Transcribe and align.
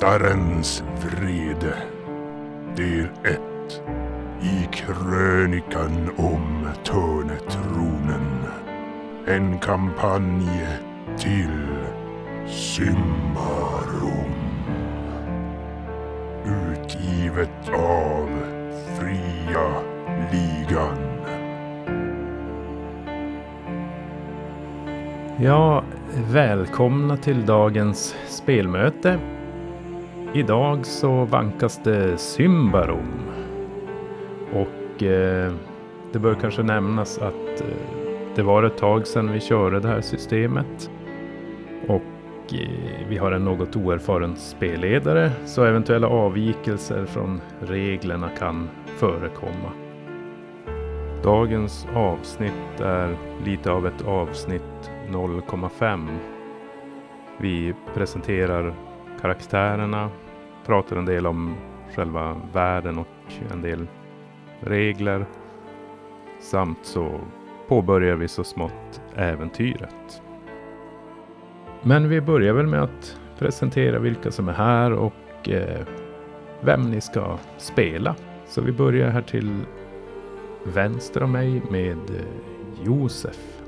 Väktarens 0.00 0.84
vrede 1.02 1.74
Del 2.76 3.08
1 3.24 3.40
I 4.42 4.68
krönikan 4.72 6.10
om 6.16 6.68
Törnetronen. 6.84 8.38
En 9.26 9.58
kampanj 9.58 10.66
till 11.18 11.66
Symbarom 12.46 14.34
Utgivet 16.44 17.68
av 17.74 18.28
Fria 18.98 19.82
Ligan. 20.32 20.98
Ja, 25.38 25.84
välkomna 26.32 27.16
till 27.16 27.46
dagens 27.46 28.14
spelmöte. 28.28 29.39
Idag 30.34 30.86
så 30.86 31.24
vankas 31.24 31.80
det 31.84 32.18
Symbarom. 32.18 33.30
Och 34.52 35.02
eh, 35.02 35.52
det 36.12 36.18
bör 36.18 36.34
kanske 36.34 36.62
nämnas 36.62 37.18
att 37.18 37.60
eh, 37.60 37.66
det 38.34 38.42
var 38.42 38.62
ett 38.62 38.78
tag 38.78 39.06
sedan 39.06 39.32
vi 39.32 39.40
körde 39.40 39.80
det 39.80 39.88
här 39.88 40.00
systemet. 40.00 40.90
Och 41.88 42.54
eh, 42.54 43.08
vi 43.08 43.16
har 43.16 43.32
en 43.32 43.44
något 43.44 43.76
oerfaren 43.76 44.36
spelledare, 44.36 45.30
så 45.46 45.64
eventuella 45.64 46.08
avvikelser 46.08 47.06
från 47.06 47.40
reglerna 47.60 48.28
kan 48.38 48.68
förekomma. 48.86 49.72
Dagens 51.22 51.86
avsnitt 51.94 52.80
är 52.80 53.16
lite 53.44 53.70
av 53.72 53.86
ett 53.86 54.06
avsnitt 54.06 54.90
0,5. 55.08 56.08
Vi 57.38 57.74
presenterar 57.94 58.74
karaktärerna, 59.20 60.10
pratar 60.66 60.96
en 60.96 61.04
del 61.04 61.26
om 61.26 61.56
själva 61.94 62.40
världen 62.52 62.98
och 62.98 63.32
en 63.52 63.62
del 63.62 63.86
regler. 64.60 65.26
Samt 66.40 66.78
så 66.82 67.20
påbörjar 67.68 68.16
vi 68.16 68.28
så 68.28 68.44
smått 68.44 69.00
äventyret. 69.14 70.22
Men 71.82 72.08
vi 72.08 72.20
börjar 72.20 72.54
väl 72.54 72.66
med 72.66 72.82
att 72.82 73.20
presentera 73.38 73.98
vilka 73.98 74.30
som 74.30 74.48
är 74.48 74.52
här 74.52 74.92
och 74.92 75.48
eh, 75.48 75.86
vem 76.60 76.90
ni 76.90 77.00
ska 77.00 77.38
spela. 77.56 78.14
Så 78.46 78.60
vi 78.60 78.72
börjar 78.72 79.10
här 79.10 79.22
till 79.22 79.56
vänster 80.64 81.22
om 81.22 81.32
mig 81.32 81.62
med 81.70 82.10
eh, 82.10 82.84
Josef. 82.84 83.59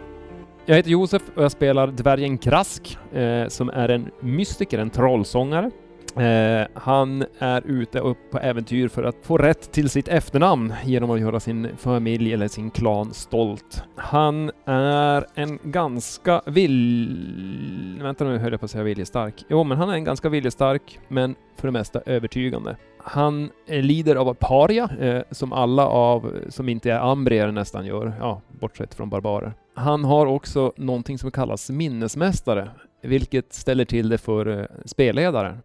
Jag 0.66 0.76
heter 0.76 0.90
Josef 0.90 1.22
och 1.34 1.44
jag 1.44 1.52
spelar 1.52 1.86
dvärgen 1.86 2.38
Krask, 2.38 2.98
eh, 3.12 3.48
som 3.48 3.68
är 3.70 3.88
en 3.88 4.10
mystiker, 4.20 4.78
en 4.78 4.90
trollsångare. 4.90 5.70
Eh, 6.16 6.66
han 6.74 7.24
är 7.38 7.62
ute 7.66 7.98
upp 7.98 8.30
på 8.30 8.38
äventyr 8.38 8.88
för 8.88 9.02
att 9.02 9.16
få 9.22 9.38
rätt 9.38 9.72
till 9.72 9.90
sitt 9.90 10.08
efternamn 10.08 10.74
genom 10.84 11.10
att 11.10 11.20
göra 11.20 11.40
sin 11.40 11.68
familj 11.76 12.32
eller 12.32 12.48
sin 12.48 12.70
klan 12.70 13.14
stolt. 13.14 13.84
Han 13.96 14.50
är 14.64 15.26
en 15.34 15.58
ganska 15.62 16.42
vill... 16.46 18.00
Vänta 18.02 18.24
nu, 18.24 18.38
höll 18.38 18.52
jag 18.52 18.60
på 18.60 18.64
att 18.64 18.70
säga 18.70 18.84
viljestark. 18.84 19.44
Jo, 19.48 19.64
men 19.64 19.78
han 19.78 19.88
är 19.88 19.94
en 19.94 20.04
ganska 20.04 20.28
viljestark, 20.28 20.98
men 21.08 21.34
för 21.56 21.68
det 21.68 21.72
mesta 21.72 22.00
övertygande. 22.06 22.76
Han 22.98 23.50
eh, 23.66 23.82
lider 23.82 24.16
av 24.16 24.34
paria, 24.34 24.90
eh, 25.00 25.22
som 25.30 25.52
alla 25.52 25.86
av, 25.86 26.32
som 26.48 26.68
inte 26.68 26.92
är 26.92 26.98
ambrier 26.98 27.52
nästan 27.52 27.86
gör, 27.86 28.12
ja, 28.20 28.40
bortsett 28.60 28.94
från 28.94 29.10
barbarer. 29.10 29.52
Han 29.74 30.04
har 30.04 30.26
också 30.26 30.72
någonting 30.76 31.18
som 31.18 31.30
kallas 31.30 31.70
minnesmästare, 31.70 32.70
vilket 33.02 33.52
ställer 33.52 33.84
till 33.84 34.08
det 34.08 34.18
för 34.18 34.60
eh, 34.60 34.66
spelledaren. 34.84 35.58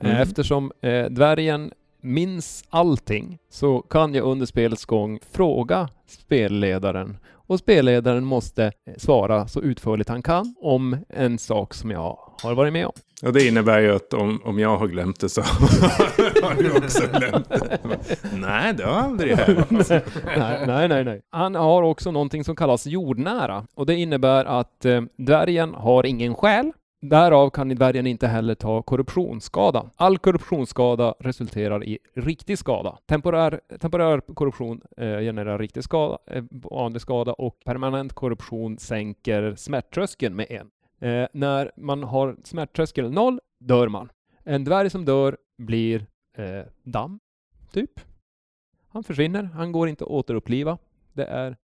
Mm. 0.00 0.16
Eftersom 0.22 0.72
eh, 0.80 1.04
dvärgen 1.04 1.72
minns 2.00 2.64
allting 2.70 3.38
så 3.50 3.80
kan 3.82 4.14
jag 4.14 4.24
under 4.24 4.46
spelets 4.46 4.84
gång 4.84 5.18
fråga 5.32 5.88
spelledaren 6.06 7.16
och 7.32 7.58
spelledaren 7.58 8.24
måste 8.24 8.64
eh, 8.64 8.94
svara 8.96 9.48
så 9.48 9.60
utförligt 9.62 10.08
han 10.08 10.22
kan 10.22 10.54
om 10.60 10.96
en 11.08 11.38
sak 11.38 11.74
som 11.74 11.90
jag 11.90 12.18
har 12.42 12.54
varit 12.54 12.72
med 12.72 12.86
om. 12.86 12.92
Och 13.22 13.32
det 13.32 13.46
innebär 13.46 13.78
ju 13.80 13.94
att 13.94 14.14
om, 14.14 14.40
om 14.44 14.58
jag 14.58 14.76
har 14.76 14.86
glömt 14.86 15.20
det 15.20 15.28
så 15.28 15.40
har 16.42 16.62
du 16.62 16.70
också 16.72 17.02
glömt 17.18 17.48
det. 17.48 17.78
Nej, 18.36 18.74
det 18.74 18.84
har 18.84 18.92
aldrig 18.92 19.36
hänt. 19.36 19.88
nej, 19.90 20.64
nej, 20.66 20.88
nej, 20.88 21.04
nej. 21.04 21.20
Han 21.30 21.54
har 21.54 21.82
också 21.82 22.10
någonting 22.10 22.44
som 22.44 22.56
kallas 22.56 22.86
jordnära 22.86 23.66
och 23.74 23.86
det 23.86 23.94
innebär 23.94 24.44
att 24.44 24.84
eh, 24.84 25.00
dvärgen 25.16 25.74
har 25.74 26.06
ingen 26.06 26.34
själ. 26.34 26.72
Därav 27.00 27.50
kan 27.50 27.68
dvärgen 27.68 28.06
inte 28.06 28.26
heller 28.26 28.54
ta 28.54 28.82
korruptionsskada. 28.82 29.90
All 29.96 30.18
korruptionsskada 30.18 31.14
resulterar 31.20 31.84
i 31.84 31.98
riktig 32.14 32.58
skada. 32.58 32.98
Temporär, 33.06 33.60
temporär 33.80 34.20
korruption 34.34 34.80
eh, 34.96 35.18
genererar 35.18 35.58
riktig 35.58 35.84
skada, 35.84 36.18
eh, 36.26 36.44
vanlig 36.50 37.02
skada 37.02 37.32
och 37.32 37.60
permanent 37.64 38.12
korruption 38.12 38.78
sänker 38.78 39.54
smärttröskeln 39.54 40.36
med 40.36 40.46
en. 40.50 40.70
Eh, 41.10 41.28
när 41.32 41.72
man 41.76 42.02
har 42.02 42.36
smärttröskel 42.44 43.10
noll 43.10 43.40
dör 43.58 43.88
man. 43.88 44.12
En 44.44 44.64
dvärg 44.64 44.90
som 44.90 45.04
dör 45.04 45.36
blir 45.58 46.06
eh, 46.36 46.62
damm, 46.82 47.20
typ. 47.72 48.00
Han 48.88 49.04
försvinner, 49.04 49.42
han 49.42 49.72
går 49.72 49.88
inte 49.88 50.04
att 50.04 50.10
återuppliva. 50.10 50.78
Det 51.12 51.24
är 51.24 51.56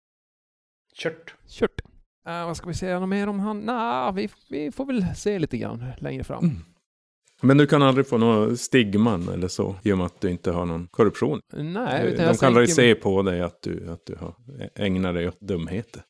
Kört. 0.93 1.35
kört. 1.47 1.81
Eh, 2.27 2.45
vad 2.45 2.57
ska 2.57 2.67
vi 2.67 2.73
säga 2.73 2.99
något 2.99 3.09
mer 3.09 3.27
om 3.29 3.39
han? 3.39 3.59
Nah, 3.59 4.13
vi, 4.13 4.29
vi 4.49 4.71
får 4.71 4.85
väl 4.85 5.05
se 5.15 5.39
lite 5.39 5.57
grann 5.57 5.85
längre 5.97 6.23
fram. 6.23 6.43
Mm. 6.43 6.57
Men 7.41 7.57
du 7.57 7.67
kan 7.67 7.81
aldrig 7.81 8.07
få 8.07 8.17
någon 8.17 8.57
stigman 8.57 9.27
eller 9.29 9.47
så, 9.47 9.75
i 9.83 9.91
och 9.91 9.97
med 9.97 10.05
att 10.05 10.21
du 10.21 10.29
inte 10.29 10.51
har 10.51 10.65
någon 10.65 10.87
korruption. 10.87 11.39
Nej, 11.53 12.07
utan 12.07 12.17
De 12.17 12.23
jag 12.23 12.39
kan 12.39 12.47
aldrig 12.47 12.69
sänker- 12.69 12.95
se 12.95 13.01
på 13.01 13.21
dig 13.21 13.41
att 13.41 13.61
du, 13.61 13.89
att 13.91 14.05
du 14.05 14.15
har 14.15 14.35
ägnat 14.75 15.13
dig 15.15 15.27
åt 15.27 15.39
dumheter. 15.39 16.01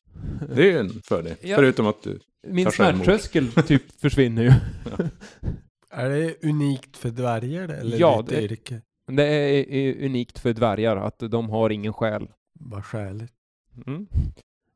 Det 0.54 0.62
är 0.62 0.66
ju 0.72 0.78
en 0.78 1.02
fördel. 1.08 1.34
Ja. 1.42 1.56
Förutom 1.56 1.86
att 1.86 2.02
du... 2.02 2.18
Min 2.48 2.70
smärttröskel 2.70 3.52
typ 3.66 4.00
försvinner 4.00 4.42
ju. 4.42 4.50
Är 5.90 6.10
det 6.10 6.44
unikt 6.48 6.96
för 6.96 7.10
dvärgar 7.10 7.68
eller 7.68 7.98
Ja, 8.00 8.24
det- 8.28 8.42
yrke? 8.42 8.80
Det 9.12 9.24
är, 9.26 9.68
är 9.72 10.04
unikt 10.06 10.38
för 10.38 10.52
dvärgar 10.52 10.96
att 10.96 11.18
de 11.18 11.50
har 11.50 11.70
ingen 11.70 11.92
själ. 11.92 12.28
Vad 12.60 12.84
skäligt. 12.84 13.32
Mm. 13.86 14.06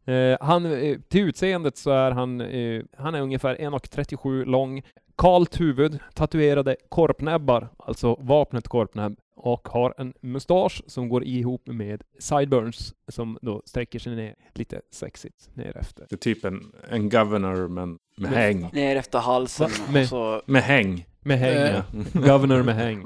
Eh, 0.09 0.37
han, 0.41 0.67
eh, 0.67 0.99
till 1.09 1.21
utseendet 1.29 1.77
så 1.77 1.91
är 1.91 2.11
han, 2.11 2.41
eh, 2.41 2.83
han 2.99 3.15
är 3.15 3.21
ungefär 3.21 3.57
1,37 3.61 4.45
lång, 4.45 4.83
kalt 5.19 5.61
huvud, 5.61 5.99
tatuerade 6.15 6.77
korpnäbbar, 6.89 7.69
alltså 7.79 8.17
vapnet 8.21 8.69
korpnäbb, 8.69 9.17
och 9.37 9.69
har 9.69 9.95
en 9.99 10.15
mustasch 10.23 10.83
som 10.87 11.09
går 11.09 11.25
ihop 11.25 11.63
med 11.67 12.03
sideburns 12.19 12.95
som 13.09 13.39
då 13.43 13.63
sträcker 13.67 13.99
sig 13.99 14.17
ner 14.17 14.35
lite 14.55 14.81
sexigt 14.93 15.51
ner 15.57 15.77
efter. 15.77 16.07
Det 16.11 16.15
är 16.15 16.19
typ 16.19 16.45
en, 16.45 16.73
en 16.91 17.09
governor 17.09 17.69
men 17.69 17.89
med 17.89 17.99
Men- 18.17 18.33
häng. 18.35 18.71
Ner 18.73 18.97
efter 18.97 19.19
halsen. 19.19 19.71
Med- 19.93 20.09
så 20.09 20.43
Med 20.47 20.63
häng. 20.63 21.07
Med 21.21 21.39
häng, 21.39 21.55
Eh. 21.57 21.75
ja. 21.75 21.83
Governor 22.21 22.63
med 22.63 22.75
häng. 22.75 23.05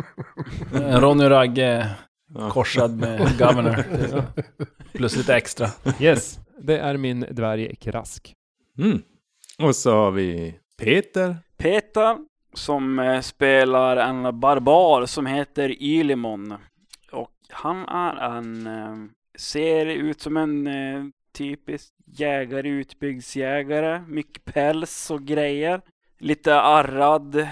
Eh, 0.75 1.01
Ronny 1.01 1.25
Ragge 1.25 1.87
korsad 2.51 2.97
med 2.97 3.39
Governor. 3.39 3.85
Plus 4.93 5.17
lite 5.17 5.35
extra. 5.37 5.69
Yes, 6.01 6.39
det 6.63 6.79
är 6.79 6.97
min 6.97 7.21
dvärg 7.21 7.77
Krask. 7.77 8.35
Mm. 8.79 9.03
Och 9.59 9.77
så 9.77 9.91
har 9.91 10.11
vi 10.11 10.55
Peter. 10.79 11.37
Peter 11.57 12.19
som 12.55 12.99
eh, 12.99 13.21
spelar 13.21 13.97
en 13.97 14.41
barbar 14.41 15.07
som 15.07 15.27
heter 15.27 15.83
Ylimon. 15.83 16.55
Och 17.13 17.33
han 17.51 17.89
är 17.89 18.37
en, 18.37 18.67
eh, 18.67 18.97
ser 19.39 19.87
ut 19.87 20.21
som 20.21 20.37
en 20.37 20.67
eh, 20.67 21.05
typisk 21.35 21.93
jägare, 22.07 22.69
utbyggsjägare. 22.69 24.05
Mycket 24.09 24.45
päls 24.45 25.11
och 25.11 25.23
grejer. 25.23 25.81
Lite 26.19 26.61
arrad. 26.61 27.49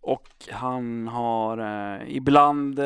Och 0.00 0.28
han 0.50 1.08
har 1.08 1.58
ibland 2.06 2.80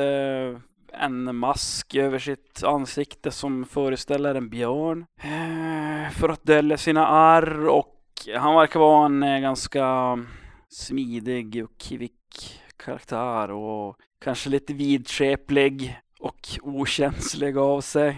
en 0.93 1.37
mask 1.37 1.94
över 1.94 2.19
sitt 2.19 2.62
ansikte 2.64 3.31
som 3.31 3.64
föreställer 3.64 4.35
en 4.35 4.49
björn. 4.49 5.06
Eh, 5.17 6.11
för 6.11 6.29
att 6.29 6.44
dölja 6.44 6.76
sina 6.76 7.06
arr 7.06 7.69
och 7.69 7.94
han 8.37 8.55
verkar 8.55 8.81
vara 8.81 9.06
en 9.06 9.23
eh, 9.23 9.40
ganska 9.40 10.19
smidig 10.69 11.64
och 11.64 11.79
kvick 11.79 12.61
karaktär 12.76 13.50
och 13.50 13.96
kanske 14.19 14.50
lite 14.50 14.75
vidskeplig 14.75 16.00
och 16.20 16.49
okänslig 16.62 17.56
av 17.56 17.81
sig. 17.81 18.08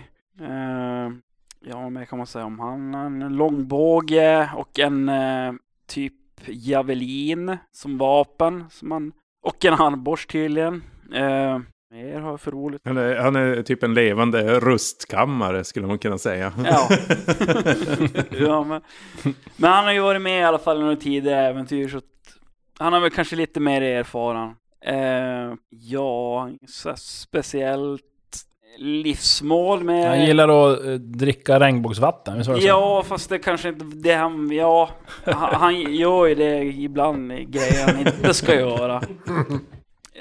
Eh, 0.40 1.10
ja, 1.60 1.90
mer 1.90 2.04
kan 2.04 2.18
man 2.18 2.26
säga 2.26 2.44
om 2.44 2.60
han? 2.60 2.94
En 2.94 3.36
långbåge 3.36 4.50
och 4.56 4.78
en 4.78 5.10
typ 5.86 6.14
javelin 6.46 7.56
som 7.72 7.98
vapen. 7.98 8.64
Som 8.70 8.88
man, 8.88 9.12
och 9.42 9.64
en 9.64 9.74
handborst 9.74 10.30
tydligen. 10.30 10.82
Eh, 11.14 11.58
Mer 11.92 12.20
har 12.20 12.30
jag 12.30 12.40
för 12.40 12.50
roligt. 12.50 12.80
Han 12.84 12.96
är, 12.96 13.16
han 13.16 13.36
är 13.36 13.62
typ 13.62 13.82
en 13.82 13.94
levande 13.94 14.60
rustkammare 14.60 15.64
skulle 15.64 15.86
man 15.86 15.98
kunna 15.98 16.18
säga. 16.18 16.52
Ja. 16.64 16.88
ja 18.30 18.64
men, 18.64 18.80
men 19.56 19.70
han 19.70 19.84
har 19.84 19.92
ju 19.92 20.00
varit 20.00 20.22
med 20.22 20.40
i 20.40 20.44
alla 20.44 20.58
fall 20.58 20.76
i 20.76 20.80
några 20.80 20.96
tidigare 20.96 21.46
äventyr 21.46 21.88
så 21.88 21.98
att 21.98 22.04
han 22.78 22.92
har 22.92 23.00
väl 23.00 23.10
kanske 23.10 23.36
lite 23.36 23.60
mer 23.60 23.82
erfaren. 23.82 24.54
Eh, 24.84 25.54
ja, 25.70 26.50
så 26.68 26.92
speciellt 26.96 28.02
livsmål 28.78 29.84
med... 29.84 30.08
Han 30.08 30.26
gillar 30.26 30.72
att 30.72 30.84
eh, 30.84 30.92
dricka 30.92 31.60
regnbågsvatten, 31.60 32.38
visst 32.38 32.48
var 32.48 32.56
det 32.56 32.62
så? 32.62 32.68
Ja, 32.68 33.04
fast 33.06 33.30
det 33.30 33.38
kanske 33.38 33.68
inte 33.68 33.84
det 33.84 34.14
han... 34.14 34.50
Ja, 34.52 34.90
han, 35.24 35.54
han 35.54 35.80
gör 35.80 36.26
ju 36.26 36.34
det 36.34 36.64
ibland, 36.64 37.28
grejer 37.30 37.86
han 37.86 38.06
inte 38.06 38.34
ska 38.34 38.54
göra. 38.54 39.02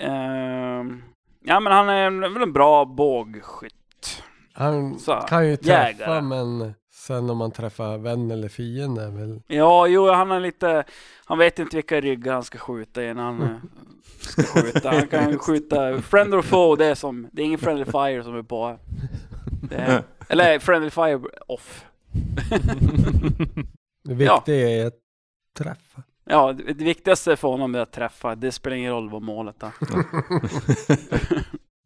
Ehm, 0.02 1.02
ja, 1.50 1.60
men 1.60 1.74
han 1.74 1.90
är 1.90 2.30
väl 2.30 2.42
en 2.42 2.54
bra 2.54 2.86
bågskytt. 2.86 4.24
Han 4.54 5.00
Så, 5.00 5.14
kan 5.16 5.48
ju 5.48 5.58
träffa 5.58 5.90
jägare. 5.90 6.22
men 6.22 6.74
sen 6.94 7.30
om 7.30 7.38
man 7.38 7.52
träffar 7.52 7.98
vän 7.98 8.32
eller 8.32 8.50
fiende 8.50 9.04
är 9.04 9.12
väl... 9.12 9.42
Ja, 9.48 9.88
jo, 9.88 10.10
han 10.12 10.32
är 10.32 10.40
lite... 10.40 10.84
Han 11.26 11.38
vet 11.38 11.60
inte 11.60 11.76
vilka 11.78 12.02
ryggar 12.02 12.34
han 12.34 12.44
ska 12.44 12.58
skjuta 12.58 13.04
innan 13.04 13.26
han 13.26 13.42
eh, 13.42 13.58
ska 14.20 14.44
skjuta. 14.44 14.90
Han 14.92 15.08
kan 15.08 15.30
ju 15.30 15.38
skjuta... 15.38 16.02
Friend 16.02 16.34
or 16.34 16.42
foe, 16.42 16.76
det 16.76 16.86
är 16.86 16.96
som... 16.96 17.28
Det 17.32 17.42
är 17.42 17.46
ingen 17.46 17.60
friendly 17.60 17.86
fire 17.86 18.24
som 18.24 18.36
är 18.38 18.44
på. 18.44 18.78
Är, 19.72 20.04
eller 20.30 20.60
friendly 20.60 20.90
fire 20.90 21.20
off. 21.48 21.86
Det 24.04 24.14
viktiga 24.14 24.70
är 24.70 24.86
att 24.88 24.94
träffa. 25.58 26.04
Ja, 26.32 26.54
det 26.54 26.74
viktigaste 26.74 27.36
för 27.36 27.48
honom 27.48 27.76
är 27.76 27.80
att 27.80 27.92
träffa. 27.92 28.36
Det 28.36 28.52
spelar 28.52 28.78
ingen 28.78 28.92
roll 28.92 29.10
vad 29.10 29.22
målet 29.22 29.64
är. 29.64 29.72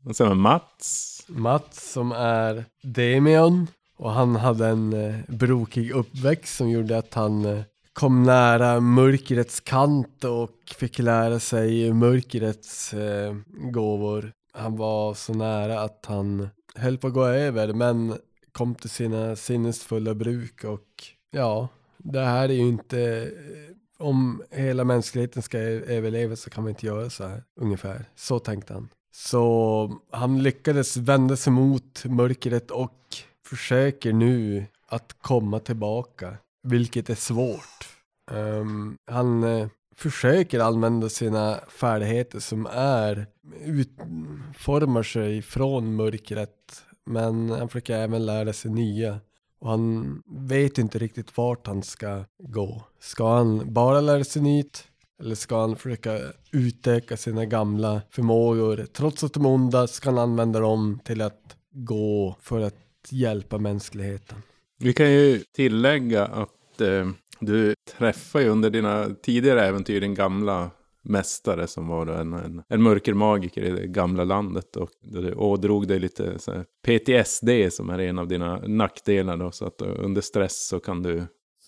Och 0.06 0.16
sen 0.16 0.38
Mats. 0.38 1.26
Mats 1.28 1.92
som 1.92 2.12
är 2.12 2.66
Demion 2.82 3.68
och 3.98 4.12
han 4.12 4.36
hade 4.36 4.68
en 4.68 4.94
eh, 4.94 5.16
brokig 5.28 5.92
uppväxt 5.92 6.56
som 6.56 6.70
gjorde 6.70 6.98
att 6.98 7.14
han 7.14 7.46
eh, 7.46 7.64
kom 7.94 8.24
nära 8.24 8.80
mörkrets 8.80 9.60
kant 9.60 10.24
och 10.24 10.76
fick 10.78 11.00
lära 11.00 11.40
sig 11.40 11.94
mörkrets 11.94 12.94
eh, 12.94 13.36
gåvor. 13.72 14.32
Han 14.54 14.78
var 14.78 15.14
så 15.14 15.34
nära 15.34 15.82
att 15.82 16.06
han 16.08 16.50
höll 16.76 16.98
på 16.98 17.08
att 17.08 17.14
gå 17.14 17.26
över 17.26 17.74
men 17.74 18.18
kom 18.52 18.76
till 18.76 18.90
sina 18.90 19.36
sinnesfulla 19.36 20.14
bruk 20.14 20.64
och 20.64 20.88
ja, 21.32 21.68
det 21.98 22.20
här 22.20 22.50
är 22.50 22.54
ju 22.54 22.68
inte 22.68 23.02
eh, 23.02 23.73
om 24.04 24.44
hela 24.52 24.84
mänskligheten 24.84 25.42
ska 25.42 25.58
överleva 25.58 26.36
så 26.36 26.50
kan 26.50 26.64
vi 26.66 26.70
inte 26.70 26.86
göra 26.86 27.10
så 27.10 27.28
här 27.28 27.44
ungefär. 27.62 28.06
Så 28.16 28.40
tänkte 28.40 28.74
han. 28.74 28.90
Så 29.16 29.98
han 30.12 30.44
lyckades 30.44 30.98
vända 30.98 31.36
sig 31.36 31.54
mot 31.54 32.06
mörkret 32.06 32.72
och 32.72 33.00
försöker 33.46 34.14
nu 34.14 34.66
att 34.88 35.16
komma 35.22 35.60
tillbaka, 35.60 36.38
vilket 36.64 37.10
är 37.10 37.16
svårt. 37.16 37.88
Um, 38.32 38.98
han 39.12 39.44
uh, 39.44 39.68
försöker 39.96 40.60
använda 40.60 41.10
sina 41.10 41.60
färdigheter 41.68 42.40
som 42.40 42.68
är 42.72 43.28
utformar 43.66 45.04
sig 45.04 45.42
från 45.42 45.96
mörkret, 45.96 46.86
men 47.06 47.50
han 47.50 47.70
försöker 47.70 47.98
även 47.98 48.26
lära 48.26 48.54
sig 48.54 48.72
nya. 48.72 49.20
Och 49.64 49.70
han 49.70 50.22
vet 50.26 50.78
inte 50.78 51.00
riktigt 51.00 51.38
vart 51.38 51.68
han 51.68 51.84
ska 51.84 52.26
gå. 52.38 52.84
Ska 53.00 53.36
han 53.36 53.74
bara 53.74 54.02
lära 54.02 54.24
sig 54.24 54.42
nytt? 54.42 54.88
Eller 55.22 55.36
ska 55.36 55.62
han 55.62 55.76
försöka 55.76 56.20
utöka 56.52 57.18
sina 57.18 57.46
gamla 57.46 58.02
förmågor? 58.10 58.86
Trots 58.94 59.24
att 59.24 59.34
de 59.34 59.46
är 59.46 59.50
onda 59.50 59.88
ska 59.88 60.10
han 60.10 60.20
använda 60.20 60.60
dem 60.60 61.00
till 61.04 61.22
att 61.22 61.56
gå 61.72 62.36
för 62.42 62.60
att 62.62 62.76
hjälpa 63.10 63.58
mänskligheten. 63.58 64.38
Vi 64.80 64.94
kan 64.94 65.12
ju 65.12 65.40
tillägga 65.40 66.26
att 66.26 66.82
eh, 66.82 67.10
du 67.40 67.76
träffar 67.98 68.40
ju 68.40 68.48
under 68.48 68.70
dina 68.70 69.10
tidigare 69.22 69.66
äventyr 69.66 70.02
din 70.02 70.16
gamla 70.16 70.72
mästare 71.04 71.68
som 71.68 71.88
var 71.88 72.08
en, 72.08 72.34
en, 72.34 72.64
en 72.70 72.82
mörkermagiker 72.82 73.64
i 73.64 73.70
det 73.70 73.88
gamla 73.88 74.24
landet. 74.24 74.76
Och 74.76 74.90
du 75.02 75.34
ådrog 75.34 75.88
dig 75.88 76.00
lite 76.00 76.40
så 76.40 76.52
här, 76.52 76.66
PTSD 76.86 77.74
som 77.74 77.90
är 77.90 78.00
en 78.00 78.20
av 78.20 78.28
dina 78.28 78.58
nackdelar. 78.68 79.38
Då, 79.38 79.52
så 79.52 79.66
att 79.66 79.82
eh, 79.82 79.88
under 79.98 80.22
stress 80.22 80.68
så 80.68 80.80
kan 80.80 81.04
du 81.04 81.28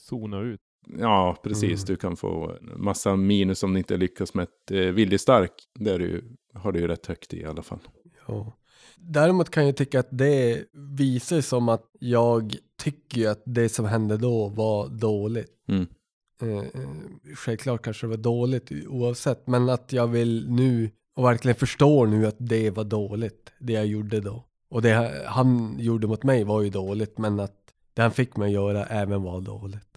Zona 0.10 0.42
ut. 0.42 0.62
Ja, 1.00 1.38
precis. 1.44 1.84
Mm. 1.84 1.86
Du 1.86 1.96
kan 1.96 2.16
få 2.16 2.58
massa 2.62 3.16
minus 3.16 3.64
om 3.64 3.74
du 3.74 3.80
inte 3.80 3.98
lyckas 3.98 4.34
med 4.34 4.44
ett 4.44 4.72
eh, 4.72 4.80
viljestark. 4.80 5.52
Det 5.80 5.98
du, 5.98 6.38
har 6.54 6.72
du 6.72 6.80
ju 6.80 6.88
rätt 6.88 7.06
högt 7.06 7.34
i 7.34 7.42
i 7.42 7.46
alla 7.46 7.64
fall. 7.64 7.80
Ja. 8.28 8.54
Däremot 8.98 9.50
kan 9.50 9.66
jag 9.66 9.78
tycka 9.78 10.00
att 10.00 10.08
det 10.12 10.64
visar 10.98 11.42
som 11.42 11.70
att 11.70 11.84
jag 12.00 12.56
tycker 12.84 13.30
att 13.30 13.44
det 13.46 13.70
som 13.70 13.86
hände 13.86 14.18
då 14.18 14.50
var 14.50 14.90
dåligt. 14.90 15.52
Mm. 15.68 15.88
Eh, 16.42 16.58
eh, 16.58 16.90
självklart 17.36 17.82
kanske 17.82 18.06
det 18.06 18.10
var 18.10 18.18
dåligt 18.18 18.72
oavsett, 18.88 19.48
men 19.48 19.70
att 19.70 19.94
jag 19.94 20.08
vill 20.08 20.50
nu 20.50 20.92
och 21.16 21.26
verkligen 21.26 21.56
förstår 21.56 22.08
nu 22.08 22.28
att 22.28 22.36
det 22.40 22.70
var 22.70 22.84
dåligt, 22.84 23.52
det 23.60 23.74
jag 23.74 23.86
gjorde 23.86 24.20
då. 24.20 24.46
Och 24.70 24.82
det 24.82 25.24
han 25.28 25.76
gjorde 25.80 26.08
mot 26.08 26.24
mig 26.24 26.44
var 26.44 26.62
ju 26.62 26.70
dåligt, 26.70 27.18
men 27.18 27.40
att 27.40 27.56
det 27.94 28.02
han 28.02 28.12
fick 28.12 28.38
mig 28.38 28.48
att 28.48 28.54
göra 28.54 28.86
även 28.86 29.24
var 29.24 29.42
dåligt. 29.42 29.88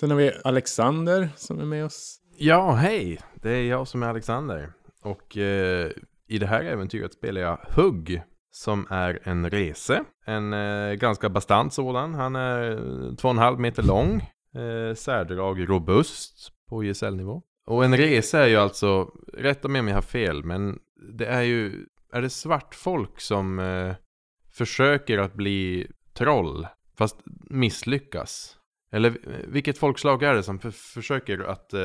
Sen 0.00 0.10
har 0.10 0.16
vi 0.16 0.32
Alexander 0.44 1.28
som 1.36 1.60
är 1.60 1.64
med 1.64 1.84
oss. 1.84 2.18
Ja, 2.36 2.72
hej! 2.72 3.20
Det 3.34 3.50
är 3.50 3.62
jag 3.62 3.88
som 3.88 4.02
är 4.02 4.06
Alexander. 4.06 4.72
Och 5.02 5.36
eh, 5.36 5.90
i 6.28 6.38
det 6.38 6.46
här 6.46 6.64
äventyret 6.64 7.12
spelar 7.12 7.40
jag 7.40 7.58
Hugg, 7.68 8.22
som 8.50 8.86
är 8.90 9.18
en 9.22 9.50
rese. 9.50 10.04
En 10.24 10.52
eh, 10.52 10.92
ganska 10.92 11.28
bastant 11.28 11.72
sådan. 11.72 12.14
Han 12.14 12.36
är 12.36 12.76
två 13.16 13.28
och 13.28 13.34
en 13.34 13.38
halv 13.38 13.60
meter 13.60 13.82
lång. 13.82 14.30
Eh, 14.54 14.94
särdrag 14.94 15.68
robust 15.70 16.48
på 16.68 16.84
gesällnivå. 16.84 17.42
Och 17.66 17.84
en 17.84 17.96
rese 17.96 18.34
är 18.38 18.46
ju 18.46 18.56
alltså, 18.56 19.10
rätta 19.34 19.68
mig 19.68 19.80
om 19.80 19.88
jag 19.88 19.94
har 19.94 20.02
fel, 20.02 20.44
men 20.44 20.78
det 21.18 21.26
är 21.26 21.42
ju, 21.42 21.86
är 22.12 22.22
det 22.22 22.30
svart 22.30 22.74
folk 22.74 23.20
som 23.20 23.58
eh, 23.58 23.94
försöker 24.52 25.18
att 25.18 25.34
bli 25.34 25.86
troll, 26.14 26.66
fast 26.98 27.16
misslyckas? 27.50 28.56
Eller 28.94 29.08
eh, 29.10 29.14
vilket 29.48 29.78
folkslag 29.78 30.22
är 30.22 30.34
det 30.34 30.42
som 30.42 30.58
för, 30.58 30.70
försöker 30.70 31.38
att... 31.38 31.72
Eh, 31.74 31.80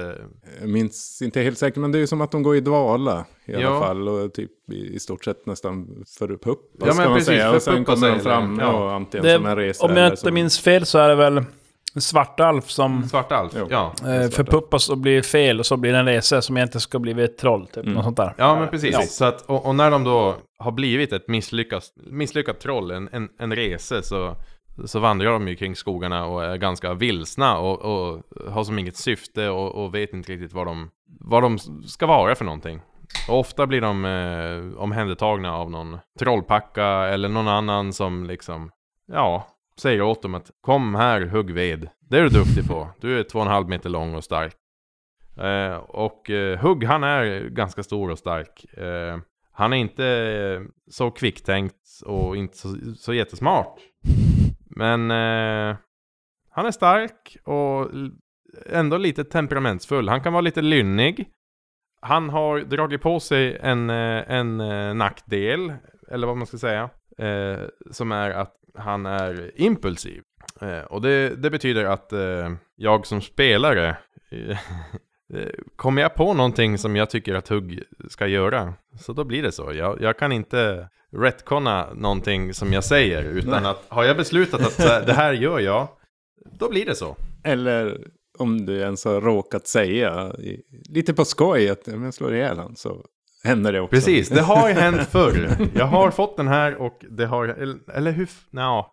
Jag 0.60 0.70
minns 0.70 1.22
inte 1.22 1.42
helt 1.42 1.58
säkert, 1.58 1.77
men 1.77 1.92
det 1.92 1.98
är 1.98 2.00
ju 2.00 2.08
som 2.08 2.22
att 2.22 2.32
de 2.32 2.44
går 2.44 2.56
i 2.56 2.60
dvala 2.60 3.25
i 3.46 3.53
alla 3.56 3.63
Ja. 3.63 3.80
fall. 3.80 4.10
Och 4.10 4.34
typ 4.34 4.51
i, 4.72 4.96
i 4.96 5.00
stort 5.00 5.24
sett 5.25 5.46
nästan 5.46 6.03
förpuppas 6.18 6.70
Ja, 6.80 6.86
men 6.86 6.94
ska 6.94 7.03
man 7.03 7.13
precis, 7.13 7.27
säga. 7.27 7.51
Och 7.56 7.62
sen 7.62 7.86
kommer 7.86 8.10
de 8.10 8.20
fram, 8.20 8.58
ja. 8.60 8.65
ja, 8.65 8.96
antingen 8.96 9.24
Det- 9.25 9.36
som 9.36 9.46
en 9.46 9.56
resa 9.56 9.86
Om 9.86 9.98
jag 9.98 10.06
inte 10.08 10.18
som... 10.18 10.34
minns 10.34 10.60
fel 10.60 10.86
så 10.86 10.98
är 11.00 11.10
det 11.10 11.15
väl 11.15 11.44
svartalf 12.01 12.70
som 12.70 13.04
Svartalf? 13.04 13.54
Jo. 13.56 13.68
Ja. 13.70 13.94
eh, 14.01 14.30
förpuppas 14.30 14.89
och 14.89 14.98
blir 14.98 15.22
fel 15.22 15.60
och 15.60 15.66
så 15.66 15.77
blir 15.77 15.94
det 15.94 16.00
en 16.00 16.06
resa 16.06 16.42
som 16.42 16.58
egentligen 16.58 16.82
ska 16.82 17.00
bli 17.00 17.24
ett 17.24 17.38
troll, 17.38 17.68
typ. 17.68 17.77
Mm. 17.77 17.94
Något 17.94 18.04
sånt 18.04 18.18
där. 18.18 18.34
Ja, 18.38 18.60
men 18.60 18.68
precis. 18.70 18.94
Ja. 18.94 19.01
Så 19.01 19.25
att, 19.25 19.42
och, 19.42 19.66
och 19.66 19.75
när 19.75 19.92
de 19.92 20.04
då 20.04 20.36
har 20.60 20.72
blivit 20.72 21.13
ett 21.13 21.27
misslyckat, 21.27 21.84
misslyckat 21.96 22.60
troll, 22.60 22.92
en, 22.92 23.10
en, 23.12 23.30
en 23.39 23.56
rese, 23.56 24.04
så, 24.04 24.36
så 24.86 25.00
vandrar 25.00 25.32
de 25.32 25.48
ju 25.48 25.56
kring 25.56 25.75
skogarna 25.75 26.25
och 26.25 26.44
är 26.44 26.58
ganska 26.58 26.94
vilsna 26.94 27.58
och, 27.58 27.82
och 27.82 28.24
har 28.51 28.63
som 28.63 28.80
inget 28.80 28.98
syfte 28.98 29.50
och, 29.50 29.75
och 29.75 29.96
vet 29.96 30.13
inte 30.13 30.32
riktigt 30.32 30.54
vad 30.54 30.68
de, 30.68 30.89
vad 31.20 31.44
de 31.44 31.60
ska 31.88 32.06
vara 32.06 32.36
för 32.36 32.46
någonting. 32.46 32.82
Och 33.30 33.39
ofta 33.39 33.68
blir 33.68 33.82
de 33.82 34.06
eh, 34.06 34.82
omhändertagna 34.82 35.56
av 35.56 35.72
någon 35.72 35.98
trollpacka 36.20 36.86
eller 36.88 37.30
någon 37.30 37.48
annan 37.48 37.94
som 37.94 38.25
liksom, 38.25 38.72
ja, 39.12 39.48
säger 39.79 40.01
åt 40.01 40.22
dem 40.22 40.36
att 40.36 40.51
kom 40.62 40.96
här, 40.96 41.22
hugg 41.22 41.51
ved. 41.51 41.89
Det 42.00 42.17
är 42.17 42.24
du 42.24 42.29
duktig 42.29 42.67
på. 42.67 42.89
Du 43.01 43.19
är 43.19 43.24
två 43.24 43.39
och 43.39 43.46
en 43.46 43.51
halv 43.51 43.69
meter 43.69 43.89
lång 43.89 44.15
och 44.15 44.24
stark. 44.24 44.55
Eh, 45.38 45.75
och 45.75 46.29
eh, 46.29 46.60
Hugg 46.60 46.84
han 46.84 47.03
är 47.03 47.50
ganska 47.50 47.84
stor 47.84 48.12
och 48.12 48.19
stark. 48.19 48.65
Eh, 48.77 49.17
han 49.51 49.74
är 49.74 49.77
inte 49.77 50.05
eh, 50.05 50.62
så 50.91 51.12
kvicktänkt 51.12 52.01
och 52.05 52.38
inte 52.38 52.57
så, 52.57 52.75
så 52.98 53.13
jättesmart. 53.13 53.79
Men 54.75 55.12
eh, 55.12 55.77
han 56.50 56.65
är 56.65 56.72
stark 56.72 57.38
och 57.43 57.91
ändå 58.65 58.98
lite 58.98 59.24
temperamentsfull. 59.24 60.10
Han 60.10 60.22
kan 60.22 60.34
vara 60.34 60.41
lite 60.41 60.62
lynnig. 60.62 61.29
Han 62.01 62.29
har 62.29 62.60
dragit 62.60 63.01
på 63.01 63.19
sig 63.19 63.57
en, 63.62 63.89
eh, 63.89 64.31
en 64.31 64.60
eh, 64.60 64.93
nackdel, 64.93 65.74
eller 66.12 66.27
vad 66.27 66.38
man 66.38 66.48
ska 66.48 66.57
säga, 66.57 66.89
eh, 67.18 67.60
som 67.92 68.12
är 68.12 68.30
att 68.30 68.54
han 68.76 69.06
är 69.06 69.52
impulsiv. 69.56 70.22
Eh, 70.62 70.80
och 70.80 71.02
det, 71.02 71.30
det 71.36 71.50
betyder 71.50 71.86
att 71.86 72.14
eh, 72.14 72.52
jag 72.76 73.06
som 73.08 73.22
spelare 73.22 73.98
eh, 74.32 74.58
Eh, 75.34 75.50
Kommer 75.76 76.02
jag 76.02 76.16
på 76.16 76.34
någonting 76.34 76.78
som 76.78 76.96
jag 76.96 77.10
tycker 77.10 77.36
att 77.36 77.48
Hugg 77.48 77.84
ska 78.10 78.28
göra, 78.28 78.74
så 79.00 79.14
då 79.14 79.24
blir 79.24 79.44
det 79.44 79.52
så. 79.52 79.72
Jag, 79.74 80.02
jag 80.02 80.18
kan 80.18 80.32
inte 80.32 80.90
retconna 81.12 81.94
någonting 81.94 82.54
som 82.54 82.74
jag 82.74 82.84
säger, 82.84 83.24
utan 83.24 83.66
att 83.66 83.86
har 83.88 84.04
jag 84.04 84.18
beslutat 84.18 84.62
att 84.62 85.08
det 85.08 85.14
här 85.14 85.34
gör 85.34 85.60
jag, 85.60 85.88
då 86.60 86.70
blir 86.70 86.86
det 86.86 86.96
så. 86.96 87.16
Eller 87.44 88.08
om 88.38 88.66
du 88.66 88.80
ens 88.80 89.06
har 89.06 89.22
råkat 89.22 89.68
säga 89.68 90.36
lite 90.90 91.14
på 91.14 91.26
skoj 91.26 91.70
att 91.70 91.88
"Ja, 91.88 91.94
men 91.94 92.04
jag 92.04 92.14
slår 92.14 92.36
ihjäl 92.36 92.58
han 92.58 92.76
så 92.76 93.06
händer 93.44 93.74
det 93.74 93.79
också. 93.82 93.96
Precis, 93.96 94.29
det 94.29 94.41
har 94.41 94.67
ju 94.70 94.74
hänt 94.79 95.01
förr. 95.08 95.50
Jag 95.75 95.86
har 95.86 96.12
fått 96.12 96.38
den 96.38 96.48
här 96.48 96.75
och 96.75 97.06
det 97.10 97.25
har, 97.25 97.48
eller, 97.48 97.77
eller 97.94 98.12
hur, 98.12 98.29
nja. 98.51 98.86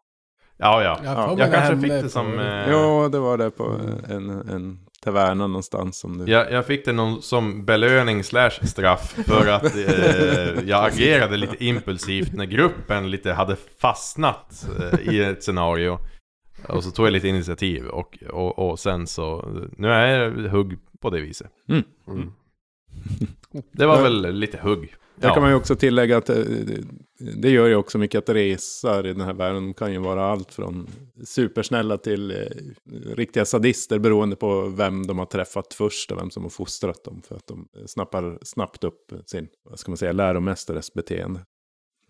Ja, 0.56 0.82
ja. 0.82 0.98
Jag 1.04 1.38
Jag 1.38 1.52
kanske 1.52 1.76
fick 1.80 1.90
det 1.90 2.02
på- 2.02 2.08
som... 2.08 2.38
Eh, 2.38 2.70
Ja, 2.70 3.08
det 3.12 3.18
var 3.18 3.38
det 3.38 3.50
på 3.50 3.80
en, 4.08 4.30
en 4.30 4.78
taverna 5.02 5.46
någonstans 5.46 5.98
som 5.98 6.18
du... 6.18 6.32
jag, 6.32 6.52
jag 6.52 6.66
fick 6.66 6.84
det 6.84 6.92
någon, 6.92 7.22
som 7.22 7.64
belöning 7.64 8.24
slash 8.24 8.50
straff 8.50 9.14
för 9.26 9.46
att 9.46 9.74
eh, 9.76 10.64
jag 10.68 10.84
agerade 10.84 11.36
lite 11.36 11.64
impulsivt 11.64 12.32
när 12.32 12.44
gruppen 12.44 13.10
lite 13.10 13.32
hade 13.32 13.56
fastnat 13.80 14.66
eh, 14.80 15.14
i 15.14 15.22
ett 15.24 15.44
scenario. 15.44 15.98
Och 16.68 16.84
så 16.84 16.90
tog 16.90 17.06
jag 17.06 17.12
lite 17.12 17.28
initiativ 17.28 17.86
och, 17.86 18.18
och, 18.30 18.58
och 18.70 18.78
sen 18.78 19.06
så, 19.06 19.48
nu 19.76 19.88
är 19.92 20.06
jag 20.08 20.50
hugg 20.50 20.78
på 21.00 21.10
det 21.10 21.20
viset. 21.20 21.50
Mm. 21.68 22.32
Det 23.72 23.86
var 23.86 24.02
väl 24.02 24.34
lite 24.34 24.58
hugg. 24.58 24.94
Där 25.16 25.28
Ja. 25.28 25.34
kan 25.34 25.42
man 25.42 25.50
ju 25.50 25.56
också 25.56 25.76
tillägga 25.76 26.16
att 26.16 26.30
eh, 26.30 26.44
det, 27.18 27.50
gör 27.50 27.66
ju 27.66 27.74
också 27.74 27.98
mycket 27.98 28.18
att 28.18 28.28
resor 28.28 29.06
i 29.06 29.12
den 29.12 29.20
här 29.20 29.32
världen 29.32 29.62
De 29.64 29.74
kan 29.74 29.92
ju 29.92 29.98
vara 29.98 30.24
allt 30.24 30.52
från 30.52 30.86
supersnälla 31.24 31.98
till 31.98 32.30
eh, 32.30 32.36
riktiga 33.14 33.44
sadister 33.44 33.98
beroende 33.98 34.36
på 34.36 34.68
vem 34.68 35.06
de 35.06 35.18
har 35.18 35.26
träffat 35.26 35.74
först 35.74 36.10
och 36.10 36.18
vem 36.18 36.30
som 36.30 36.42
har 36.42 36.50
fostrat 36.50 37.04
dem. 37.04 37.22
För 37.28 37.36
att 37.36 37.46
de 37.46 37.68
snappar 37.86 38.38
snabbt 38.42 38.84
upp 38.84 39.12
sin, 39.26 39.48
vad 39.64 39.78
ska 39.78 39.90
man 39.90 39.96
säga, 39.98 40.12
läromästares 40.12 40.94
beteende. 40.94 41.40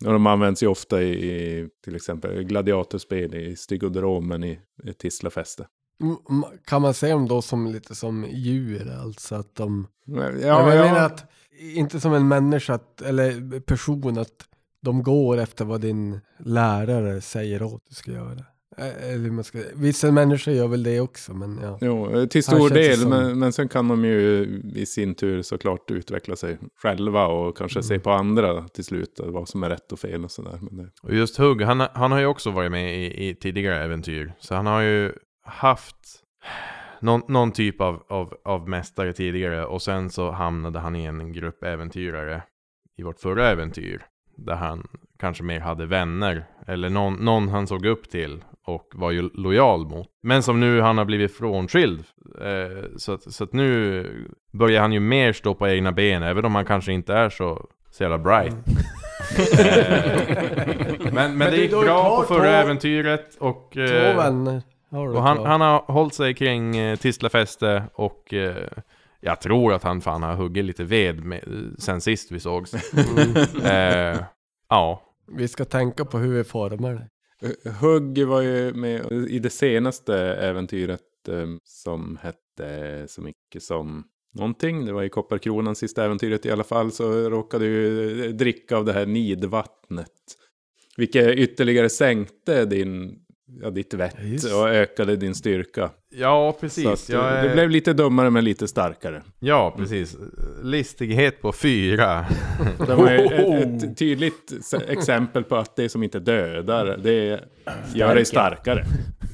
Och 0.05 0.11
de 0.13 0.27
används 0.27 0.63
ju 0.63 0.67
ofta 0.67 1.03
i, 1.03 1.09
i 1.11 1.69
till 1.83 1.95
exempel 1.95 2.43
gladiatorspel 2.43 3.35
i 3.35 3.55
Stygoderomen 3.55 4.43
i, 4.43 4.59
i 4.83 4.93
Tislafäste. 4.93 5.67
Mm, 6.01 6.15
mm, 6.29 6.43
Kan 6.65 6.81
man 6.81 6.93
se 6.93 7.11
dem 7.11 7.27
då 7.27 7.41
som 7.41 7.67
lite 7.67 7.95
som 7.95 8.25
djur, 8.29 8.91
alltså 9.03 9.35
att 9.35 9.55
de... 9.55 9.87
Ja, 10.05 10.23
jag 10.23 10.41
ja, 10.41 10.65
menar 10.65 11.05
att, 11.05 11.25
inte 11.75 11.99
som 11.99 12.13
en 12.13 12.27
människa, 12.27 12.73
att, 12.73 13.01
eller 13.01 13.59
person, 13.59 14.17
att 14.17 14.29
de 14.81 15.03
går 15.03 15.37
efter 15.37 15.65
vad 15.65 15.81
din 15.81 16.19
lärare 16.39 17.21
säger 17.21 17.63
åt 17.63 17.83
du 17.89 17.95
ska 17.95 18.11
göra. 18.11 18.45
Eller 19.01 19.29
man 19.31 19.43
ska, 19.43 19.59
vissa 19.75 20.11
människor 20.11 20.53
gör 20.53 20.67
väl 20.67 20.83
det 20.83 20.99
också, 20.99 21.33
men 21.33 21.59
ja. 21.63 21.77
Jo, 21.81 22.27
till 22.27 22.43
stor 22.43 22.69
del, 22.69 22.97
som- 22.97 23.09
men, 23.09 23.39
men 23.39 23.53
sen 23.53 23.69
kan 23.69 23.87
de 23.87 24.05
ju 24.05 24.45
i 24.75 24.85
sin 24.85 25.15
tur 25.15 25.41
såklart 25.41 25.91
utveckla 25.91 26.35
sig 26.35 26.57
själva 26.81 27.27
och 27.27 27.57
kanske 27.57 27.83
se 27.83 27.99
på 27.99 28.11
andra 28.11 28.67
till 28.67 28.83
slut, 28.85 29.19
vad 29.23 29.49
som 29.49 29.63
är 29.63 29.69
rätt 29.69 29.91
och 29.91 29.99
fel 29.99 30.23
och 30.23 30.31
sådär. 30.31 30.59
Men 30.61 30.77
det, 30.77 30.89
Och 31.03 31.13
just 31.15 31.37
Hugg, 31.37 31.61
han, 31.61 31.79
han 31.93 32.11
har 32.11 32.19
ju 32.19 32.25
också 32.25 32.51
varit 32.51 32.71
med 32.71 32.99
i, 33.01 33.29
i 33.29 33.35
tidigare 33.35 33.83
äventyr. 33.83 34.33
Så 34.39 34.55
han 34.55 34.65
har 34.65 34.81
ju 34.81 35.13
haft 35.45 35.95
någon, 36.99 37.21
någon 37.27 37.51
typ 37.51 37.81
av, 37.81 38.03
av, 38.09 38.33
av 38.45 38.69
mästare 38.69 39.13
tidigare. 39.13 39.65
Och 39.65 39.81
sen 39.81 40.09
så 40.09 40.31
hamnade 40.31 40.79
han 40.79 40.95
i 40.95 41.05
en 41.05 41.33
grupp 41.33 41.63
äventyrare 41.63 42.41
i 42.97 43.03
vårt 43.03 43.19
förra 43.19 43.49
äventyr. 43.49 44.05
Där 44.37 44.55
han 44.55 44.87
kanske 45.19 45.43
mer 45.43 45.59
hade 45.59 45.85
vänner. 45.85 46.45
Eller 46.67 46.89
någon, 46.89 47.13
någon 47.13 47.49
han 47.49 47.67
såg 47.67 47.85
upp 47.85 48.09
till 48.09 48.43
och 48.67 48.91
var 48.95 49.11
ju 49.11 49.29
lojal 49.33 49.87
mot. 49.87 50.07
Men 50.23 50.43
som 50.43 50.59
nu 50.59 50.81
han 50.81 50.97
har 50.97 51.05
blivit 51.05 51.37
frånskild. 51.37 52.03
Eh, 52.41 52.85
så, 52.97 53.13
att, 53.13 53.33
så 53.33 53.43
att 53.43 53.53
nu 53.53 54.05
börjar 54.53 54.81
han 54.81 54.93
ju 54.93 54.99
mer 54.99 55.33
stå 55.33 55.55
på 55.55 55.67
egna 55.67 55.91
ben. 55.91 56.23
Även 56.23 56.45
om 56.45 56.55
han 56.55 56.65
kanske 56.65 56.93
inte 56.93 57.13
är 57.13 57.29
så, 57.29 57.67
så 57.91 58.03
jävla 58.03 58.17
bright. 58.17 58.55
Eh, 59.59 61.13
men, 61.13 61.37
men, 61.37 61.39
det 61.39 61.51
du- 61.51 61.61
gick 61.61 61.71
bra 61.71 62.17
på 62.19 62.23
förra 62.27 62.39
två- 62.43 62.45
äventyret 62.49 63.35
och, 63.39 63.69
Två 63.73 63.81
eh, 63.81 64.17
vänner 64.17 64.51
har 64.51 64.59
du 64.59 64.74
och 64.95 65.23
han, 65.23 65.45
han 65.45 65.61
har 65.61 65.83
hållit 65.87 66.13
sig 66.13 66.33
kring 66.33 66.77
eh, 66.77 66.95
Tislafäste 66.97 67.83
och 67.93 68.33
eh, 68.33 68.67
jag 69.19 69.41
tror 69.41 69.73
att 69.73 69.83
han 69.83 70.01
fan 70.01 70.23
har 70.23 70.35
huggit 70.35 70.65
lite 70.65 70.83
ved 70.83 71.23
med, 71.23 71.43
sen 71.77 72.01
sist 72.01 72.31
vi 72.31 72.39
sågs. 72.39 72.93
Mm. 72.93 73.35
eh, 74.15 74.23
ja, 74.69 75.01
Vi 75.27 75.47
ska 75.47 75.65
tänka 75.65 76.05
på 76.05 76.17
hur 76.17 76.33
vi 76.37 76.43
formar 76.43 76.93
det. 76.93 77.07
Eh, 77.65 77.73
Hugg 77.73 78.25
var 78.25 78.41
ju 78.41 78.73
med 78.73 79.11
i 79.11 79.39
det 79.39 79.49
senaste 79.49 80.17
äventyret 80.17 81.01
eh, 81.29 81.47
som 81.63 82.19
hette 82.21 83.07
så 83.07 83.21
mycket 83.21 83.63
som 83.63 84.03
någonting. 84.33 84.85
Det 84.85 84.93
var 84.93 85.03
i 85.03 85.09
Kopparkronan 85.09 85.75
sista 85.75 86.05
äventyret 86.05 86.45
i 86.45 86.51
alla 86.51 86.63
fall. 86.63 86.91
Så 86.91 87.29
råkade 87.29 87.65
ju 87.65 88.25
eh, 88.25 88.29
dricka 88.31 88.77
av 88.77 88.85
det 88.85 88.93
här 88.93 89.05
nidvattnet. 89.05 90.11
Vilket 90.97 91.37
ytterligare 91.37 91.89
sänkte 91.89 92.65
din, 92.65 93.24
ja, 93.61 93.69
ditt 93.69 93.93
vett 93.93 94.15
Just. 94.23 94.53
och 94.53 94.69
ökade 94.69 95.15
din 95.15 95.35
styrka. 95.35 95.89
ja 96.15 96.57
precis. 96.59 96.85
att, 96.85 97.09
Jag 97.09 97.25
eh, 97.25 97.39
är- 97.39 97.47
Det 97.47 97.53
blev 97.53 97.69
lite 97.69 97.93
dummare 97.93 98.29
men 98.29 98.43
lite 98.43 98.67
starkare. 98.67 99.21
Ja, 99.39 99.73
precis. 99.77 100.17
Listighet 100.63 101.41
på 101.41 101.51
fyra. 101.51 102.25
Det 102.87 102.95
var 102.95 103.11
ett, 103.11 103.83
ett 103.83 103.97
tydligt 103.97 104.53
exempel 104.87 105.43
på 105.43 105.55
att 105.55 105.75
det 105.75 105.89
som 105.89 106.03
inte 106.03 106.19
dödar, 106.19 106.97
det 107.03 107.39
gör 107.93 108.15
dig 108.15 108.25
starkare. 108.25 108.85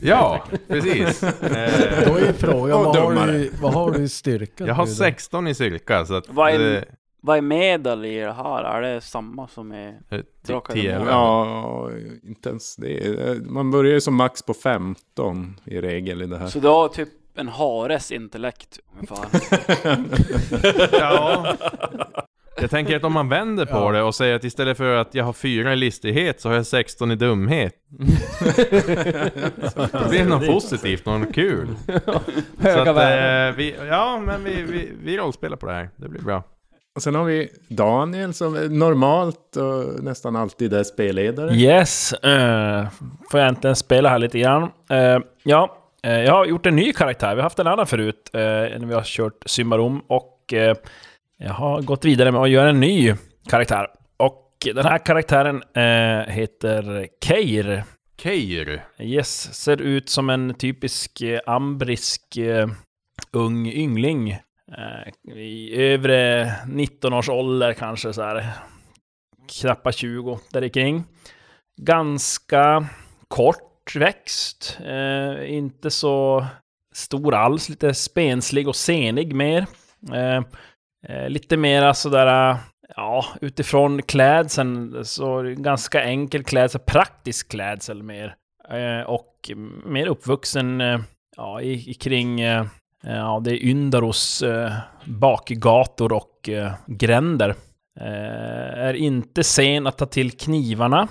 ja, 0.02 0.44
precis. 0.68 1.20
Då 1.20 2.16
är 2.18 2.34
frågan, 2.38 2.84
vad 2.84 2.96
har, 2.96 3.28
du, 3.28 3.52
vad 3.62 3.74
har 3.74 3.92
du 3.92 4.04
i 4.04 4.10
styrka? 4.10 4.66
jag 4.68 4.74
har 4.74 4.86
nu 4.86 4.92
då? 4.92 4.96
16 4.96 5.48
i 5.48 5.54
cirka 5.56 6.06
så 6.06 6.14
att... 6.16 6.26
Vad 6.30 6.54
är- 6.54 6.86
Vad 7.24 7.38
är 7.38 7.42
medel 7.42 8.06
i 8.06 8.20
det 8.20 8.34
här? 8.34 8.64
Är 8.64 8.82
det 8.82 9.02
samma 9.02 9.48
som 9.48 9.74
i... 9.74 9.94
eh, 10.10 10.20
Drakar 10.48 10.74
10 10.74 10.96
och 10.96 11.02
eller? 11.02 11.12
Ja, 11.12 11.90
inte 12.24 12.50
ens 12.50 12.76
det. 12.76 13.42
Man 13.46 13.72
börjar 13.72 13.94
ju 13.94 14.02
som 14.02 14.16
max 14.16 14.42
på 14.42 14.54
15 14.54 15.60
i 15.66 15.82
regel 15.82 16.22
i 16.22 16.26
det 16.26 16.38
här. 16.38 16.48
Så 16.48 16.60
du 16.60 16.68
har 16.68 16.88
typ 16.88 17.10
en 17.36 17.48
hares 17.48 18.12
intellekt 18.12 18.80
ungefär. 18.94 19.26
Ja. 21.00 21.56
Jag 22.62 22.70
tänker 22.70 22.96
att 22.96 23.04
om 23.04 23.14
man 23.14 23.30
vänder 23.30 23.66
på 23.66 23.72
Ja. 23.78 23.92
det 23.92 24.02
och 24.02 24.16
säger 24.16 24.36
att 24.36 24.44
istället 24.44 24.78
för 24.78 24.96
att 24.96 25.16
jag 25.16 25.24
har 25.26 25.34
fyra 25.34 25.74
i 25.74 25.76
listighet 25.76 26.42
så 26.42 26.50
har 26.50 26.56
jag 26.56 26.66
16 26.66 27.12
i 27.12 27.16
dumhet. 27.16 27.74
Det 29.92 30.10
blir 30.10 30.26
något 30.26 30.48
positivt, 30.48 31.06
något 31.06 31.34
kul. 31.36 31.68
Så 31.88 31.92
Höga 32.60 32.82
att, 32.92 32.96
värden. 32.98 33.50
eh, 33.50 33.56
vi, 33.56 33.76
ja, 33.90 34.20
men 34.26 34.44
vi, 34.44 34.62
vi, 34.64 34.92
vi 35.04 35.18
rollspelar 35.18 35.58
på 35.58 35.66
det 35.66 35.74
här. 35.74 35.90
Det 35.96 36.10
blir 36.10 36.22
bra. 36.22 36.44
Och 36.96 37.04
sen 37.04 37.16
har 37.16 37.24
vi 37.24 37.50
Daniel 37.68 38.34
som 38.34 38.56
är 38.56 38.70
normalt 38.70 39.56
och 39.56 40.04
nästan 40.04 40.36
alltid 40.36 40.74
är 40.74 40.84
spelledare. 40.84 41.54
Yes, 41.56 42.14
eh, 42.14 42.88
får 43.32 43.40
jag 43.40 43.50
äntligen 43.50 43.76
spela 43.76 44.10
här 44.10 44.20
lite 44.20 44.40
grann. 44.40 44.64
Eh, 44.90 45.20
ja, 45.44 45.78
eh, 46.04 46.20
jag 46.20 46.34
har 46.34 46.46
gjort 46.46 46.66
en 46.66 46.76
ny 46.76 46.94
karaktär. 46.94 47.36
Vi 47.36 47.42
har 47.42 47.44
haft 47.44 47.60
en 47.60 47.68
annan 47.68 47.88
förut 47.88 48.30
eh, 48.34 48.40
när 48.40 48.86
vi 48.86 48.94
har 48.94 49.04
kört 49.04 49.44
Symbarom. 49.46 50.02
Och 50.08 50.38
jag 51.38 51.54
har 51.54 51.82
gått 51.82 52.06
vidare 52.06 52.32
med 52.32 52.42
att 52.42 52.50
göra 52.50 52.70
en 52.70 52.80
ny 52.80 53.16
karaktär. 53.50 53.88
Och 54.18 54.48
den 54.76 54.86
här 54.86 54.98
karaktären 54.98 55.64
heter 56.28 57.08
Keir. 57.26 57.84
Keir. 58.22 58.84
Yes, 59.00 59.54
ser 59.54 59.82
ut 59.82 60.10
som 60.10 60.30
en 60.30 60.54
typisk 60.54 61.22
ambrisk 61.46 62.38
ung 63.32 63.68
yngling. 63.68 64.38
Eh, 64.78 65.34
I 65.38 65.76
övre 65.76 66.52
19 66.68 67.14
års 67.14 67.30
ålder 67.30 67.74
kanske 67.74 68.14
så 68.14 68.22
här. 68.22 68.46
Knappa 69.62 69.92
20 69.92 70.40
där 70.52 70.68
kring. 70.68 71.04
Ganska 71.82 72.86
kortväxt. 73.28 74.78
Eh, 74.86 75.54
inte 75.54 75.92
så 75.92 76.46
stor 76.94 77.34
alls. 77.36 77.70
Lite 77.70 77.94
spenslig 77.94 78.68
och 78.68 78.76
senig 78.76 79.36
mer. 79.36 79.66
Eh, 80.14 80.44
eh, 81.08 81.30
lite 81.30 81.58
mera 81.58 81.94
sådär, 81.94 82.58
ja, 82.96 83.26
utifrån 83.42 84.02
klädseln 84.02 85.06
så 85.06 85.42
ganska 85.42 86.04
enkel 86.04 86.44
klädsel, 86.44 86.82
praktisk 86.82 87.52
klädsel 87.52 88.04
mer. 88.04 88.36
Eh, 88.70 89.02
och 89.02 89.52
mer 89.86 90.08
uppvuxen 90.08 90.82
eh, 90.82 91.00
ja, 91.38 91.62
i, 91.62 91.90
i 91.90 91.94
kring 91.94 92.42
eh, 92.42 92.66
Eh, 93.04 93.16
ja, 93.16 93.42
det 93.44 93.52
är 93.52 93.66
Yndaros 93.66 94.42
eh, 94.42 94.74
bakgator 95.06 96.14
och 96.14 96.50
eh, 96.50 96.72
gränder. 96.88 97.56
Eh, 98.00 98.80
är 98.88 98.94
inte 98.94 99.44
sen 99.44 99.88
att 99.88 99.98
ta 99.98 100.06
till 100.06 100.32
knivarna 100.32 101.08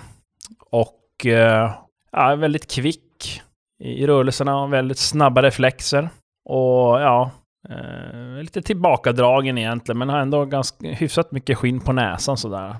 och 0.70 1.26
eh, 1.26 1.72
är 2.12 2.36
väldigt 2.36 2.70
kvick 2.70 3.42
i 3.82 4.02
i 4.02 4.06
rörelserna 4.06 4.62
och 4.62 4.72
väldigt 4.72 4.98
snabba 4.98 5.42
reflexer. 5.42 6.08
Och 6.44 7.00
ja, 7.00 7.30
eh, 7.68 8.42
lite 8.42 8.62
tillbakadragen 8.62 9.58
egentligen, 9.58 9.98
men 9.98 10.08
har 10.08 10.18
ändå 10.18 10.44
ganska 10.44 10.88
hyfsat 10.88 11.32
mycket 11.32 11.58
skinn 11.58 11.80
på 11.80 11.92
näsan 11.92 12.36
sådär. 12.36 12.76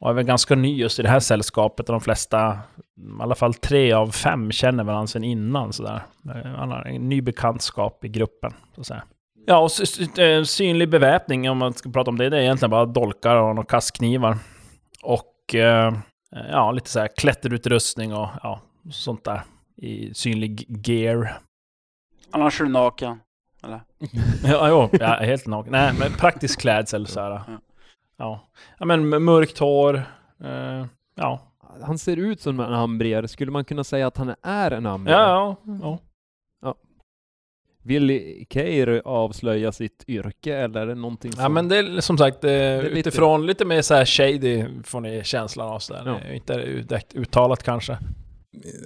Och 0.00 0.10
är 0.10 0.14
väl 0.14 0.24
ganska 0.24 0.54
ny 0.54 0.76
just 0.76 0.98
i 0.98 1.02
det 1.02 1.08
här 1.08 1.20
sällskapet. 1.20 1.88
och 1.88 1.92
De 1.92 2.00
flesta, 2.00 2.58
i 3.00 3.22
alla 3.22 3.34
fall 3.34 3.54
tre 3.54 3.92
av 3.92 4.10
fem, 4.10 4.50
känner 4.52 4.84
varandra 4.84 5.06
sedan 5.06 5.24
innan. 5.24 5.72
Sådär. 5.72 6.02
Eh, 6.34 6.50
Han 6.50 6.70
har 6.70 6.84
en 6.84 7.08
ny 7.08 7.22
bekantskap 7.22 8.04
i 8.04 8.08
gruppen. 8.08 8.52
Så 8.74 8.80
att 8.80 8.86
säga. 8.86 9.02
Ja, 9.46 9.58
och 9.58 10.18
eh, 10.18 10.42
synlig 10.42 10.88
beväpning, 10.90 11.50
om 11.50 11.58
man 11.58 11.72
ska 11.72 11.90
prata 11.90 12.10
om 12.10 12.18
det, 12.18 12.28
det 12.28 12.36
är 12.36 12.40
egentligen 12.40 12.70
bara 12.70 12.86
dolkar 12.86 13.36
och 13.36 13.54
några 13.54 13.66
kastknivar. 13.66 14.38
Och 15.02 15.54
eh, 15.54 15.94
ja, 16.50 16.72
lite 16.72 16.90
så 16.90 17.00
här 17.00 17.08
klätterutrustning 17.16 18.14
och 18.14 18.28
ja, 18.42 18.60
sånt 18.90 19.24
där. 19.24 19.42
I 19.76 20.14
synlig 20.14 20.86
gear. 20.86 21.38
Annars 22.30 22.60
är 22.60 22.64
du 22.64 22.70
naken. 22.70 23.20
Eller? 23.64 23.80
Ja, 24.44 24.68
jo, 24.68 24.98
ja, 25.00 25.06
helt 25.20 25.46
naken. 25.46 25.72
Nej, 25.72 25.92
men 25.98 26.12
praktisk 26.12 26.60
klädsel 26.60 27.06
så 27.06 27.20
här. 27.20 27.42
ja, 28.16 28.40
ja 28.78 28.86
men 28.86 29.24
mörkt 29.24 29.58
hår. 29.58 29.94
Eh, 30.44 30.86
ja. 31.14 31.40
Han 31.82 31.98
ser 31.98 32.16
ut 32.16 32.40
som 32.40 32.60
en 32.60 32.72
ambrier. 32.74 33.26
Skulle 33.26 33.50
man 33.50 33.64
kunna 33.64 33.84
säga 33.84 34.06
att 34.06 34.16
han 34.16 34.34
är 34.42 34.70
en 34.70 34.86
ambrier? 34.86 35.18
Ja, 35.18 35.56
ja, 35.66 35.98
ja. 36.62 36.74
Vill 37.82 38.08
Keir 38.50 39.02
avslöja 39.04 39.72
sitt 39.72 40.04
yrke 40.08 40.56
eller 40.56 40.80
är 40.80 40.86
det 40.86 40.94
någonting 40.94 41.32
som... 41.32 41.42
Ja 41.42 41.48
men 41.48 41.68
det 41.68 41.76
är 41.76 42.00
som 42.00 42.18
sagt, 42.18 42.44
eh, 42.44 42.50
är 42.52 42.82
lite- 42.82 42.98
utifrån 42.98 43.46
lite 43.46 43.64
mer 43.64 43.82
så 43.82 43.94
här 43.94 44.04
shady 44.04 44.64
får 44.84 45.00
ni 45.00 45.24
känslan 45.24 45.68
av 45.68 45.78
sådär. 45.78 46.02
Ja. 46.26 46.34
Inte 46.34 46.56
direkt 46.66 47.14
uttalat 47.14 47.62
kanske. 47.62 47.98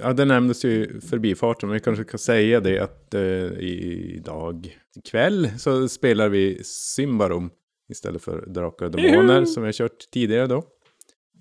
Ja, 0.03 0.13
det 0.13 0.25
nämndes 0.25 0.65
ju 0.65 1.01
förbifarten, 1.01 1.69
men 1.69 1.75
vi 1.75 1.81
kanske 1.81 2.05
kan 2.05 2.19
säga 2.19 2.61
det 2.61 2.79
att 2.81 3.15
eh, 3.15 3.21
i- 3.23 4.15
idag 4.17 4.77
kväll 5.11 5.49
så 5.59 5.89
spelar 5.89 6.29
vi 6.29 6.65
Symbarom 6.65 7.51
istället 7.91 8.23
för 8.23 8.47
Drakar 8.47 8.87
och 8.87 8.93
Demoner 8.93 9.45
som 9.45 9.63
vi 9.63 9.67
har 9.67 9.73
kört 9.73 10.11
tidigare 10.13 10.47
då. 10.47 10.63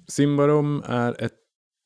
Symbarom 0.07 0.83
är 0.87 1.21
ett, 1.23 1.33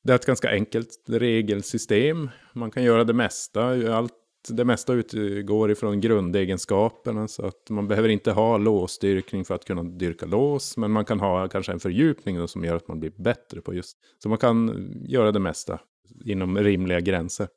det 0.03 0.11
är 0.11 0.15
ett 0.15 0.25
ganska 0.25 0.49
enkelt 0.49 0.89
regelsystem. 1.07 2.29
Man 2.53 2.71
kan 2.71 2.83
göra 2.83 3.03
det 3.03 3.13
mesta. 3.13 3.95
Allt, 3.95 4.13
det 4.49 4.65
mesta 4.65 4.93
utgår 4.93 5.71
ifrån 5.71 6.01
grundegenskaperna 6.01 7.27
så 7.27 7.45
att 7.45 7.69
man 7.69 7.87
behöver 7.87 8.09
inte 8.09 8.31
ha 8.31 8.57
låsdyrkning 8.57 9.45
för 9.45 9.55
att 9.55 9.65
kunna 9.65 9.83
dyrka 9.83 10.25
lås. 10.25 10.77
Men 10.77 10.91
man 10.91 11.05
kan 11.05 11.19
ha 11.19 11.47
kanske 11.47 11.71
en 11.71 11.79
fördjupning 11.79 12.37
då, 12.37 12.47
som 12.47 12.63
gör 12.63 12.75
att 12.75 12.87
man 12.87 12.99
blir 12.99 13.11
bättre 13.17 13.61
på 13.61 13.73
just. 13.73 13.97
Så 14.23 14.29
man 14.29 14.37
kan 14.37 14.89
göra 15.07 15.31
det 15.31 15.39
mesta 15.39 15.79
inom 16.25 16.57
rimliga 16.57 16.99
gränser. 16.99 17.47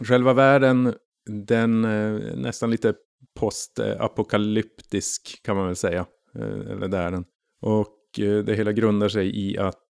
Själva 0.00 0.32
världen, 0.32 0.94
den 1.26 1.84
är 1.84 2.36
nästan 2.36 2.70
lite 2.70 2.94
postapokalyptisk 3.34 5.40
kan 5.44 5.56
man 5.56 5.66
väl 5.66 5.76
säga. 5.76 6.06
Eh, 6.34 6.70
eller 6.70 6.88
det 6.88 6.98
är 6.98 7.10
den. 7.10 7.24
Och 7.62 8.18
eh, 8.18 8.44
det 8.44 8.54
hela 8.54 8.72
grundar 8.72 9.08
sig 9.08 9.50
i 9.50 9.58
att 9.58 9.80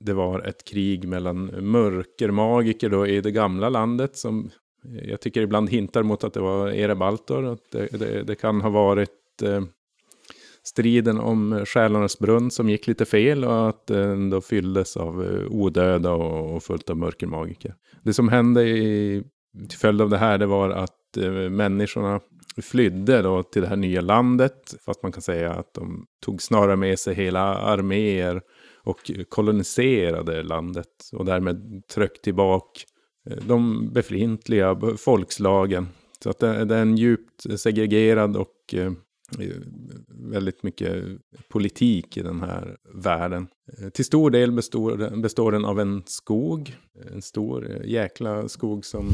det 0.00 0.12
var 0.12 0.40
ett 0.40 0.64
krig 0.64 1.08
mellan 1.08 1.44
mörkermagiker 1.46 2.90
då 2.90 3.06
i 3.06 3.20
det 3.20 3.30
gamla 3.30 3.68
landet 3.68 4.16
som 4.16 4.50
jag 5.02 5.20
tycker 5.20 5.42
ibland 5.42 5.70
hintar 5.70 6.02
mot 6.02 6.24
att 6.24 6.34
det 6.34 6.40
var 6.40 6.68
Erebaltor. 6.68 7.44
Att 7.44 7.70
det, 7.70 7.98
det, 7.98 8.22
det 8.22 8.34
kan 8.34 8.60
ha 8.60 8.70
varit 8.70 9.42
eh, 9.42 9.62
striden 10.62 11.18
om 11.20 11.64
Själarnas 11.66 12.18
brunn 12.18 12.50
som 12.50 12.68
gick 12.70 12.86
lite 12.86 13.04
fel 13.04 13.44
och 13.44 13.68
att 13.68 13.86
den 13.86 14.30
då 14.30 14.40
fylldes 14.40 14.96
av 14.96 15.24
eh, 15.24 15.46
odöda 15.50 16.12
och, 16.12 16.56
och 16.56 16.62
fullt 16.62 16.90
av 16.90 16.96
mörkermagiker. 16.96 17.74
Det 18.02 18.14
som 18.14 18.28
hände 18.28 18.68
i, 18.68 19.22
till 19.68 19.78
följd 19.78 20.00
av 20.00 20.10
det 20.10 20.18
här 20.18 20.38
det 20.38 20.46
var 20.46 20.70
att 20.70 21.16
eh, 21.16 21.30
människorna 21.32 22.20
flydde 22.62 23.22
då 23.22 23.42
till 23.42 23.62
det 23.62 23.68
här 23.68 23.76
nya 23.76 24.00
landet. 24.00 24.74
Fast 24.86 25.02
man 25.02 25.12
kan 25.12 25.22
säga 25.22 25.52
att 25.52 25.74
de 25.74 26.06
tog 26.24 26.42
snarare 26.42 26.76
med 26.76 26.98
sig 26.98 27.14
hela 27.14 27.40
arméer 27.40 28.42
och 28.88 29.10
koloniserade 29.28 30.42
landet. 30.42 31.10
Och 31.12 31.24
därmed 31.24 31.82
tryckte 31.94 32.20
tillbaka 32.22 32.80
eh, 33.30 33.36
de 33.46 33.90
befintliga 33.92 34.80
folkslagen. 34.96 35.88
Så 36.22 36.30
att 36.30 36.38
det, 36.38 36.48
är 36.48 36.72
en 36.72 36.96
djupt 36.96 37.60
segregerad 37.60 38.36
och 38.36 38.74
eh, 38.74 38.92
väldigt 40.08 40.62
mycket 40.62 41.04
politik 41.48 42.16
i 42.16 42.22
den 42.22 42.40
här 42.40 42.76
världen. 42.94 43.48
Eh, 43.78 43.88
till 43.88 44.04
stor 44.04 44.30
del 44.30 44.52
består, 44.52 44.96
den- 44.96 45.22
består 45.22 45.52
den 45.52 45.64
av 45.64 45.80
en 45.80 46.02
skog. 46.06 46.76
En 47.12 47.22
stor 47.22 47.82
jäkla 47.84 48.48
skog 48.48 48.84
som 48.84 49.08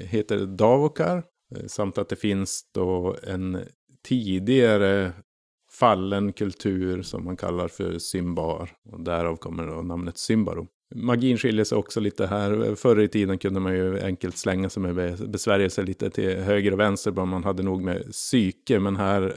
heter 0.00 0.46
Davokar. 0.46 1.22
Samt 1.66 1.98
att 1.98 2.08
det 2.08 2.16
finns 2.16 2.62
då 2.74 3.16
en 3.22 3.58
tidigare 4.08 5.12
fallen 5.78 6.32
kultur 6.32 7.02
som 7.02 7.24
man 7.24 7.36
kallar 7.36 7.68
för 7.68 7.98
Symbar. 7.98 8.70
Och 8.92 9.00
därav 9.00 9.36
kommer 9.36 9.66
då 9.66 9.82
namnet 9.82 10.18
Symbaro. 10.18 10.66
Magin 10.94 11.38
skiljer 11.38 11.64
sig 11.64 11.78
också 11.78 12.00
lite 12.00 12.26
här. 12.26 12.74
Förr 12.74 13.00
i 13.00 13.08
tiden 13.08 13.38
kunde 13.38 13.60
man 13.60 13.74
ju 13.74 14.00
enkelt 14.00 14.36
slänga 14.36 14.70
sig 14.70 14.82
med 14.82 14.94
be- 14.94 15.26
besvärjelser 15.28 15.82
lite 15.82 16.10
till 16.10 16.36
höger 16.38 16.72
och 16.72 16.80
vänster. 16.80 17.10
Bara 17.10 17.26
man 17.26 17.44
hade 17.44 17.62
nog 17.62 17.82
med 17.82 18.12
psyke. 18.12 18.80
Men 18.80 18.96
här 18.96 19.34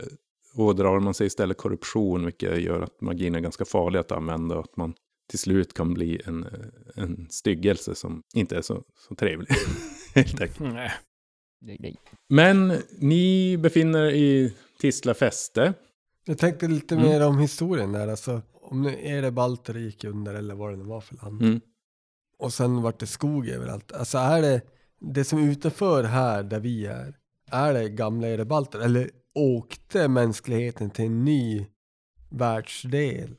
ådrar 0.56 1.00
man 1.00 1.14
sig 1.14 1.28
istället 1.28 1.58
korruption. 1.58 2.26
Vilket 2.26 2.62
gör 2.62 2.82
att 2.82 3.02
magin 3.02 3.36
är 3.36 3.40
ganska 3.40 3.66
farlig 3.66 4.00
att 4.00 4.12
använda. 4.12 4.56
Och 4.58 4.64
att 4.64 4.78
man 4.78 4.94
till 5.30 5.40
slut 5.40 5.74
kan 5.74 5.94
bli 5.94 6.22
en, 6.26 6.46
en 6.96 7.28
styggelse 7.30 7.96
som 7.96 8.24
inte 8.34 8.58
är 8.58 8.62
så, 8.62 8.84
så 9.08 9.16
trevlig. 9.16 9.48
Helt 10.16 10.42
enkelt. 10.42 10.60
Nej. 10.74 10.92
Nej. 11.62 11.96
Men 12.30 12.74
ni 13.00 13.58
befinner 13.58 14.06
er 14.06 14.12
i 14.12 14.54
Tisla 14.82 15.14
fäste. 15.14 15.74
Jag 16.32 16.38
tänkte 16.38 16.68
lite 16.68 16.96
Mm. 16.96 17.08
mer 17.08 17.28
om 17.28 17.40
historien 17.40 17.92
där. 17.92 18.08
Alltså, 18.08 18.42
om 18.54 18.82
nu 18.82 18.96
är 19.02 19.22
det 19.22 19.32
Balter 19.32 19.74
gick 19.74 20.04
under 20.04 20.34
eller 20.34 20.56
vad 20.56 20.72
det 20.74 20.78
nu 20.78 20.84
var 20.84 21.02
för 21.02 21.16
land. 21.16 21.42
Mm. 21.42 21.62
Och 22.40 22.54
sen 22.54 22.82
vart 22.82 23.00
det 23.00 23.08
skog 23.08 23.48
överallt. 23.48 23.92
Alltså 23.92 24.18
är 24.18 24.42
det 24.42 24.62
det 25.00 25.24
som 25.24 25.40
är 25.40 25.52
utanför 25.52 26.04
här 26.04 26.44
där 26.44 26.60
vi 26.60 26.86
är. 26.86 27.16
Är 27.52 27.74
det 27.74 27.90
gamla 27.90 28.28
Erebalter? 28.28 28.80
Eller 28.80 29.10
åkte 29.36 30.08
mänskligheten 30.08 30.90
till 30.90 31.06
en 31.06 31.26
ny 31.26 31.66
världsdel? 32.30 33.36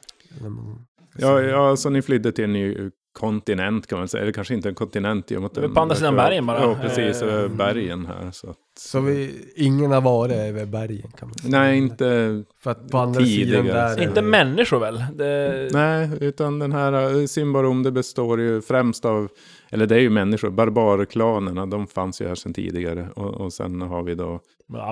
Ja, 1.19 1.41
ja, 1.43 1.69
alltså 1.71 1.91
ni 1.91 2.03
flydde 2.03 2.33
till 2.33 2.45
en 2.45 2.53
ny 2.53 2.91
kontinent 3.13 3.87
kan 3.87 3.99
man 3.99 4.09
säga. 4.09 4.23
Eller 4.23 4.33
kanske 4.33 4.55
inte 4.55 4.69
en 4.69 4.75
kontinent 4.75 5.33
i 5.33 5.37
och 5.37 5.41
med 5.43 5.47
att 5.51 5.57
är 5.57 5.69
på 5.69 5.81
andra 5.81 5.95
sidan 5.97 6.17
bergen 6.17 6.47
bara. 6.47 6.61
Ja, 6.61 6.77
precis. 6.83 7.23
Eh, 7.23 7.29
över 7.35 7.49
bergen 7.49 8.07
här. 8.07 8.31
Så 8.33 8.51
att, 8.51 8.57
Så 8.79 9.01
vi, 9.01 9.35
ingen 9.57 9.91
har 9.91 10.01
varit 10.01 10.33
över 10.37 10.67
bergen 10.67 11.11
kan 11.19 11.29
man 11.29 11.35
säga. 11.39 11.59
Nej, 11.61 11.79
inte... 11.79 12.43
För 12.63 12.71
att 12.71 12.89
på 12.91 12.99
andra 12.99 13.21
sidan 13.21 13.29
tidigare. 13.29 13.63
där 13.79 13.99
är 13.99 14.03
Inte 14.03 14.15
det- 14.21 14.27
människor 14.27 14.79
väl? 14.79 15.05
Det... 15.15 15.69
Nej, 15.73 16.11
utan 16.21 16.59
den 16.59 16.73
här 16.73 17.21
eh, 17.21 17.27
Symbarom, 17.27 17.83
det 17.83 17.91
består 17.93 18.41
ju 18.41 18.63
främst 18.63 19.05
av... 19.05 19.29
Eller 19.73 19.87
det 19.87 19.95
är 19.95 20.01
ju 20.01 20.11
människor. 20.11 20.51
Barbarklanerna, 20.51 21.67
de 21.67 21.87
fanns 21.87 22.21
ju 22.23 22.29
här 22.29 22.35
sedan 22.35 22.55
tidigare. 22.55 23.09
Och, 23.17 23.35
och 23.41 23.53
sen 23.53 23.81
har 23.83 24.03
vi 24.03 24.15
då 24.15 24.41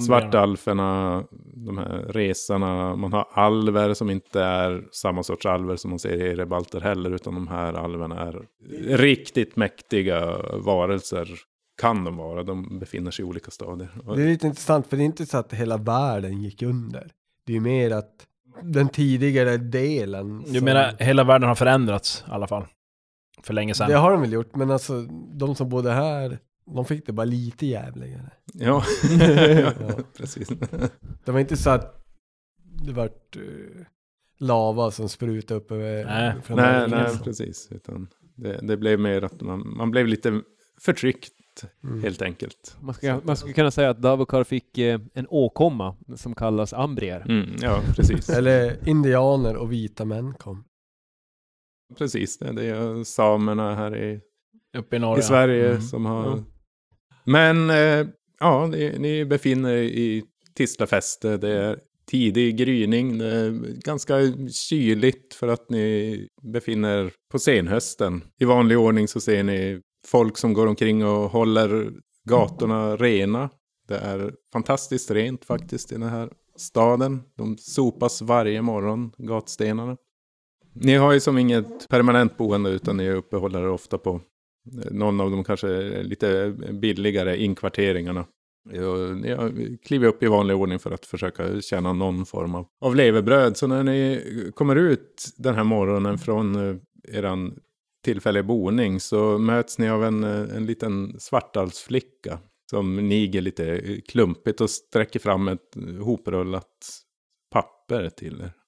svartalferna, 0.03 1.23
de 1.55 1.79
här 1.79 2.05
resarna. 2.09 2.97
Man 2.97 3.12
har 3.12 3.27
alver 3.33 3.95
som 3.95 4.11
inte 4.11 4.43
är 4.43 4.85
samma 4.93 5.23
sorts 5.23 5.47
alver 5.47 5.77
som 5.77 5.90
man 5.90 5.99
ser 5.99 6.16
i 6.16 6.31
Erebalter 6.31 6.81
heller. 6.81 7.11
Utan 7.11 7.35
de 7.35 7.49
här 7.49 7.73
alverna 7.73 8.21
är 8.21 8.43
riktigt 8.97 9.57
mäktiga 9.57 10.37
varelser. 10.55 11.29
Kan 11.81 12.05
de 12.05 12.16
vara. 12.16 12.43
De 12.43 12.79
befinner 12.79 13.11
sig 13.11 13.25
i 13.25 13.29
olika 13.29 13.51
stadier. 13.51 13.90
Det 14.16 14.23
är 14.23 14.27
lite 14.27 14.47
intressant 14.47 14.87
för 14.87 14.97
det 14.97 15.03
är 15.03 15.07
inte 15.07 15.27
så 15.27 15.38
att 15.38 15.53
hela 15.53 15.77
världen 15.77 16.43
gick 16.43 16.62
under. 16.62 17.11
Det 17.47 17.53
är 17.53 17.55
ju 17.55 17.61
mer 17.61 17.90
att 17.90 18.27
den 18.62 18.88
tidigare 18.88 19.57
delen. 19.57 20.43
Du 20.47 20.55
som- 20.55 20.64
menar 20.64 20.93
hela 20.99 21.25
världen 21.25 21.49
har 21.49 21.55
förändrats 21.55 22.25
i 22.29 22.31
alla 22.33 22.47
fall? 22.47 22.64
För 23.42 23.55
länge 23.55 23.74
sedan? 23.74 23.88
Det 23.90 23.96
har 23.96 24.11
de 24.11 24.20
väl 24.20 24.33
gjort, 24.33 24.57
men 24.57 24.70
alltså 24.70 25.03
de 25.33 25.55
som 25.55 25.68
bodde 25.68 25.92
här, 25.92 26.38
de 26.74 26.85
fick 26.85 27.07
det 27.07 27.12
bara 27.12 27.24
lite 27.24 27.66
jävligare. 27.66 28.31
Ja, 28.55 28.85
Ja. 29.61 29.72
precis. 30.16 30.48
Det 31.24 31.33
var 31.33 31.40
inte 31.40 31.57
så 31.57 31.70
att 31.70 32.05
det 32.87 32.92
vart 32.92 33.37
uh, 33.37 33.42
lava 34.38 34.90
som 34.90 35.09
sprutade 35.09 35.61
upp 35.61 35.72
över 35.72 36.05
Nej. 36.05 36.35
från 36.42 36.57
nej, 36.57 36.88
nej, 36.88 37.18
precis. 37.24 37.68
Utan 37.70 38.09
det, 38.37 38.59
det 38.62 38.76
blev 38.76 39.00
mer 39.00 39.22
att 39.22 39.40
man, 39.40 39.76
man 39.76 39.90
blev 39.90 40.07
lite 40.07 40.40
förtryckt 40.81 41.33
Mm. 41.85 42.03
helt 42.03 42.22
enkelt. 42.22 42.76
Man, 42.81 42.94
ska, 42.94 43.20
man 43.24 43.37
skulle 43.37 43.53
kunna 43.55 43.70
säga 43.70 43.90
att 43.90 44.03
Davokar 44.03 44.44
fick 44.44 44.79
eh, 44.79 45.00
en 45.14 45.26
åkomma 45.29 45.96
som 46.16 46.35
kallas 46.35 46.72
ambrier. 46.72 47.20
Mm, 47.29 47.57
ja, 47.61 47.81
precis. 47.96 48.31
Eller 48.31 48.88
indianer 48.88 49.57
och 49.57 49.72
vita 49.72 50.05
män 50.05 50.35
kom. 50.35 50.64
Precis, 51.98 52.38
det, 52.38 52.53
det 52.53 52.64
är 52.64 53.05
samerna 53.05 53.74
här 53.74 53.96
i, 53.96 54.20
Uppe 54.79 54.96
i 54.96 55.18
i 55.18 55.22
Sverige 55.22 55.68
Mm. 55.70 55.83
som 55.83 56.07
har... 56.07 56.26
Ja. 56.26 56.44
Men 57.24 57.70
eh, 57.70 58.07
ja, 58.40 58.66
ni, 58.66 58.98
ni 58.98 59.24
befinner 59.24 59.70
er 59.70 59.83
i 59.83 60.22
Tislafäste. 60.55 61.37
Det 61.37 61.48
är 61.48 61.79
tidig 62.11 62.57
gryning. 62.57 63.18
Det 63.18 63.26
är 63.26 63.50
ganska 63.85 64.14
kyligt 64.53 65.35
för 65.35 65.48
att 65.48 65.70
ni 65.70 66.29
befinner 66.42 67.05
er 67.05 67.12
på 67.33 67.38
senhösten. 67.38 68.22
I 68.40 68.44
vanlig 68.44 68.79
ordning 68.79 69.09
så 69.09 69.20
ser 69.20 69.42
ni 69.42 69.81
folk 70.07 70.38
som 70.38 70.53
går 70.53 70.66
omkring 70.66 71.05
och 71.05 71.31
håller 71.31 71.92
gatorna 72.29 72.96
rena. 72.96 73.50
Det 73.88 73.96
är 73.96 74.33
fantastiskt 74.53 75.11
rent 75.11 75.44
faktiskt 75.44 75.92
i 75.92 75.94
den 75.94 76.09
här 76.09 76.31
staden. 76.57 77.22
De 77.37 77.57
sopas 77.59 78.22
varje 78.22 78.62
morgon, 78.62 79.12
gatstenarna. 79.18 79.96
Ni 80.73 80.95
har 80.95 81.13
ju 81.13 81.21
som 81.21 81.39
inget 81.39 81.89
permanent 81.89 82.37
boende 82.37 82.71
utan 82.71 82.97
ni 82.97 83.11
uppehåller 83.11 83.61
er 83.61 83.69
ofta 83.69 83.99
på 83.99 84.21
eh, 84.85 84.93
någon 84.93 85.21
av 85.21 85.31
de 85.31 85.45
kanske 85.45 86.03
lite 86.03 86.51
billigare 86.73 87.37
inkvarteringarna. 87.37 88.27
Ni 89.21 89.33
har 89.33 89.77
klivit 89.85 90.09
upp 90.09 90.23
i 90.23 90.27
vanlig 90.27 90.57
ordning 90.57 90.79
för 90.79 90.91
att 90.91 91.07
försöka 91.07 91.61
tjäna 91.61 91.93
någon 91.93 92.27
form 92.27 92.55
av, 92.55 92.67
av 92.81 92.97
levebröd. 92.97 93.57
Så 93.57 93.67
när 93.67 93.83
ni 93.83 94.23
kommer 94.55 94.77
ut 94.77 95.29
den 95.37 95.55
här 95.55 95.65
morgonen 95.65 96.19
från 96.19 96.55
eh, 96.55 96.77
er 97.09 97.51
tillfälliga 98.05 98.43
boning 98.43 99.01
så 99.01 99.39
möts 99.39 99.79
ni 99.79 99.89
av 99.89 100.05
en, 100.05 100.25
eh, 100.25 100.57
en 100.57 100.67
liten 100.67 101.21
svartalsflicka 101.21 102.39
som 102.71 102.97
niger 103.09 103.41
lite 103.41 103.81
klumpigt 104.09 104.61
och 104.61 104.71
sträcker 104.71 105.21
fram 105.21 105.49
ett 105.49 105.77
hoprullat 106.01 106.67
papper 107.51 108.09
till 108.09 108.41
er. 108.41 108.60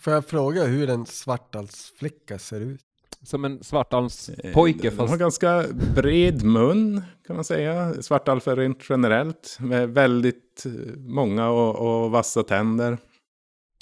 Får 0.00 0.12
jag 0.12 0.24
fråga 0.26 0.64
hur 0.64 0.90
en 0.90 1.06
svartalsflicka 1.06 2.38
ser 2.38 2.60
ut? 2.60 2.80
Som 3.22 3.44
en 3.44 3.64
svartalvspojke 3.64 4.88
Eh, 4.88 4.92
De 4.92 4.98
har 4.98 5.06
fast... 5.06 5.20
ganska 5.20 5.64
bred 5.94 6.42
mun 6.44 7.02
kan 7.26 7.36
man 7.36 7.44
säga. 7.44 8.02
Svartalfer 8.02 8.56
rent 8.56 8.90
generellt. 8.90 9.56
Med 9.60 9.90
väldigt 9.90 10.66
eh, 10.66 10.72
många 10.96 11.48
och, 11.50 12.04
och 12.04 12.10
vassa 12.10 12.42
tänder. 12.42 12.98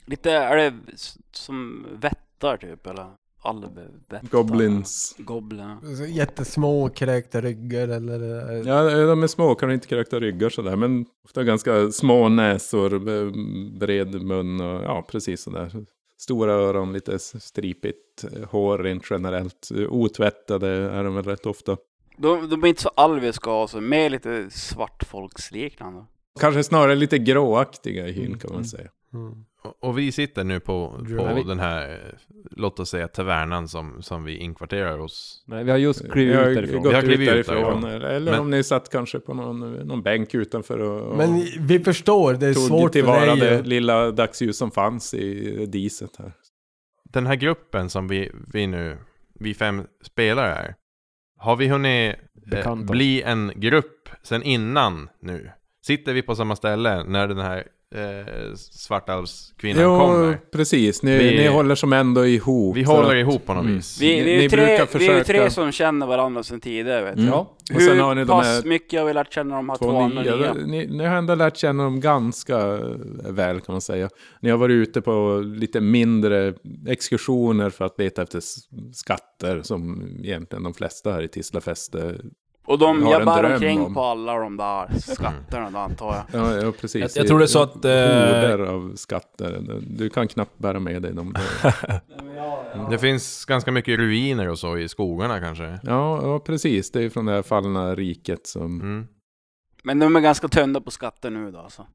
Lite, 0.07 0.31
är 0.31 0.57
det 0.57 0.75
som 1.33 1.87
vättar 2.01 2.57
typ 2.57 2.87
eller? 2.87 3.07
Alvvättar? 3.43 4.21
Goblins. 4.31 5.15
Goblin. 5.19 5.77
Jättesmå 6.09 6.89
kräkta 6.89 7.41
ryggar 7.41 7.89
eller? 7.89 8.21
Ja, 8.69 9.07
de 9.07 9.23
är 9.23 9.27
små, 9.27 9.55
kan 9.55 9.73
inte 9.73 9.87
kräkta 9.87 10.21
ryggar 10.21 10.49
sådär. 10.49 10.77
Men 10.77 11.07
ofta 11.25 11.45
ganska 11.45 11.91
små 11.91 12.29
näsor, 12.29 12.91
bred 13.79 14.23
mun 14.23 14.61
och 14.61 14.83
ja, 14.85 15.07
precis 15.11 15.43
sådär. 15.43 15.85
Stora 16.19 16.53
öron, 16.53 16.93
lite 16.93 17.19
stripigt 17.19 18.25
eh, 18.25 18.49
hår 18.51 18.79
rent 18.79 19.11
generellt. 19.11 19.69
Eh, 19.77 19.93
Otvättade 19.93 20.69
är 20.69 21.05
de 21.05 21.15
väl 21.15 21.25
rätt 21.25 21.47
ofta. 21.47 21.77
De, 22.17 22.49
de 22.49 22.65
är 22.65 22.69
inte 22.69 22.83
så 22.83 22.89
alviska 22.89 23.51
alltså, 23.51 23.81
mer 23.81 24.11
lite 24.11 24.51
svartfolksliknande. 24.51 26.05
Kanske 26.41 26.65
snarare 26.65 26.95
lite 26.95 27.19
gråaktiga 27.19 28.09
i 28.09 28.13
hyn 28.13 28.39
kan 28.39 28.53
man 28.53 28.65
säga. 28.65 28.91
Mm. 29.15 29.45
Och- 29.81 29.99
vi 29.99 30.13
sitter 30.13 30.45
nu 30.45 30.61
på, 30.61 30.89
på 31.19 31.35
vi- 31.35 31.43
den 31.43 31.59
här, 31.59 31.99
låt 32.51 32.81
oss 32.81 32.91
säga 32.91 33.09
tavernan 33.09 33.69
som, 33.69 34.03
som 34.03 34.25
vi 34.25 34.37
inkvarterar 34.37 34.99
oss. 34.99 35.45
Nej, 35.47 35.65
vi 35.65 35.71
har 35.71 35.79
just 35.79 36.11
klivit 36.13 36.35
Jag 36.35 36.49
ut 36.51 36.57
därifrån. 36.57 36.83
gått 36.83 36.91
Vi 36.93 36.95
har 36.95 37.03
klivit 37.03 37.29
ut 37.29 37.47
därifrån. 37.47 37.85
Eller 37.85 38.31
Men- 38.31 38.41
om 38.41 38.51
ni 38.51 38.65
satt 38.65 38.89
kanske 38.91 39.21
på 39.21 39.35
någon, 39.35 39.73
någon 39.75 40.03
bänk 40.03 40.35
utanför 40.35 40.79
och, 40.79 41.11
och 41.11 41.17
Men 41.17 41.43
vi 41.61 41.79
förstår, 41.81 42.35
det 42.35 42.47
är 42.47 42.55
tog 42.55 42.63
svårt 42.69 42.83
för 42.83 42.89
tillvara 42.93 43.27
dig. 43.27 43.41
det 43.41 43.59
att- 43.59 43.67
lilla 43.67 44.11
dagsljus 44.11 44.59
som 44.59 44.71
fanns 44.71 45.15
i 45.15 45.67
diset 45.67 46.17
här. 46.19 46.33
Den 47.13 47.27
här 47.27 47.35
gruppen 47.37 47.91
som 47.91 48.09
vi, 48.09 48.31
vi 48.53 48.67
nu, 48.67 48.99
vi 49.41 49.55
fem 49.55 49.87
spelare 50.05 50.55
är. 50.55 50.75
Har 51.39 51.57
vi 51.57 51.69
hunnit 51.69 52.15
eh, 52.15 52.51
Bekanta. 52.51 52.93
bli 52.93 53.23
en 53.23 53.53
grupp 53.57 54.09
sen 54.23 54.43
innan 54.43 55.09
nu? 55.23 55.51
Sitter 55.87 56.13
vi 56.15 56.23
på 56.23 56.35
samma 56.35 56.57
ställe 56.57 57.05
när 57.05 57.29
den 57.29 57.39
här 57.39 57.65
eh, 57.95 58.55
svartalvskvinnan 58.57 59.83
Jo, 59.83 59.99
kommer? 59.99 60.39
precis. 60.53 61.03
Ni, 61.03 61.19
Vi- 61.19 61.37
ni 61.39 61.47
håller 61.49 61.75
som 61.75 61.93
ändå 61.93 62.27
ihop. 62.27 62.77
Vi 62.77 62.83
håller 62.83 63.09
att- 63.11 63.17
ihop 63.21 63.47
på 63.47 63.55
något 63.55 63.65
Mm. 63.65 63.77
vis. 63.77 64.01
Vi, 64.01 64.17
Ni- 64.17 64.23
vi, 64.23 64.33
är 64.33 64.37
ni 64.37 64.43
ju 64.43 64.49
tre, 64.49 64.59
brukar 64.67 64.99
vi 64.99 65.07
är 65.07 65.13
ju 65.13 65.23
försöka- 65.25 65.25
tre 65.43 65.51
som 65.51 65.73
känner 65.73 66.07
varandra 66.07 66.43
sedan 66.43 66.61
tidigare 66.61 67.05
vet. 67.05 67.17
Mm. 67.17 67.27
Ja. 67.29 67.57
Och 67.75 67.83
sen 67.83 67.93
Hur 67.97 68.01
har 68.03 68.15
ni 68.15 68.21
de 68.21 68.29
pass 68.29 68.47
här 68.47 68.63
mycket 68.69 69.01
har 69.01 69.07
vi 69.07 69.13
lärt 69.13 69.33
känna 69.33 69.57
de 69.57 69.69
här 69.69 69.77
två, 69.77 69.85
två 69.91 69.99
andra 70.01 70.23
nya. 70.23 70.37
nya? 70.37 70.55
Ni, 70.55 70.87
ni 70.87 71.05
har 71.05 71.17
ändå 71.17 71.35
lärt 71.35 71.57
känna 71.57 71.83
dem 71.85 72.01
ganska 72.01 72.79
väl 73.29 73.61
kan 73.61 73.73
man 73.73 73.81
säga. 73.81 74.09
Ni 74.41 74.51
har 74.51 74.59
varit 74.59 74.75
ute 74.75 75.01
på 75.01 75.43
lite 75.45 75.81
mindre 75.81 76.55
exkursioner 76.89 77.71
för 77.71 77.85
att 77.85 77.99
leta 77.99 78.23
efter 78.23 78.41
skatter 78.93 79.63
som 79.63 80.09
egentligen 80.25 80.63
de 80.63 80.75
flesta 80.75 81.13
här 81.13 81.23
i 81.23 81.29
Tislafäste 81.29 82.15
Och 82.69 82.79
de 82.79 83.07
jag 83.07 83.25
bär 83.25 83.53
omkring 83.55 83.81
om. 83.83 83.95
på 83.95 84.03
alla 84.03 84.35
de 84.39 84.57
där 84.57 84.99
skatterna 84.99 85.71
då, 85.71 85.79
antar 85.79 86.25
jag. 86.33 86.41
Ja, 86.43 86.55
ja 86.55 86.73
precis. 86.81 87.01
Jag- 87.17 87.23
jag 87.23 87.29
tror 87.29 87.39
det 87.39 87.45
är 87.45 87.47
så 87.47 87.63
att, 87.63 87.85
eh, 87.85 87.91
Horder 87.91 88.59
av 88.59 88.93
skatter. 88.97 89.63
Du 89.81 90.11
kan 90.11 90.29
knappt 90.29 90.59
bära 90.59 90.81
med 90.81 91.03
dig 91.03 91.15
dem. 91.15 91.35
Det 92.91 92.99
finns 92.99 93.45
ganska 93.45 93.73
mycket 93.73 93.99
ruiner 93.99 94.49
och 94.49 94.59
så 94.59 94.79
i 94.79 94.89
skogarna 94.89 95.41
kanske. 95.41 95.65
Ja, 95.83 96.21
ja 96.23 96.39
precis. 96.39 96.91
Det 96.91 97.03
är 97.05 97.11
från 97.11 97.27
det 97.27 97.33
här 97.33 97.43
fallna 97.43 97.95
riket 97.95 98.47
som... 98.47 98.81
Mm. 98.81 99.07
Men 99.83 99.99
de 99.99 100.17
är 100.17 100.21
ganska 100.21 100.49
tömda 100.49 100.81
på 100.81 100.91
skatter 100.91 101.31
nu 101.31 101.51
då 101.51 101.59
alltså. 101.59 101.87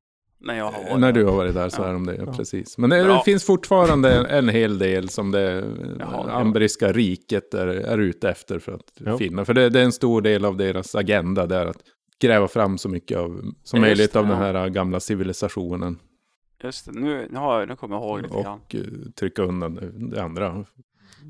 När 0.44 0.58
jag 0.58 0.66
har 0.72 0.84
varit 0.84 1.00
När 1.00 1.12
du 1.12 1.26
har 1.26 1.36
varit 1.36 1.54
där 1.54 1.70
så 1.70 1.82
Ja. 1.82 1.88
är 1.88 1.94
de 1.94 2.06
det, 2.06 2.16
ja, 2.16 2.34
precis. 2.34 2.78
Men 2.78 2.90
det, 2.90 3.04
Bra. 3.04 3.18
det 3.18 3.24
finns 3.26 3.44
fortfarande 3.46 4.14
en, 4.16 4.26
en 4.26 4.50
hel 4.50 4.78
del 4.80 5.10
som 5.10 5.32
det 5.32 5.66
Jaha, 6.00 6.26
ja. 6.28 6.32
ambriska 6.32 6.92
riket 6.92 7.54
är, 7.54 7.68
är 7.68 7.98
ute 7.98 8.30
efter 8.30 8.60
för 8.60 8.72
att 8.72 8.92
Ja. 9.00 9.18
finna. 9.18 9.46
För 9.46 9.54
det, 9.54 9.70
det 9.70 9.80
är 9.80 9.84
en 9.84 9.92
stor 9.92 10.22
del 10.22 10.46
av 10.46 10.58
deras 10.58 10.96
agenda 10.96 11.46
där 11.48 11.66
att 11.66 11.78
gräva 12.20 12.48
fram 12.48 12.78
så 12.78 12.90
mycket 12.90 13.18
av, 13.18 13.30
som 13.32 13.52
just 13.54 13.74
möjligt 13.74 14.14
det, 14.14 14.20
av 14.20 14.26
ja. 14.26 14.32
den 14.32 14.40
här 14.40 14.70
gamla 14.70 15.00
civilisationen. 15.00 16.00
Just 16.64 16.86
det, 16.86 16.92
nu, 16.92 17.28
nu, 17.32 17.38
har 17.40 17.60
jag, 17.60 17.70
nu 17.70 17.76
kommer 17.76 17.96
jag 17.96 18.04
ihåg 18.04 18.22
lite 18.22 18.42
grann. 18.42 18.60
Och 18.60 18.76
eh, 18.76 18.82
trycka 19.20 19.42
undan 19.44 19.76
det, 19.76 19.92
det 20.16 20.24
andra 20.24 20.44
Jag 20.44 20.54
vill 20.56 20.66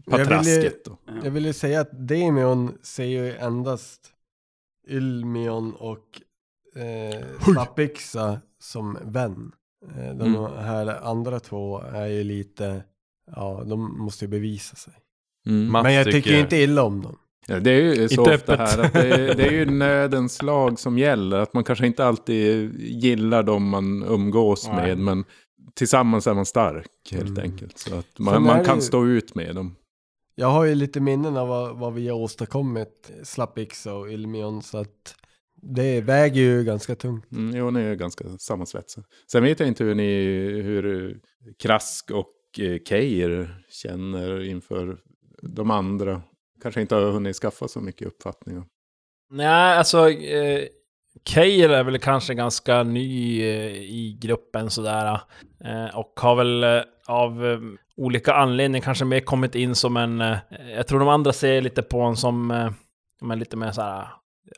ju- 0.06 0.12
patrasket. 0.26 0.86
då. 0.86 0.98
Ja. 1.06 1.14
Jag 1.24 1.32
vill 1.32 1.46
ju 1.46 1.54
säga 1.54 1.82
att 1.82 2.08
Demion 2.08 2.72
ser 2.82 3.04
ju 3.06 3.32
endast 3.36 4.02
Ylmion 4.90 5.74
och 5.74 6.22
eh, 6.76 7.24
Snappixa 7.54 8.40
som 8.64 8.98
vän. 9.04 9.52
Eh, 9.98 10.16
de 10.16 10.36
Mm. 10.36 10.44
här 10.58 11.04
andra 11.06 11.40
två 11.40 11.80
är 11.82 12.08
ju 12.08 12.24
lite, 12.24 12.84
ja 13.36 13.64
de 13.66 13.98
måste 14.00 14.26
ju 14.26 14.30
bevisa 14.30 14.76
sig. 14.76 14.94
Mm. 15.48 15.72
Men 15.84 15.94
jag 15.94 16.06
tycker 16.06 16.18
ju 16.18 16.22
tycker- 16.24 16.40
inte 16.40 16.58
illa 16.58 16.84
om 16.84 17.02
dem. 17.02 17.16
Ja, 17.48 17.60
det 17.60 17.72
är 17.72 17.82
ju 17.82 18.10
så 18.10 18.22
Inte 18.22 18.36
ofta 18.36 18.54
öppet. 18.54 18.60
här 18.60 18.80
att 18.86 18.94
det, 18.94 19.10
är- 19.10 19.36
det 19.36 19.48
är 19.48 19.52
ju 19.52 19.66
nödens 19.66 20.42
lag 20.42 20.80
som 20.80 20.98
gäller. 20.98 21.38
Att 21.40 21.54
man 21.54 21.64
kanske 21.64 21.88
inte 21.88 22.06
alltid 22.06 22.74
gillar 22.80 23.44
dem 23.44 23.70
man 23.70 24.04
umgås 24.04 24.68
Nej. 24.68 24.76
med. 24.76 24.98
Men 24.98 25.26
tillsammans 25.74 26.28
är 26.28 26.34
man 26.34 26.46
stark 26.46 26.88
helt 27.12 27.30
Mm. 27.38 27.44
enkelt. 27.52 27.78
Så 27.78 27.96
att 27.96 28.20
man, 28.20 28.44
man 28.44 28.64
kan 28.66 28.76
ju- 28.76 28.82
stå 28.82 29.06
ut 29.06 29.36
med 29.36 29.56
dem. 29.56 29.76
Jag 30.36 30.48
har 30.48 30.64
ju 30.64 30.76
lite 30.76 31.00
minnen 31.00 31.38
av 31.38 31.48
vad, 31.48 31.78
vad 31.78 31.94
vi 31.94 32.08
har 32.08 32.18
åstadkommit, 32.18 33.12
Slappixa 33.24 33.94
och 33.94 34.08
Ylmion, 34.08 34.62
så 34.62 34.78
att 34.78 35.16
det 35.64 36.02
väger 36.02 36.42
ju 36.42 36.64
ganska 36.64 36.96
tungt. 36.96 37.32
Mm, 37.32 37.56
jo, 37.56 37.72
ni 37.72 37.82
är 37.82 37.96
ganska 37.96 38.38
sammansvetsade. 38.38 39.08
Sen 39.32 39.44
vet 39.44 39.60
jag 39.60 39.68
inte 39.68 39.84
hur 39.84 39.96
ni, 39.96 40.14
hur 40.62 41.12
eh, 41.12 41.16
Krask 41.60 42.12
och 42.12 42.60
eh, 42.60 42.80
Keir 42.86 43.64
känner 43.70 44.44
inför 44.44 44.98
de 45.42 45.72
andra. 45.72 46.22
Kanske 46.62 46.82
inte 46.82 46.96
har 46.96 47.12
hunnit 47.12 47.36
skaffa 47.36 47.68
så 47.68 47.80
mycket 47.80 48.08
uppfattningar. 48.08 48.64
Nej, 49.30 49.78
alltså... 49.78 50.10
Eh, 50.10 50.66
Keir 51.26 51.70
är 51.70 51.84
väl 51.84 52.00
kanske 52.00 52.34
ganska 52.34 52.84
ny 52.84 53.42
eh, 53.42 53.74
i 53.74 54.18
gruppen 54.22 54.70
sådär. 54.70 55.22
Eh, 55.66 55.98
och 55.98 56.20
har 56.20 56.36
väl 56.36 56.64
eh, 56.64 56.82
av 57.08 57.46
eh, 57.46 57.60
olika 57.98 58.34
anledningar 58.34 58.86
kanske 58.86 59.06
mer 59.06 59.20
kommit 59.20 59.56
in 59.56 59.76
som 59.76 59.98
en... 59.98 60.22
Eh, 60.22 60.38
jag 60.76 60.88
tror 60.88 61.00
de 61.00 61.08
andra 61.08 61.34
ser 61.34 61.62
lite 61.62 61.82
på 61.82 62.02
en 62.02 62.16
som... 62.16 62.52
Eh, 62.52 62.72
men 63.22 63.40
lite 63.40 63.58
mer 63.58 63.72
såhär... 63.72 64.08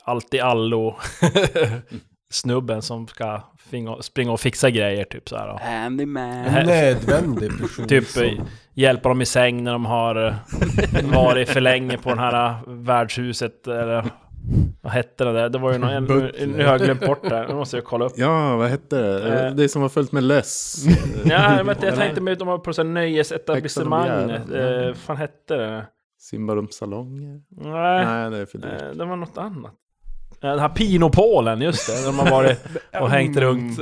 Allt 0.03 0.33
i 0.33 0.39
allo. 0.39 0.95
Snubben 2.29 2.81
som 2.81 3.07
ska 3.07 3.41
springa 4.01 4.31
och 4.31 4.39
fixa 4.39 4.69
grejer 4.69 5.03
typ 5.03 5.29
såhär. 5.29 5.47
Och 5.53 5.59
Handyman. 5.59 6.23
En 6.45 6.65
nödvändig 6.67 7.61
person. 7.61 7.87
Typ 7.87 8.05
som- 8.07 8.23
eh, 8.23 8.31
hjälpa 8.73 9.09
dem 9.09 9.21
i 9.21 9.25
säng 9.25 9.63
när 9.63 9.71
de 9.71 9.85
har 9.85 10.27
eh, 10.27 10.33
varit 11.13 11.49
för 11.49 11.61
länge 11.61 11.97
på 11.97 12.13
det 12.15 12.21
här 12.21 12.49
eh, 12.49 12.55
värdshuset. 12.67 13.67
Eller 13.67 14.05
vad 14.81 14.93
hette 14.93 15.23
det 15.23 15.33
där? 15.33 15.49
Det 15.49 15.57
var 15.57 15.71
ju 15.73 15.77
någon... 15.77 15.89
Nu, 15.93 16.01
Butler. 16.01 16.47
nu 16.47 16.63
har 16.65 16.71
jag 16.71 16.81
glömt 16.81 17.05
bort 17.05 17.29
det. 17.29 17.45
Nu 17.47 17.53
måste 17.53 17.77
jag 17.77 17.83
kolla 17.85 18.05
upp. 18.05 18.13
Ja, 18.15 18.55
vad 18.55 18.69
hette 18.69 19.01
det? 19.01 19.45
Eh. 19.47 19.51
Det 19.55 19.69
som 19.69 19.81
var 19.81 19.89
fullt 19.89 20.11
med 20.11 20.23
löss. 20.23 20.85
Ja, 21.25 21.63
men 21.63 21.75
jag 21.81 21.95
tänkte 21.95 22.21
mig 22.21 22.31
att 22.33 22.39
de 22.39 22.47
var 22.47 22.57
på 22.57 22.73
sån 22.73 22.93
nöjesetablissemang. 22.93 24.29
Eh, 24.31 24.93
fan 24.93 25.17
hette 25.17 25.55
det? 25.55 25.85
Simbarums 26.29 26.75
salonger? 26.75 27.41
Nej, 27.49 28.05
Nej, 28.05 28.29
det 28.31 28.37
är 28.37 28.45
för 28.45 28.57
dyrt. 28.57 28.81
eh, 28.81 28.87
det 28.89 29.05
var 29.05 29.15
något 29.15 29.37
annat. 29.37 29.73
Eh, 30.41 30.49
Den 30.49 30.59
här 30.59 30.69
Pinopolen, 30.69 31.61
just 31.61 31.87
det. 31.87 32.05
De 32.05 32.19
har 32.19 32.31
varit 32.31 32.59
och 33.01 33.09
hängt 33.09 33.37
runt. 33.37 33.77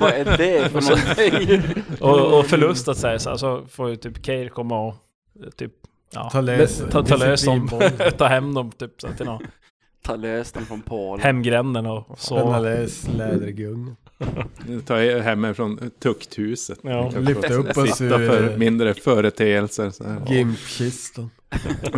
Vad 0.00 0.10
är 0.12 0.36
det 0.38 0.68
för 0.72 0.80
någonting? 0.80 1.84
och, 2.00 2.38
och 2.38 2.46
förlustat 2.46 2.96
sig. 2.98 3.20
Så 3.20 3.62
får 3.70 3.88
ju 3.90 3.96
typ 3.96 4.26
Keir 4.26 4.48
komma 4.48 4.80
och 4.80 4.94
eh, 5.44 5.50
typ... 5.50 5.72
Ja, 6.14 6.30
Ta 6.32 6.40
lös- 6.40 6.90
ta, 6.90 7.02
ta 7.04 7.16
lös 7.16 7.44
dem. 7.44 7.60
disciplinboll. 7.66 8.10
ta 8.18 8.26
hem 8.26 8.54
dem 8.54 8.70
typ 8.72 9.00
så 9.00 9.08
till 9.08 9.26
någon 9.26 9.42
Ta 10.02 10.16
lös 10.16 10.52
den 10.52 10.66
från 10.66 10.82
Polen. 10.82 11.24
hemgränden 11.24 11.86
och 11.86 12.04
Den 12.08 12.16
så. 12.16 12.38
alldeles 12.52 13.08
lädergungan. 13.08 13.96
Ta 14.86 15.02
er 15.02 15.18
hemifrån 15.20 15.90
tukthuset. 16.02 16.78
Ja. 16.82 17.12
Lyfta 17.18 17.54
upp 17.54 17.76
oss 17.76 17.96
Sitta 17.96 18.20
ur- 18.22 18.28
för 18.28 18.56
mindre 18.56 18.94
företeelser. 18.94 19.92
Gimpkistan. 20.30 21.30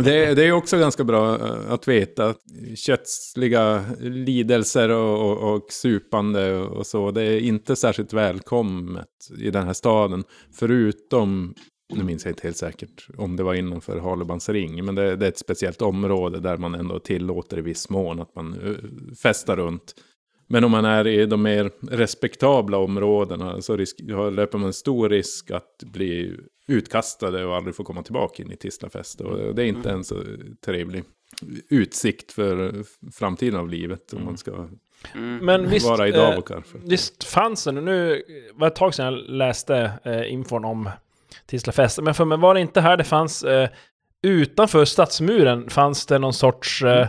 Det, 0.03 0.25
är- 0.25 0.35
det 0.35 0.43
är 0.45 0.51
också 0.51 0.77
ganska 0.79 1.03
bra 1.03 1.35
eh, 1.35 1.71
att 1.71 1.87
veta 1.87 2.33
kötsliga 2.75 3.85
lidelser 3.99 4.89
och, 4.89 5.31
och, 5.31 5.55
och 5.55 5.65
supande 5.71 6.55
och 6.57 6.87
så, 6.87 7.11
det 7.11 7.23
är 7.23 7.39
inte 7.39 7.75
särskilt 7.75 8.13
välkommet 8.13 9.07
i 9.37 9.49
den 9.49 9.65
här 9.65 9.73
staden. 9.73 10.23
Förutom, 10.53 11.53
nu 11.93 12.03
minns 12.03 12.25
jag 12.25 12.31
inte 12.31 12.43
helt 12.43 12.57
säkert 12.57 13.07
om 13.17 13.35
det 13.35 13.43
var 13.43 13.53
innanför 13.53 13.99
Halebans 13.99 14.49
ring, 14.49 14.85
men 14.85 14.95
det, 14.95 15.15
det 15.15 15.25
är 15.25 15.29
ett 15.29 15.37
speciellt 15.39 15.81
område 15.81 16.39
där 16.39 16.57
man 16.57 16.75
ändå 16.75 16.99
tillåter 16.99 17.57
i 17.57 17.61
viss 17.61 17.89
mån 17.89 18.19
att 18.19 18.35
man 18.35 18.53
eh, 18.53 19.15
festar 19.21 19.55
runt. 19.57 19.93
Men 20.51 20.63
om 20.63 20.71
man 20.71 20.85
är 20.85 21.07
i 21.07 21.25
de 21.25 21.41
mer 21.41 21.71
respektabla 21.81 22.77
områdena 22.77 23.61
så 23.61 23.77
risk, 23.77 23.99
löper 24.31 24.57
man 24.57 24.67
en 24.67 24.73
stor 24.73 25.09
risk 25.09 25.51
att 25.51 25.83
bli 25.83 26.37
utkastade 26.67 27.45
och 27.45 27.55
aldrig 27.55 27.75
få 27.75 27.83
komma 27.83 28.03
tillbaka 28.03 28.43
in 28.43 28.51
i 28.51 28.55
Tislafest. 28.55 29.21
Och 29.21 29.55
det 29.55 29.63
är 29.63 29.65
inte 29.65 29.91
en 29.91 30.03
så 30.03 30.15
trevlig 30.65 31.03
utsikt 31.69 32.31
för 32.31 32.73
framtiden 33.11 33.59
av 33.59 33.69
livet 33.69 34.13
om 34.13 34.25
man 34.25 34.37
ska 34.37 34.67
Mm. 35.13 35.45
Men 35.45 35.69
visst, 35.69 35.89
vara 35.89 36.07
i 36.07 36.11
eh, 36.11 36.17
Davokar. 36.17 36.61
För. 36.61 36.79
visst 36.83 37.23
fanns 37.23 37.63
det 37.63 37.71
nu, 37.71 37.81
nu 37.81 38.23
var 38.53 38.67
det 38.67 38.71
ett 38.71 38.75
tag 38.75 38.93
sedan 38.93 39.05
jag 39.05 39.23
läste 39.29 39.91
eh, 40.03 40.33
infon 40.33 40.65
om 40.65 40.89
Tislafest. 41.45 42.01
Men 42.01 42.13
för 42.13 42.25
mig 42.25 42.37
var 42.37 42.53
det 42.53 42.61
inte 42.61 42.81
här 42.81 42.97
det 42.97 43.03
fanns, 43.03 43.43
eh, 43.43 43.69
utanför 44.21 44.85
stadsmuren 44.85 45.69
fanns 45.69 46.05
det 46.05 46.19
någon 46.19 46.33
sorts, 46.33 46.83
eh, 46.83 47.07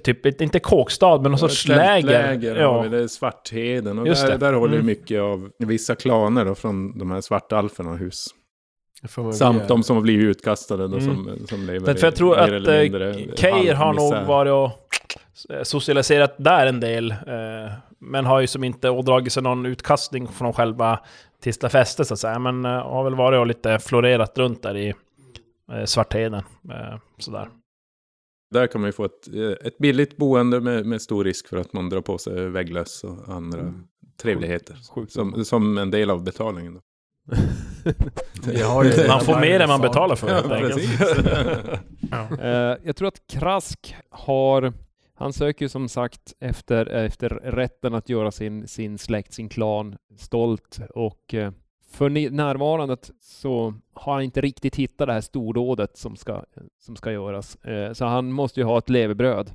typ, 0.00 0.40
inte 0.42 0.60
kåkstad, 0.60 1.18
men 1.22 1.30
någon 1.30 1.38
sorts 1.38 1.68
läger. 1.68 2.08
läger 2.08 2.56
Ja. 2.56 2.72
har 2.72 2.82
vi, 2.82 2.88
det 2.88 3.02
är 3.02 3.08
Svartheden. 3.08 3.98
Och 3.98 4.06
Just 4.06 4.22
där, 4.26 4.30
det. 4.32 4.38
där 4.38 4.52
håller 4.52 4.72
ju 4.72 4.78
Mm. 4.80 4.86
mycket 4.86 5.20
av 5.20 5.50
vissa 5.58 5.94
klaner 5.94 6.44
då, 6.44 6.54
från 6.54 6.98
de 6.98 7.10
här 7.10 7.20
svartalferna 7.20 7.94
hus. 7.96 8.26
Samt 9.32 9.68
de 9.68 9.82
som 9.82 9.96
har 9.96 10.02
blivit 10.02 10.24
utkastade 10.26 10.88
då, 10.88 10.96
Mm. 10.96 11.04
som, 11.04 11.46
som 11.46 11.66
lever 11.66 11.86
Men 11.86 11.96
för 11.96 12.06
jag 12.06 12.16
tror 12.16 12.38
att 12.38 12.50
eh, 12.50 13.34
Keir 13.36 13.74
har 13.74 13.92
nog 13.92 14.26
varit 14.26 14.52
och 14.52 14.70
socialiserat 15.66 16.34
där 16.38 16.66
en 16.66 16.80
del. 16.80 17.10
Eh, 17.10 17.72
men 17.98 18.26
har 18.26 18.40
ju 18.40 18.46
som 18.46 18.64
inte 18.64 18.90
ådragit 18.90 19.32
sig 19.32 19.42
någon 19.42 19.66
utkastning 19.66 20.28
från 20.28 20.52
själva 20.52 20.98
Tislafästet 21.42 22.06
så 22.06 22.14
att 22.14 22.20
säga. 22.20 22.38
Men 22.38 22.64
eh, 22.64 22.70
har 22.70 23.04
väl 23.04 23.14
varit 23.14 23.38
och 23.38 23.46
lite 23.46 23.78
florerat 23.78 24.38
runt 24.38 24.62
där 24.62 24.76
i 24.76 24.94
eh, 25.72 25.84
Svartheden. 25.84 26.42
Eh, 26.70 26.98
sådär. 27.18 27.48
Där 28.52 28.66
kan 28.66 28.80
man 28.80 28.88
ju 28.88 28.92
få 28.92 29.04
ett, 29.04 29.28
eh, 29.34 29.66
ett 29.66 29.78
billigt 29.78 30.16
boende 30.16 30.60
med, 30.60 30.86
med 30.86 31.02
stor 31.02 31.24
risk 31.24 31.48
för 31.48 31.56
att 31.56 31.72
man 31.72 31.88
drar 31.88 32.00
på 32.00 32.18
sig 32.18 32.48
vägglöss 32.48 33.04
och 33.04 33.34
andra 33.34 33.74
trevligheter. 34.22 34.76
Sjukt. 34.94 35.12
Som, 35.12 35.44
som 35.44 35.78
en 35.78 35.90
del 35.90 36.10
av 36.10 36.24
betalningen. 36.24 36.74
Då. 36.74 36.80
Man 39.08 39.20
får 39.20 39.40
mer 39.40 39.60
än 39.60 39.68
man 39.68 39.80
betalar 39.80 40.16
för. 40.16 40.28
Ja, 40.28 40.42
precis. 40.42 41.00
Eh, 42.40 42.76
jag 42.84 42.96
tror 42.96 43.08
att 43.08 43.26
Krask 43.26 43.96
har, 44.10 44.72
han 45.14 45.32
söker 45.32 45.64
ju 45.64 45.68
som 45.68 45.88
sagt 45.88 46.34
efter, 46.40 46.86
efter 46.86 47.28
rätten 47.28 47.94
att 47.94 48.08
göra 48.08 48.30
sin, 48.30 48.68
sin 48.68 48.98
släkt, 48.98 49.32
sin 49.32 49.48
klan 49.48 49.96
stolt 50.16 50.80
och 50.94 51.34
eh, 51.34 51.52
för 51.92 52.08
ni- 52.08 52.30
närvarande 52.30 52.96
så 53.20 53.74
har 53.94 54.12
han 54.12 54.22
inte 54.22 54.40
riktigt 54.40 54.76
hittat 54.76 55.06
det 55.06 55.12
här 55.12 55.20
stordådet 55.20 55.96
som 55.96 56.16
ska, 56.16 56.44
som 56.78 56.96
ska 56.96 57.12
göras. 57.12 57.56
Eh, 57.56 57.92
så 57.92 58.04
han 58.04 58.32
måste 58.32 58.60
ju 58.60 58.66
ha 58.66 58.78
ett 58.78 58.88
levebröd. 58.90 59.52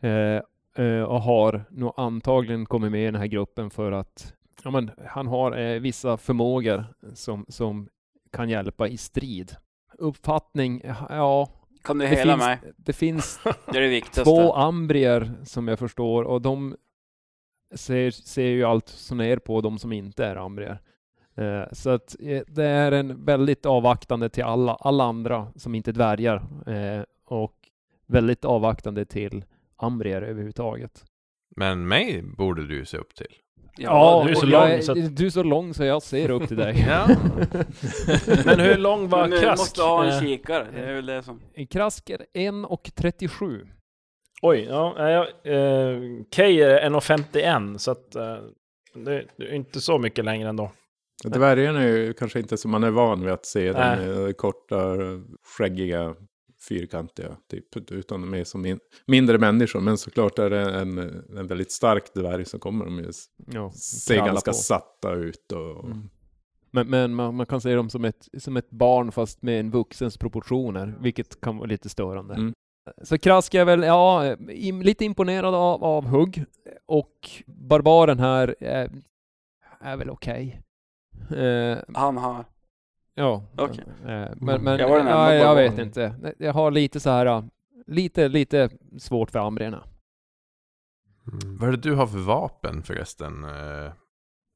Eh, 0.00 0.40
eh, 0.84 1.02
och 1.02 1.20
har 1.22 1.64
nog 1.70 1.92
antagligen 1.96 2.66
kommit 2.66 2.92
med 2.92 3.02
i 3.02 3.04
den 3.04 3.14
här 3.14 3.26
gruppen 3.26 3.70
för 3.70 3.92
att 3.92 4.34
ja, 4.64 4.70
men, 4.70 4.90
han 5.06 5.26
har 5.26 5.78
vissa 5.78 6.16
förmågor 6.16 6.84
som, 7.14 7.46
som 7.48 7.88
kan 8.32 8.48
hjälpa 8.48 8.88
i 8.88 8.96
strid. 8.96 9.56
Uppfattning, 9.98 10.82
ja, 11.08 11.48
Kan 11.82 11.98
du 11.98 12.06
hela 12.06 12.32
finns, 12.32 12.46
mig? 12.46 12.58
det 12.76 12.92
finns 12.92 13.40
Det 13.72 13.78
är 13.78 13.90
det 13.90 14.00
två 14.00 14.52
ambrier 14.54 15.32
som 15.44 15.68
jag 15.68 15.78
förstår 15.78 16.22
och 16.24 16.42
de 16.42 16.76
ser, 17.74 18.10
ser 18.10 18.46
ju 18.46 18.64
allt 18.64 18.88
så 18.88 19.14
ner 19.14 19.36
på 19.38 19.60
de 19.60 19.78
som 19.78 19.92
inte 19.92 20.24
är 20.24 20.36
ambrier. 20.36 20.80
Eh, 21.36 21.62
så 21.72 21.90
att 21.90 22.16
eh, 22.20 22.42
det 22.46 22.64
är 22.64 22.92
en 22.92 23.24
väldigt 23.24 23.66
avvaktande 23.66 24.28
till 24.28 24.44
alla, 24.44 24.74
alla 24.74 25.04
andra 25.04 25.52
som 25.56 25.74
inte 25.74 25.90
är 25.90 25.92
dvärgar 25.92 26.36
eh, 26.66 27.02
och 27.26 27.54
väldigt 28.06 28.44
avvaktande 28.44 29.04
till 29.04 29.44
ambrier 29.76 30.22
överhuvudtaget. 30.22 31.04
Men 31.56 31.88
mig 31.88 32.22
borde 32.22 32.66
du 32.66 32.84
se 32.84 32.96
upp 32.98 33.14
till. 33.14 33.26
Ja, 33.78 34.22
du 34.26 34.30
är 34.30 34.34
så 34.34 34.46
lång, 34.46 34.68
jag 34.70 34.84
så 34.84 34.92
att- 34.92 35.16
Du 35.16 35.26
är 35.26 35.30
så 35.30 35.42
lång 35.42 35.74
så 35.74 35.84
jag 35.84 36.02
ser 36.02 36.30
upp 36.30 36.48
till 36.48 36.56
dig. 36.56 36.84
Ja. 36.88 37.06
Men 38.44 38.60
hur 38.60 38.76
lång 38.78 39.08
var 39.08 39.20
Men 39.20 39.30
du 39.30 39.40
Krask? 39.40 39.60
måste 39.60 39.82
ha 39.82 40.04
en 40.04 40.20
kikare, 40.20 40.66
det 40.74 40.80
är 40.80 40.94
väl 40.94 41.06
det 41.06 41.22
som... 41.22 41.40
Krask 41.70 42.10
är 42.10 42.18
1,37. 42.34 43.68
Oj, 44.42 44.66
ja. 44.70 45.10
jag, 45.10 45.26
eh, 45.26 46.00
Keir 46.30 46.68
är 46.68 46.90
1,51 46.90 47.78
så 47.78 47.90
att 47.90 48.14
eh, 48.14 48.36
det 48.94 49.24
det 49.36 49.44
är 49.44 49.54
inte 49.54 49.80
så 49.80 49.98
mycket 49.98 50.24
längre 50.24 50.48
ändå. 50.48 50.70
Dvärgen 51.24 51.76
är 51.76 51.86
ju 51.86 52.12
kanske 52.12 52.38
inte 52.38 52.56
som 52.56 52.70
man 52.70 52.84
är 52.84 52.90
van 52.90 53.20
vid 53.24 53.32
att 53.32 53.46
se. 53.46 53.72
Den 53.72 54.00
är 54.00 54.32
korta, 54.32 54.96
skäggiga, 55.58 56.14
fyrkantiga 56.68 57.36
typ. 57.50 57.76
Utan 57.90 58.20
de 58.20 58.34
är 58.34 58.44
som 58.44 58.62
min, 58.62 58.78
mindre 59.06 59.38
människor. 59.38 59.80
Men 59.80 59.98
såklart 59.98 60.38
är 60.38 60.50
det 60.50 60.70
en, 60.70 60.98
en 61.36 61.46
väldigt 61.46 61.72
stark 61.72 62.14
dvärg 62.14 62.44
så 62.44 62.58
kommer 62.58 62.84
de 62.84 62.98
ju 62.98 63.10
Ja, 63.52 63.70
se 63.74 64.14
kralla 64.14 64.30
ganska 64.32 64.50
på. 64.50 64.54
satta 64.56 65.12
ut. 65.12 65.52
Och, 65.52 65.84
Mm. 65.84 66.08
Men, 66.70 66.90
men 66.90 67.14
man, 67.14 67.34
man 67.34 67.46
kan 67.46 67.60
se 67.60 67.74
dem 67.74 67.90
som 67.90 68.04
ett, 68.04 68.28
som 68.38 68.56
ett 68.56 68.70
barn 68.70 69.12
fast 69.12 69.42
med 69.42 69.60
en 69.60 69.70
vuxens 69.70 70.18
proportioner, 70.18 70.96
vilket 71.00 71.40
kan 71.40 71.56
vara 71.56 71.66
lite 71.66 71.88
störande. 71.88 72.34
Mm. 72.34 72.52
Så 73.02 73.18
Krask 73.18 73.54
är 73.54 73.64
väl, 73.64 73.82
ja, 73.82 74.36
im, 74.50 74.82
lite 74.82 75.04
imponerad 75.04 75.54
av, 75.54 75.84
av 75.84 76.04
hugg 76.06 76.44
och 76.86 77.30
barbaren 77.46 78.18
här 78.18 78.56
är, 78.60 78.90
är 79.80 79.96
väl 79.96 80.10
okej. 80.10 80.60
Eh, 81.32 81.78
Han 81.94 82.16
har... 82.16 82.44
ja, 83.14 83.42
Okej. 83.56 83.84
eh, 84.06 84.28
men, 84.36 84.62
men 84.62 84.78
Jag 84.78 84.88
var 84.88 84.98
den 84.98 85.06
enda 85.06 85.34
ja, 85.34 85.44
jag 85.44 85.54
vet 85.54 85.78
inte. 85.78 86.34
Jag 86.38 86.52
har 86.52 86.70
lite 86.70 87.00
så 87.00 87.10
här, 87.10 87.44
lite, 87.86 88.28
lite 88.28 88.68
svårt 88.98 89.30
för 89.30 89.38
ambrierna. 89.38 89.84
Vad 91.44 91.68
är 91.68 91.72
det 91.72 91.78
du 91.78 91.94
har 91.94 92.06
för 92.06 92.18
vapen 92.18 92.82
förresten? 92.82 93.44
eh, 93.44 93.92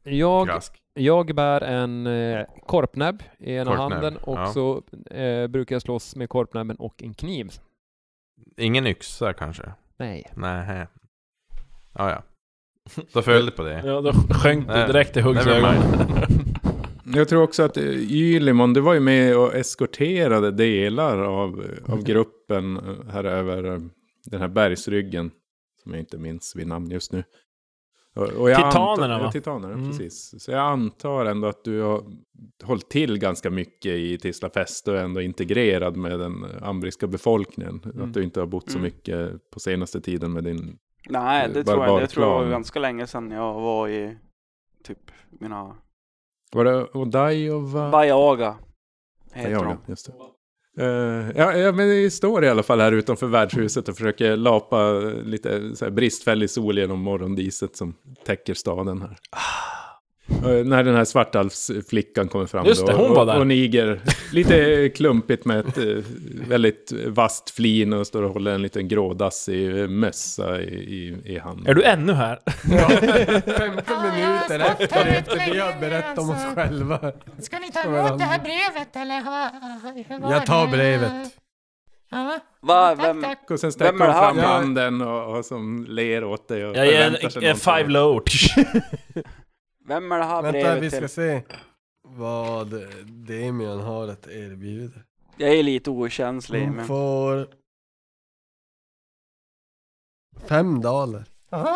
Jag, 0.03 0.47
Krask? 0.47 0.83
jag 0.95 1.35
bär 1.35 1.61
en 1.61 2.07
eh, 2.07 2.47
korpnäbb 2.67 3.23
i 3.39 3.55
ena 3.55 3.65
Korpnäbb, 3.77 3.93
handen 3.93 4.17
och 4.17 4.39
ja. 4.39 4.47
så 4.47 4.83
eh, 5.11 5.47
brukar 5.47 5.75
jag 5.75 5.83
slåss 5.83 6.17
med 6.17 6.29
korpnäbben 6.29 6.77
och 6.77 7.03
en 7.03 7.15
kniv. 7.15 7.51
Ingen 8.57 8.87
yxa 8.87 9.33
kanske? 9.33 9.73
Nej. 9.97 10.27
Nej. 10.35 10.87
Ja, 11.95 12.11
ja. 12.11 12.23
Då 13.13 13.23
föll 13.23 13.47
det 13.47 13.53
på 13.53 13.63
det. 13.63 13.83
Ja, 13.87 14.01
då 14.01 14.13
sjönk 14.13 14.69
du 14.69 14.87
direkt 14.87 15.17
i 15.17 15.21
Huggs 15.21 15.47
never 15.47 15.59
ögon. 15.59 15.83
Jag 17.15 17.29
tror 17.29 17.43
också 17.43 17.63
att 17.63 17.77
eh, 17.77 17.85
Ylimon, 18.13 18.73
du 18.73 18.81
var 18.81 18.95
ju 18.95 19.01
med 19.01 19.37
och 19.37 19.55
eskorterade 19.55 20.51
delar 20.51 21.19
av, 21.19 21.65
av 21.89 22.03
gruppen 22.03 22.77
eh, 22.77 23.13
här 23.13 23.25
över 23.25 23.65
eh, 23.65 23.79
den 24.27 24.41
här 24.41 24.49
bergsryggen. 24.49 25.31
Som 25.83 25.93
jag 25.93 26.01
inte 26.01 26.19
minns 26.19 26.57
vid 26.57 26.67
namn 26.67 26.91
just 26.91 27.13
nu. 27.13 27.25
Och, 28.15 28.23
och 28.29 28.51
jag 28.51 28.57
Titanerna, 28.57 28.91
antar, 28.93 29.09
va? 29.09 29.21
Ja, 29.25 29.33
titanerna, 29.33 29.75
Mm. 29.75 29.91
precis. 29.91 30.35
Så 30.45 30.51
jag 30.51 30.61
antar 30.61 31.25
ändå 31.25 31.49
att 31.49 31.65
du 31.65 31.81
har 31.81 32.05
hållit 32.65 32.89
till 32.89 33.19
ganska 33.19 33.51
mycket 33.51 33.93
i 33.93 34.19
Tislafest 34.19 34.89
och 34.89 34.99
ändå 34.99 35.21
integrerad 35.21 35.97
med 35.97 36.19
den 36.21 36.45
ambriska 36.63 37.07
befolkningen. 37.07 37.81
Mm. 37.85 38.03
Att 38.03 38.15
du 38.15 38.23
inte 38.25 38.41
har 38.41 38.47
bott 38.47 38.71
så 38.71 38.79
Mm. 38.79 38.83
mycket 38.83 39.51
på 39.51 39.61
senaste 39.61 40.01
tiden 40.01 40.33
med 40.33 40.45
din... 40.45 40.79
Nej, 41.09 41.49
det 41.55 41.65
tror 41.65 41.85
jag. 41.87 42.01
Det 42.01 42.07
tror 42.07 42.27
jag 42.27 42.41
var 42.43 42.51
ganska 42.51 42.79
länge 42.79 43.07
sedan 43.07 43.31
jag 43.31 43.55
var 43.55 43.89
i 43.89 44.17
typ 44.85 45.11
mina... 45.31 45.77
Var 46.53 46.65
det 46.65 46.87
Odaiova? 46.95 47.91
Bajaga 47.91 48.55
heter 49.33 49.51
Ja, 49.51 49.63
de. 49.63 49.79
just 49.87 50.07
det. 50.07 50.13
Eh, 50.79 51.31
ja, 51.37 51.53
ja, 51.57 51.73
men 51.73 51.89
vi 51.89 52.11
står 52.11 52.45
i 52.45 52.49
alla 52.49 52.63
fall 52.63 52.81
här 52.81 52.93
utanför 52.93 53.27
värdshuset 53.27 53.89
och 53.89 53.97
försöker 53.97 54.37
lapa 54.37 54.91
lite 55.25 55.73
bristfällig 55.91 56.51
sol 56.51 56.79
genom 56.79 56.99
morgondiset 57.01 57.77
som 57.77 57.95
täcker 58.27 58.55
staden 58.55 59.01
här. 59.03 59.11
Eh, 59.11 59.39
när 60.65 60.83
den 60.83 60.95
här 60.95 61.05
svartalvsflickan 61.05 62.29
kommer 62.29 62.47
fram 62.47 62.67
Just 62.67 62.87
det, 62.87 62.93
då, 62.93 62.99
hon 62.99 63.11
var 63.15 63.21
och, 63.21 63.27
där. 63.27 63.39
och 63.41 63.47
Niger, 63.47 64.01
lite 64.33 64.89
klumpigt 64.89 65.45
med 65.45 65.59
ett 65.69 65.79
eh, 65.79 65.85
väldigt 66.49 66.93
vasst 67.07 67.51
flin 67.51 67.93
och 67.93 68.07
står 68.07 68.23
och 68.23 68.33
håller 68.33 68.55
en 68.55 68.63
liten 68.63 68.89
grådassig 68.89 69.91
mössa 69.91 70.61
i, 70.61 70.65
i, 70.75 71.17
i 71.35 71.39
handen. 71.39 71.67
Är 71.67 71.75
du 71.75 71.83
ännu 71.85 72.13
här? 72.13 72.39
15 73.59 73.83
Ja, 73.89 74.13
minuter 74.13 74.59
jag 74.59 74.67
har 74.67 74.75
stått 74.75 74.81
efter, 74.81 75.07
efter 75.07 75.53
vi 75.53 75.59
har 75.59 75.81
berättat 75.81 76.19
om 76.19 76.31
oss 76.31 76.37
alltså. 76.37 76.55
själva. 76.55 77.13
Ska 77.39 77.59
ni 77.59 77.73
ta 77.73 77.81
emot 77.83 78.19
det 78.19 78.25
här 78.25 78.39
brevet 78.41 78.97
eller 78.97 79.25
vad, 79.25 79.51
hur 80.09 80.21
var 80.21 80.33
Jag 80.33 80.47
tar 80.47 80.67
brevet. 80.67 81.13
Ja, 82.13 82.39
Va, 82.61 82.97
tack, 82.97 83.07
vem- 83.07 83.23
tack. 83.23 83.51
Och 83.51 83.61
sen 83.61 83.73
sträcker 83.73 83.99
hon 83.99 84.13
fram 84.13 84.39
handen 84.39 85.03
och, 85.03 85.37
och 85.39 85.45
som 85.45 85.87
ler 85.89 86.25
åt 86.25 86.49
dig 86.49 86.67
och 86.67 86.77
Jag 86.77 86.87
ger 86.87 87.19
en, 87.43 87.57
five 87.57 87.89
low. 87.89 88.23
Vem 89.91 90.13
är 90.13 90.19
det 90.19 90.25
här 90.25 90.43
Vänta, 90.43 90.59
brevet 90.61 90.83
vi 90.83 90.91
ska 90.91 90.99
till? 91.01 91.09
se 91.09 91.43
vad 92.03 92.75
Damian 93.07 93.81
har 93.81 94.09
att 94.09 94.27
erbjuda. 94.27 95.01
Jag 95.37 95.51
är 95.57 95.63
lite 95.63 95.91
okänslig, 95.91 96.65
Hon 96.67 96.77
men... 96.77 96.87
får 96.87 97.49
fem 100.49 100.81
daler. 100.81 101.25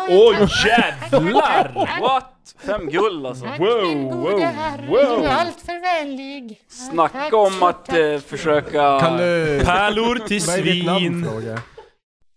Oj 0.09 0.35
tack. 0.39 0.65
jävlar! 0.65 1.99
What? 2.01 2.55
Fem 2.57 2.89
guld 2.89 3.25
alltså? 3.25 3.45
Tack 3.45 3.59
Wow, 3.59 4.11
wow, 4.11 4.39
herre, 4.39 4.87
wow. 4.87 4.97
du 5.21 5.25
är 5.27 5.35
alltför 5.35 5.81
vänlig. 5.81 6.61
Tack 6.67 6.71
Snacka 6.71 7.37
om 7.37 7.51
så 7.51 7.67
att 7.67 7.85
tack. 7.85 7.97
eh, 7.97 8.19
försöka... 8.19 8.99
Du... 9.17 9.61
Pärlor 9.65 10.15
till 10.27 10.37
är 10.37 10.39
svin. 10.39 11.27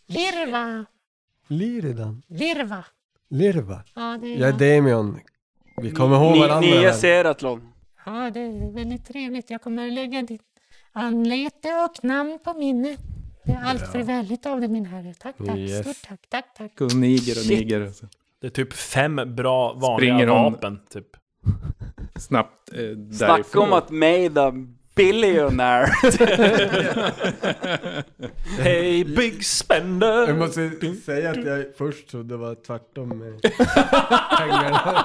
Lirva, 0.06 0.84
Liridan. 1.46 2.22
Lirva. 2.28 2.84
Lirva. 3.30 3.82
Ja, 3.94 4.18
det 4.20 4.28
Jag 4.28 4.48
är 4.48 4.76
Damian. 4.76 5.20
Vi 5.82 5.90
kommer 5.90 6.16
ihåg 6.16 6.32
Ni- 6.32 6.40
varandra. 6.40 6.80
Väl? 6.80 6.94
Seratlon. 6.94 7.68
Ja, 8.06 8.30
det 8.30 8.40
är 8.40 8.72
väldigt 8.72 9.06
trevligt. 9.08 9.50
Jag 9.50 9.62
kommer 9.62 9.90
lägga 9.90 10.22
ditt 10.22 10.42
anlete 10.92 11.68
och 11.74 12.04
namn 12.04 12.38
på 12.44 12.54
minnet. 12.54 12.98
Det 13.44 13.52
är 13.52 13.62
allt 13.64 13.92
för 13.92 14.02
väldigt 14.02 14.46
av 14.46 14.60
dig 14.60 14.68
min 14.68 14.86
herre. 14.86 15.14
Tack, 15.14 15.36
tack. 15.46 15.56
Yes. 15.56 15.80
Stort 15.82 16.08
tack, 16.08 16.20
tack, 16.28 16.54
tack. 16.56 16.80
Och 16.80 16.94
niger 16.94 17.32
och 17.32 17.36
Shit. 17.44 17.58
niger. 17.58 17.92
Det 18.40 18.46
är 18.46 18.50
typ 18.50 18.72
fem 18.72 19.16
bra 19.36 19.72
vanliga 19.72 20.14
Springer 20.14 20.26
vapen, 20.26 20.80
typ. 20.90 21.06
snabbt 22.16 22.72
eh, 22.72 23.12
Snacka 23.12 23.60
om 23.60 23.72
att 23.72 23.90
made 23.90 24.42
a 24.42 24.52
billionaire. 24.98 25.88
Hey 28.58 29.04
big 29.04 29.44
spender! 29.46 30.26
Jag 30.28 30.38
måste 30.38 30.70
säga 31.04 31.30
att 31.30 31.44
jag 31.44 31.64
först 31.78 32.08
trodde 32.08 32.28
det 32.34 32.36
var 32.36 32.54
tvärtom 32.54 33.08
med 33.08 33.42
pengarna. 34.38 35.04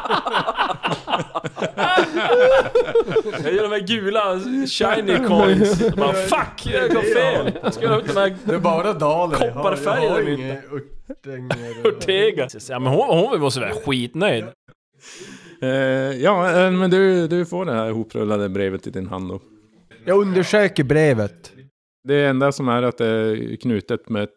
Jag 3.44 3.54
gör 3.54 3.64
de 3.64 3.72
här 3.72 3.88
gula 3.88 4.40
shiny 4.68 5.28
coins. 5.28 5.82
Jag 5.82 5.94
bara 5.94 6.14
fuck, 6.14 6.66
jag 6.74 6.90
gav 6.92 7.02
fel! 7.02 7.52
Jag 7.64 7.74
ska 7.74 7.88
ha 7.88 8.00
ut 8.00 8.08
de 8.08 8.14
här 8.20 8.36
Det 8.44 8.56
är 8.56 8.60
bara 8.60 8.94
daler 8.94 9.38
jag 9.46 9.52
har. 9.52 9.64
Kopparfärgade 9.64 10.06
Jag 10.06 10.12
har 10.12 10.22
mynten. 10.24 10.40
inga 10.46 10.62
örtänger. 10.62 11.88
Ortega. 11.88 12.48
Ja 12.70 12.80
men 12.80 12.94
hon, 12.94 13.18
hon 13.30 13.40
måste 13.42 13.60
vara 13.60 13.72
skitnöjd. 13.74 14.46
Eh, 15.62 15.70
ja, 16.22 16.50
eh, 16.66 16.72
men 16.72 16.90
du, 16.90 17.28
du 17.28 17.46
får 17.46 17.66
det 17.66 17.74
här 17.74 17.90
ihoprullade 17.90 18.50
brevet 18.50 18.88
i 18.88 18.90
din 18.90 19.08
hand 19.08 19.30
då. 19.30 19.40
Jag 20.06 20.22
undersöker 20.22 20.84
brevet. 20.84 21.54
Det 22.04 22.26
enda 22.26 22.52
som 22.52 22.68
är 22.68 22.84
att 22.84 22.98
det 22.98 23.08
är 23.08 23.56
knutet 23.56 24.10
med 24.10 24.24
ett, 24.24 24.30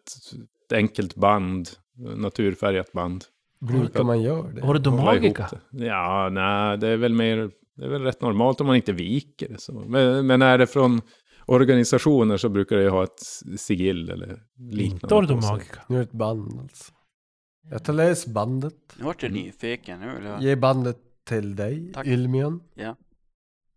ett 0.65 0.73
enkelt 0.73 1.15
band. 1.15 1.69
Naturfärgat 2.15 2.91
band. 2.91 3.23
Brukar 3.59 4.03
man 4.03 4.21
göra 4.21 4.51
det? 4.51 4.65
Har 4.65 4.73
du 4.73 4.79
det. 4.79 5.85
Ja, 5.85 6.29
nej, 6.31 6.77
det 6.77 6.87
är 6.87 6.97
väl 6.97 7.13
mer... 7.13 7.51
Det 7.75 7.85
är 7.85 7.89
väl 7.89 8.01
rätt 8.01 8.21
normalt 8.21 8.61
om 8.61 8.67
man 8.67 8.75
inte 8.75 8.93
viker 8.93 9.55
så. 9.57 9.73
Men, 9.73 10.27
men 10.27 10.41
är 10.41 10.57
det 10.57 10.67
från 10.67 11.01
organisationer 11.45 12.37
så 12.37 12.49
brukar 12.49 12.75
det 12.75 12.83
ju 12.83 12.89
ha 12.89 13.03
ett 13.03 13.19
sigill 13.59 14.09
eller 14.09 14.41
liknande. 14.57 14.83
Inte 14.83 15.15
har 15.15 15.21
du 15.21 15.27
på 15.27 15.41
sig. 15.41 15.49
Domagica? 15.49 15.81
Nu 15.87 15.95
är 15.95 15.99
det 15.99 16.05
ett 16.05 16.11
band 16.11 16.59
alltså. 16.59 16.93
Jag 17.71 17.83
tar 17.83 17.93
läs 17.93 18.27
bandet. 18.27 18.73
Nu 18.97 19.03
vart 19.05 19.23
jag 19.23 19.31
nyfiken 19.31 19.99
nu? 19.99 20.37
Ge 20.39 20.55
bandet 20.55 20.97
till 21.27 21.55
dig, 21.55 21.91
Tack. 21.93 22.07
Ylmion. 22.07 22.63
Ja. 22.75 22.95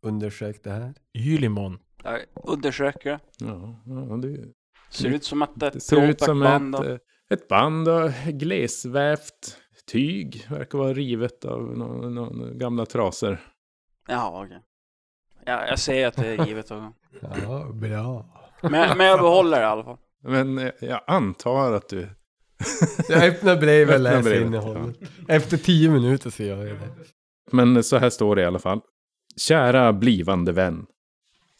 Undersök 0.02 0.64
det 0.64 0.70
här. 0.70 0.94
Ylimon. 1.18 1.78
Jag 2.04 2.20
undersöker. 2.34 3.18
Ja, 3.38 3.82
ja 3.86 4.16
det, 4.16 4.44
Ser 4.90 5.08
ut 5.08 5.24
som 5.24 5.42
att 5.42 5.50
det 5.54 5.70
det 5.70 5.76
ett 5.76 5.82
ser 5.82 6.06
ut 6.08 6.20
som 6.20 6.40
band 6.40 6.74
ett, 6.74 6.80
och... 6.80 6.86
eh, 6.86 6.98
ett 7.30 7.48
band 7.48 7.88
av 7.88 8.12
glesvävt 8.26 9.56
tyg. 9.86 10.46
Verkar 10.50 10.78
vara 10.78 10.92
rivet 10.94 11.44
av 11.44 11.62
några 11.78 12.08
några 12.08 12.50
gamla 12.52 12.86
trasor. 12.86 13.38
Ja, 14.08 14.42
okej. 14.44 14.60
Ja, 15.46 15.66
jag 15.66 15.78
ser 15.78 16.06
att 16.06 16.16
det 16.16 16.26
är 16.26 16.46
givet 16.46 16.64
också. 16.70 16.92
Ja, 17.42 17.70
bra. 17.72 18.26
Men, 18.62 18.98
men 18.98 19.06
jag 19.06 19.20
behåller 19.20 19.56
det 19.58 19.62
i 19.62 19.66
alla 19.66 19.84
fall. 19.84 19.96
Men 20.22 20.58
eh, 20.58 20.70
jag 20.80 21.00
antar 21.06 21.72
att 21.72 21.88
du... 21.88 22.08
Jag 23.08 23.24
öppnar 23.24 23.56
brevet 23.56 23.94
och 23.94 24.00
läser 24.00 24.42
innehållet. 24.42 24.96
Efter 25.28 25.56
tio 25.56 25.90
minuter 25.90 26.30
så 26.30 26.42
gör 26.42 26.66
jag 26.66 26.76
det. 26.76 26.88
Men 27.52 27.82
så 27.82 27.96
här 27.98 28.10
står 28.10 28.36
det 28.36 28.42
i 28.42 28.44
alla 28.44 28.58
fall. 28.58 28.80
Kära 29.48 29.92
blivande 29.92 30.52
vän. 30.52 30.86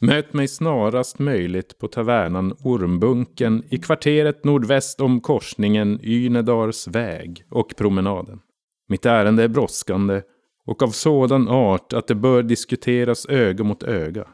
Möt 0.00 0.32
mig 0.32 0.48
snarast 0.48 1.18
möjligt 1.18 1.78
på 1.78 1.88
tavernan 1.88 2.56
Ormbunken 2.64 3.64
i 3.70 3.78
kvarteret 3.78 4.44
nordväst 4.44 5.00
om 5.00 5.20
korsningen 5.20 6.00
Ynedars 6.02 6.88
väg 6.88 7.44
och 7.50 7.76
promenaden. 7.76 8.40
Mitt 8.88 9.06
ärende 9.06 9.42
är 9.42 9.48
brådskande 9.48 10.22
och 10.66 10.82
av 10.82 10.88
sådan 10.88 11.48
art 11.48 11.92
att 11.92 12.06
det 12.06 12.14
bör 12.14 12.42
diskuteras 12.42 13.26
öga 13.26 13.64
mot 13.64 13.82
öga. 13.82 14.28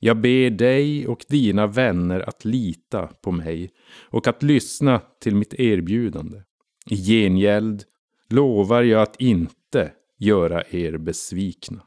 Jag 0.00 0.16
ber 0.16 0.50
dig 0.50 1.06
och 1.06 1.24
dina 1.28 1.66
vänner 1.66 2.28
att 2.28 2.44
lita 2.44 3.06
på 3.06 3.32
mig 3.32 3.70
och 4.10 4.26
att 4.26 4.42
lyssna 4.42 5.00
till 5.20 5.36
mitt 5.36 5.54
erbjudande. 5.54 6.42
I 6.90 6.96
gengäld 6.96 7.84
lovar 8.30 8.82
jag 8.82 9.02
att 9.02 9.20
inte 9.20 9.92
göra 10.18 10.62
er 10.70 10.96
besvikna. 10.98 11.82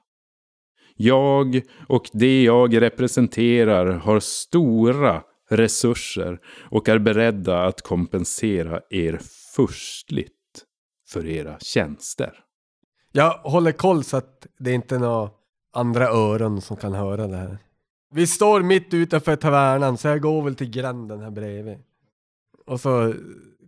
Jag 0.97 1.61
och 1.87 2.09
det 2.13 2.43
jag 2.43 2.81
representerar 2.81 3.85
har 3.85 4.19
stora 4.19 5.23
resurser 5.49 6.39
och 6.69 6.89
är 6.89 6.99
beredda 6.99 7.65
att 7.65 7.81
kompensera 7.81 8.81
er 8.89 9.19
förstligt 9.55 10.33
för 11.09 11.25
era 11.25 11.59
tjänster. 11.59 12.33
Jag 13.11 13.33
håller 13.33 13.71
koll 13.71 14.03
så 14.03 14.17
att 14.17 14.47
det 14.59 14.73
inte 14.73 14.95
är 14.95 14.99
några 14.99 15.29
andra 15.73 16.07
öron 16.07 16.61
som 16.61 16.77
kan 16.77 16.93
höra 16.93 17.27
det 17.27 17.37
här. 17.37 17.57
Vi 18.13 18.27
står 18.27 18.61
mitt 18.61 18.93
utanför 18.93 19.35
tavernan 19.35 19.97
så 19.97 20.07
jag 20.07 20.21
går 20.21 20.41
väl 20.41 20.55
till 20.55 20.69
gränden 20.69 21.19
här 21.19 21.31
bredvid. 21.31 21.77
Och 22.65 22.79
så 22.79 23.13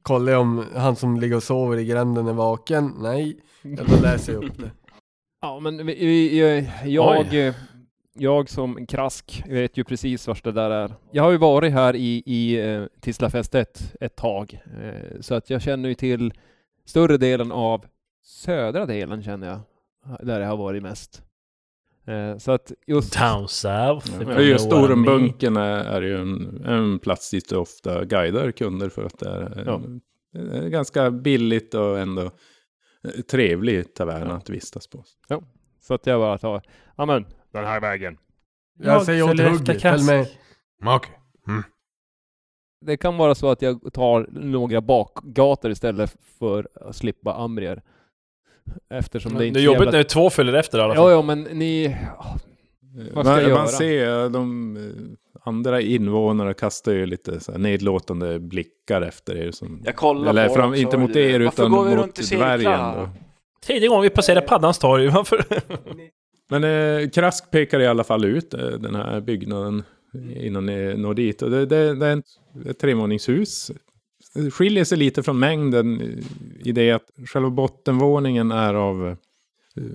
kollar 0.02 0.32
jag 0.32 0.42
om 0.42 0.66
han 0.76 0.96
som 0.96 1.20
ligger 1.20 1.36
och 1.36 1.44
sover 1.44 1.78
i 1.78 1.86
gränden 1.86 2.28
är 2.28 2.34
vaken. 2.34 2.94
Nej, 3.00 3.40
jag 3.62 4.02
läser 4.02 4.34
upp 4.34 4.58
det. 4.58 4.72
Ja, 5.42 5.60
men 5.60 5.86
vi, 5.86 5.96
vi, 6.06 6.40
jag, 6.86 7.26
jag, 7.34 7.54
jag 8.14 8.50
som 8.50 8.86
krask 8.86 9.44
vet 9.48 9.78
ju 9.78 9.84
precis 9.84 10.28
vart 10.28 10.44
det 10.44 10.52
där 10.52 10.70
är. 10.72 10.94
Jag 11.12 11.24
har 11.24 11.32
ju 11.32 11.38
varit 11.38 11.74
här 11.74 11.96
i, 11.96 12.24
i 12.26 12.60
eh, 12.74 12.84
Tislafästet 13.02 13.96
ett 14.00 14.16
tag, 14.16 14.60
eh, 14.84 15.20
så 15.22 15.36
att 15.36 15.50
jag 15.50 15.62
känner 15.62 15.90
ju 15.90 15.96
till 15.96 16.34
större 16.86 17.18
delen 17.18 17.52
av 17.52 17.86
södra 18.24 18.86
delen 18.86 19.24
känner 19.24 19.48
jag, 19.48 19.60
där 20.28 20.40
jag 20.42 20.48
har 20.48 20.58
varit 20.58 20.84
mest. 20.84 21.22
Eh, 22.08 22.38
Så 22.38 22.52
att 22.52 22.72
just... 22.88 23.20
Down 23.20 23.48
south. 23.48 24.12
Ja, 24.28 24.42
just. 24.42 24.74
Ormbunken 24.74 25.58
är, 25.58 25.78
är 25.86 26.02
ju 26.02 26.18
en, 26.22 26.64
en 26.66 27.00
plats 27.00 27.32
dit 27.32 27.50
du 27.50 27.56
ofta 27.56 28.06
guidar 28.06 28.52
kunder 28.52 28.90
för 28.90 29.04
att 29.04 29.20
det 29.20 29.30
är 29.30 29.64
Ja. 29.66 29.82
ganska 30.70 31.12
billigt 31.12 31.74
och 31.74 32.00
ändå 32.00 32.32
trevlig 33.32 33.94
tavern 33.94 34.32
att 34.32 34.50
vistas 34.50 34.88
på. 34.88 35.04
Så 35.82 35.94
att 35.94 36.06
jag 36.08 36.20
bara 36.20 36.38
tar, 36.38 36.62
ja 36.98 37.06
men, 37.06 37.26
den 37.52 37.66
här 37.66 37.82
vägen. 37.82 38.18
Jag, 38.80 38.96
Jag 38.96 39.06
säger 39.06 39.24
åt 39.24 39.30
hugget, 39.40 39.70
efter 39.70 39.80
följ 39.92 40.04
med. 40.04 40.28
Okej. 40.96 41.16
Det 42.86 42.98
kan 42.98 43.18
vara 43.18 43.36
så 43.36 43.50
att 43.52 43.62
jag 43.62 43.94
tar 43.94 44.28
några 44.32 44.82
bakgator 44.82 45.72
istället 45.72 46.16
för 46.40 46.68
att 46.76 46.96
slippa 46.96 47.34
amrier. 47.34 47.82
Eftersom 48.90 49.34
det 49.34 49.40
Det 49.40 49.48
inte 49.48 49.60
är 49.60 49.62
så 49.62 49.66
jobbigt 49.66 49.80
jävla- 49.80 49.92
när 49.98 50.04
två 50.04 50.30
följer 50.30 50.54
efter 50.54 50.78
i 50.78 50.82
alla 50.82 50.96
Ja, 50.96 51.02
fall. 51.02 51.12
ja, 51.12 51.22
men 51.22 51.42
ni... 51.44 51.98
Vad 53.14 53.26
ska 53.26 53.34
man, 53.34 53.42
jag 53.42 53.50
göra? 53.50 53.60
man 53.60 53.68
ser 53.68 54.30
de 54.30 54.78
eh, 54.78 54.84
andra 55.44 55.82
invånarna 55.82 56.54
kastar 56.54 56.92
ju 56.92 57.06
lite 57.06 57.40
så 57.40 57.52
här 57.52 57.60
nedlåtande 57.60 58.40
blickar 58.40 59.02
efter 59.02 59.38
er. 59.38 59.52
Som, 59.52 59.82
Jag 59.86 59.96
kollar 59.96 60.30
eller 60.30 60.48
på 60.48 60.54
fram, 60.54 60.76
inte 60.76 60.98
mot 60.98 61.16
er 61.16 61.40
Varför 61.40 61.64
utan 61.64 61.72
går 61.72 61.86
vi 61.86 61.96
runt 61.96 62.18
mot 62.20 62.30
dvärgen. 62.30 63.10
Tredje 63.66 63.88
gången 63.88 64.04
vi 64.04 64.10
passerar 64.10 64.42
Paddans 64.42 64.80
torg. 64.80 65.08
Varför? 65.08 65.46
Men 66.50 66.64
eh, 66.64 67.10
Krask 67.10 67.52
pekar 67.52 67.80
i 67.80 67.88
alla 67.88 68.04
fall 68.04 68.26
ut 68.26 68.54
eh, 68.54 68.68
den 68.68 68.96
här 68.96 69.22
byggnaden 69.22 69.84
innan 70.36 70.66
ni 70.66 70.98
når 70.98 71.14
dit. 71.14 71.42
Och 71.42 71.52
det, 71.52 71.66
det, 71.66 71.96
det 71.96 72.06
är 72.08 72.24
ett 72.66 72.80
trevåningshus. 72.80 73.72
Det 74.34 74.52
skiljer 74.52 74.84
sig 74.84 74.98
lite 74.98 75.24
från 75.24 75.40
mängden 75.40 76.02
i 76.64 76.72
det 76.72 76.92
att 76.92 77.10
själva 77.26 77.50
bottenvåningen 77.50 78.52
är 78.52 78.74
av 78.74 79.08
eh, 79.08 79.16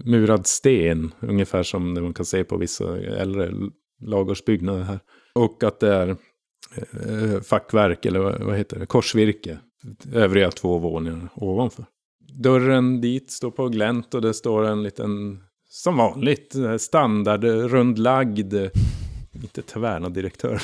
murad 0.04 0.46
sten. 0.46 1.12
Ungefär 1.20 1.62
som 1.62 1.94
det 1.94 2.00
man 2.00 2.14
kan 2.14 2.26
se 2.26 2.44
på 2.44 2.56
vissa 2.56 2.98
äldre 2.98 3.52
lagårsbyggnader 4.00 4.82
här. 4.82 5.00
Och 5.34 5.62
att 5.62 5.80
det 5.80 5.94
är 5.94 6.08
eh, 6.08 7.40
fackverk 7.40 8.06
eller 8.06 8.20
vad, 8.20 8.56
heter 8.56 8.78
det, 8.78 8.86
korsvirke. 8.86 9.58
Övriga 10.12 10.50
två 10.50 10.78
våningar 10.78 11.28
ovanför. 11.34 11.84
Dörren 12.32 13.00
dit 13.00 13.30
står 13.30 13.50
på 13.50 13.68
glänt 13.68 14.14
och 14.14 14.22
det 14.22 14.34
står 14.34 14.64
en 14.64 14.82
liten, 14.82 15.42
som 15.68 15.96
vanligt, 15.96 16.54
eh, 16.54 16.76
standard 16.76 17.44
rundlagd, 17.44 18.54
eh, 18.54 18.70
inte 19.32 19.62
tavernadirektör. 19.62 20.62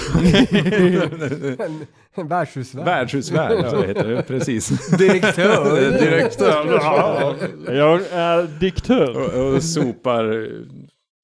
En, 1.59 1.87
en 2.15 2.29
värdshusvärd. 2.29 2.85
Värdshusvärd, 2.85 3.65
ja, 3.73 3.83
heter 3.83 4.09
det, 4.09 4.23
precis. 4.23 4.91
Direktör. 4.91 5.81
Direktör. 6.01 6.67
Ja. 6.67 7.37
Jag 7.67 8.01
är 8.13 8.61
diktör. 8.61 9.17
Och, 9.17 9.55
och 9.55 9.63
sopar 9.63 10.49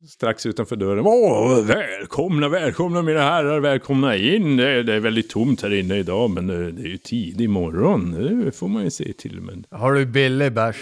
strax 0.08 0.46
utanför 0.46 0.76
dörren. 0.76 1.06
Åh, 1.06 1.64
välkomna, 1.64 2.48
välkomna 2.48 3.02
mina 3.02 3.20
herrar, 3.20 3.60
välkomna 3.60 4.16
in. 4.16 4.56
Det 4.56 4.68
är, 4.68 4.82
det 4.82 4.94
är 4.94 5.00
väldigt 5.00 5.30
tomt 5.30 5.62
här 5.62 5.72
inne 5.72 5.96
idag, 5.96 6.30
men 6.30 6.50
eh, 6.50 6.56
det 6.72 6.82
är 6.82 6.86
ju 6.88 6.96
tidig 6.96 7.50
morgon. 7.50 8.10
Det 8.44 8.52
får 8.52 8.68
man 8.68 8.84
ju 8.84 8.90
se 8.90 9.12
till. 9.12 9.40
Men 9.40 9.64
Har 9.70 9.92
du 9.92 10.06
billig 10.06 10.52
bärs? 10.52 10.76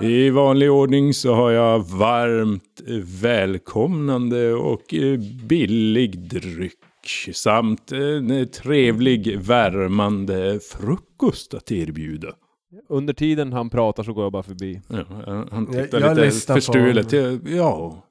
I 0.00 0.30
vanlig 0.30 0.70
ordning 0.70 1.14
så 1.14 1.34
har 1.34 1.50
jag 1.50 1.78
varmt 1.88 2.80
välkomnande 3.22 4.52
och 4.54 4.94
eh, 4.94 5.18
billig 5.48 6.18
dryck 6.18 6.74
samt 7.34 7.92
en 7.92 8.30
eh, 8.30 8.46
trevlig 8.46 9.38
värmande 9.38 10.60
frukost 10.72 11.54
att 11.54 11.72
erbjuda. 11.72 12.28
Under 12.88 13.12
tiden 13.14 13.52
han 13.52 13.70
pratar 13.70 14.02
så 14.02 14.12
går 14.12 14.24
jag 14.24 14.32
bara 14.32 14.42
förbi. 14.42 14.80
Ja, 14.88 14.96
han- 15.26 15.48
han 15.52 15.68
Jag- 15.72 15.84
tittar 15.84 16.00
jag 16.00 16.16
lite 16.18 16.52
förstulet. 16.54 17.12
Ja, 17.56 18.04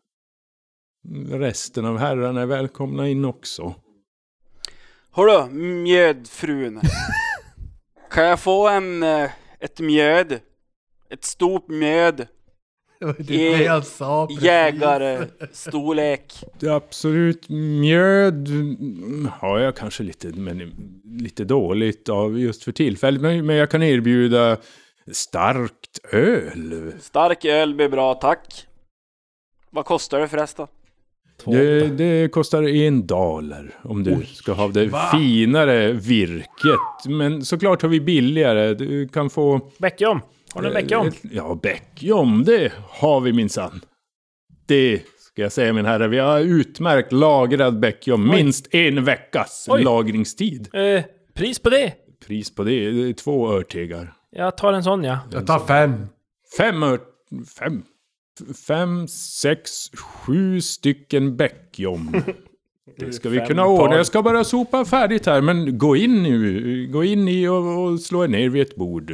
resten 1.31 1.85
av 1.85 1.97
herrarna 1.97 2.41
är 2.41 2.45
välkomna 2.45 3.07
in 3.07 3.25
också. 3.25 3.75
Hörru, 5.11 5.49
mjödfrun. 5.83 6.81
kan 8.11 8.25
jag 8.25 8.39
få 8.39 8.67
en, 8.67 9.03
eh, 9.03 9.29
ett 9.59 9.79
mjöd? 9.79 10.39
Ett 11.09 11.23
stort 11.23 11.67
mjöd? 11.67 12.27
Det 12.99 13.05
var 13.05 13.15
det 13.17 13.63
jag 13.63 13.85
sa 13.85 14.27
precis. 14.27 14.43
jägarstorlek. 14.43 16.43
Absolut 16.69 17.49
mjöd 17.49 18.49
har 19.31 19.59
jag 19.59 19.75
kanske 19.75 20.03
lite, 20.03 20.27
men 20.27 20.73
lite 21.03 21.43
dåligt 21.43 22.09
av 22.09 22.39
just 22.39 22.63
för 22.63 22.71
tillfället. 22.71 23.21
Men, 23.21 23.45
men 23.45 23.55
jag 23.55 23.71
kan 23.71 23.83
erbjuda 23.83 24.57
starkt 25.11 25.99
öl. 26.11 26.93
Stark 26.99 27.45
öl 27.45 27.75
blir 27.75 27.89
bra, 27.89 28.13
tack. 28.13 28.67
Vad 29.69 29.85
kostar 29.85 30.19
det 30.19 30.27
förresten? 30.27 30.67
Det, 31.45 31.87
det 31.87 32.31
kostar 32.31 32.63
en 32.63 33.07
daler 33.07 33.75
om 33.83 34.03
du 34.03 34.25
ska 34.25 34.53
ha 34.53 34.67
det 34.67 34.91
finare 35.11 35.91
virket. 35.91 37.05
Men 37.05 37.45
såklart 37.45 37.81
har 37.81 37.89
vi 37.89 38.01
billigare. 38.01 38.73
Du 38.73 39.07
kan 39.07 39.29
få... 39.29 39.61
Bäckjom! 39.77 40.21
Har 40.53 40.61
du 40.61 40.67
en 40.67 40.73
bäckjom? 40.73 41.07
Eh, 41.07 41.13
Ja, 41.31 41.59
bäckjom, 41.63 42.43
det 42.43 42.71
har 42.89 43.21
vi 43.21 43.33
minsann. 43.33 43.81
Det 44.65 45.01
ska 45.19 45.41
jag 45.41 45.51
säga 45.51 45.73
min 45.73 45.85
herre. 45.85 46.07
Vi 46.07 46.19
har 46.19 46.39
utmärkt 46.39 47.11
lagrad 47.11 47.79
bäckjom. 47.79 48.29
Minst 48.29 48.73
en 48.75 49.03
veckas 49.03 49.65
Oj. 49.69 49.83
lagringstid. 49.83 50.69
Eh, 50.73 51.03
pris 51.33 51.59
på 51.59 51.69
det? 51.69 51.93
Pris 52.27 52.55
på 52.55 52.63
det, 52.63 52.91
det 52.91 53.09
är 53.09 53.13
två 53.13 53.51
örtegar. 53.53 54.13
Jag 54.31 54.57
tar 54.57 54.73
en 54.73 54.83
sån 54.83 55.03
ja. 55.03 55.19
Jag 55.31 55.47
tar 55.47 55.59
fem. 55.59 56.05
Fem 56.57 56.83
ör... 56.83 56.99
Fem? 57.59 57.83
Fem, 58.67 59.07
sex, 59.07 59.91
sju 59.95 60.61
stycken 60.61 61.37
bäckjom. 61.37 62.21
Det 62.99 63.13
ska 63.13 63.29
vi 63.29 63.39
kunna 63.39 63.65
ordna. 63.65 63.95
Jag 63.95 64.05
ska 64.05 64.21
bara 64.21 64.43
sopa 64.43 64.85
färdigt 64.85 65.25
här. 65.25 65.41
Men 65.41 65.77
gå 65.77 65.95
in 65.95 66.23
nu. 66.23 66.87
Gå 66.91 67.03
in 67.03 67.27
i 67.27 67.47
och, 67.47 67.83
och 67.83 67.99
slå 67.99 68.23
er 68.23 68.27
ner 68.27 68.49
vid 68.49 68.61
ett 68.61 68.75
bord. 68.75 69.13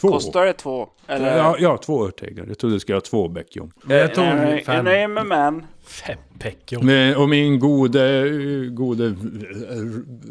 Två. 0.00 0.08
Kostar 0.08 0.46
det 0.46 0.52
två? 0.52 0.88
Eller? 1.06 1.36
Ja, 1.38 1.56
ja, 1.58 1.76
två 1.76 2.06
örtegar. 2.06 2.44
Jag 2.48 2.58
trodde 2.58 2.76
du 2.76 2.80
skulle 2.80 2.96
ha 2.96 3.00
två 3.00 3.28
bäckjom. 3.28 3.72
Men 3.82 3.96
jag 3.96 4.14
tog 4.14 4.24
Nej, 4.24 4.54
Jag 4.54 4.64
fem. 4.64 4.84
nöjer 4.84 5.08
mig 5.08 5.24
med 5.24 5.38
en. 5.46 5.66
Fem. 5.86 6.18
Men, 6.82 7.16
och 7.16 7.28
min 7.28 7.58
gode, 7.58 8.28
gode 8.70 9.16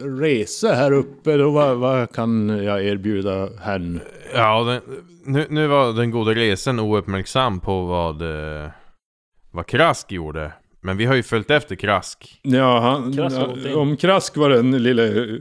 resa 0.01 0.73
här 0.73 0.91
uppe, 0.91 1.37
då 1.37 1.51
vad, 1.51 1.77
vad 1.77 2.11
kan 2.11 2.49
jag 2.49 2.85
erbjuda 2.85 3.49
henne? 3.61 3.99
Ja, 4.33 4.63
den, 4.63 4.81
nu, 5.25 5.45
nu 5.49 5.67
var 5.67 5.93
den 5.93 6.11
goda 6.11 6.31
resen 6.31 6.79
ouppmärksam 6.79 7.59
på 7.59 7.85
vad, 7.85 8.21
eh, 8.21 8.69
vad 9.51 9.65
Krask 9.65 10.11
gjorde. 10.11 10.51
Men 10.81 10.97
vi 10.97 11.05
har 11.05 11.15
ju 11.15 11.23
följt 11.23 11.51
efter 11.51 11.75
Krask. 11.75 12.39
Ja, 12.41 12.79
han, 12.79 13.13
Krask 13.13 13.37
om 13.75 13.97
Krask 13.97 14.37
var 14.37 14.49
den 14.49 14.83
lille 14.83 15.39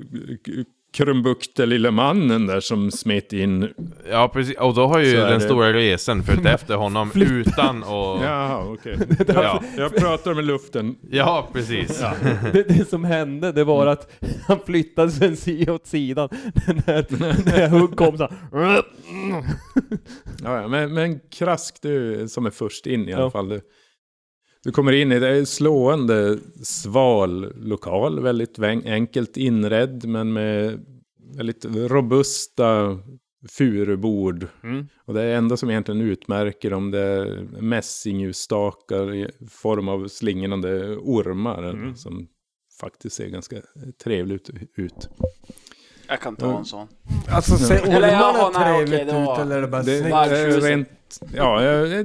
krumbukte 0.92 1.66
lille 1.66 1.90
mannen 1.90 2.46
där 2.46 2.60
som 2.60 2.90
smet 2.90 3.32
in. 3.32 3.68
Ja, 4.10 4.28
precis. 4.28 4.56
Och 4.58 4.74
då 4.74 4.86
har 4.86 4.98
ju 4.98 5.16
den 5.16 5.32
det. 5.32 5.40
stora 5.40 5.72
resen 5.72 6.22
följt 6.22 6.46
efter 6.46 6.74
honom 6.74 7.10
utan 7.14 7.76
att... 7.82 8.22
Jaha, 8.22 8.64
okej. 8.72 8.98
Ja, 9.28 9.62
Jag 9.76 9.96
pratar 9.96 10.34
med 10.34 10.44
luften. 10.44 10.96
ja 11.10 11.48
precis. 11.52 12.02
Det, 12.52 12.62
det 12.68 12.88
som 12.88 13.04
hände, 13.04 13.52
det 13.52 13.64
var 13.64 13.86
att 13.86 14.12
han 14.48 14.58
flyttade 14.66 15.10
sig 15.10 15.36
sida 15.36 15.72
åt 15.72 15.86
sidan. 15.86 16.28
När, 16.66 17.06
när 17.44 17.68
hugg 17.68 17.96
kom 17.96 18.18
så 18.18 18.22
här, 18.28 18.82
Ja, 20.44 20.60
ja, 20.62 20.68
men, 20.68 20.94
men 20.94 21.20
Krask 21.38 21.82
du 21.82 22.28
som 22.28 22.46
är 22.46 22.50
först 22.50 22.86
in 22.86 23.08
i 23.08 23.12
alla 23.12 23.22
Ja. 23.22 23.30
fall. 23.30 23.48
Du, 23.48 23.60
du 24.64 24.72
kommer 24.72 24.92
in 24.92 25.12
i 25.12 25.18
det 25.18 25.38
en 25.38 25.46
slående 25.46 26.38
sval 26.62 27.52
lokal. 27.56 28.20
Väldigt 28.20 28.58
enkelt 28.84 29.36
inredd 29.36 30.04
men 30.04 30.32
med 30.32 30.84
väldigt 31.36 31.64
robusta 31.64 32.98
furubord. 33.48 34.46
Mm. 34.62 34.86
Och 35.04 35.14
det 35.14 35.22
enda 35.22 35.56
som 35.56 35.70
egentligen 35.70 36.00
utmärker 36.00 36.70
dem 36.70 36.90
det 36.90 37.00
är 37.00 37.46
mässingusstakar 37.60 39.14
i 39.14 39.28
form 39.50 39.88
av 39.88 40.08
slingrande 40.08 40.96
ormar. 40.96 41.62
Mm. 41.62 41.96
Som 41.96 42.28
faktiskt 42.80 43.16
ser 43.16 43.28
ganska 43.28 43.56
trevligt 44.04 44.50
ut. 44.76 45.08
Jag 46.12 46.20
kan 46.20 46.36
ta 46.36 46.58
en 46.58 46.64
sån. 46.64 46.88
Alltså 47.30 47.56
ser 47.56 47.80
ormarna 47.80 48.58
nej, 48.58 48.86
trevligt 48.86 49.08
okej, 49.14 49.22
ut 49.32 49.38
eller 49.38 49.56
är 49.56 49.60
det 49.60 49.68
bara 49.68 49.82
Det, 49.82 49.98
snyggt? 49.98 50.02
det 50.04 50.08
är 50.08 50.46
Varmtjuset. 50.46 50.64
rent, 50.70 50.88
ja, 51.36 51.62
eh, 51.64 52.04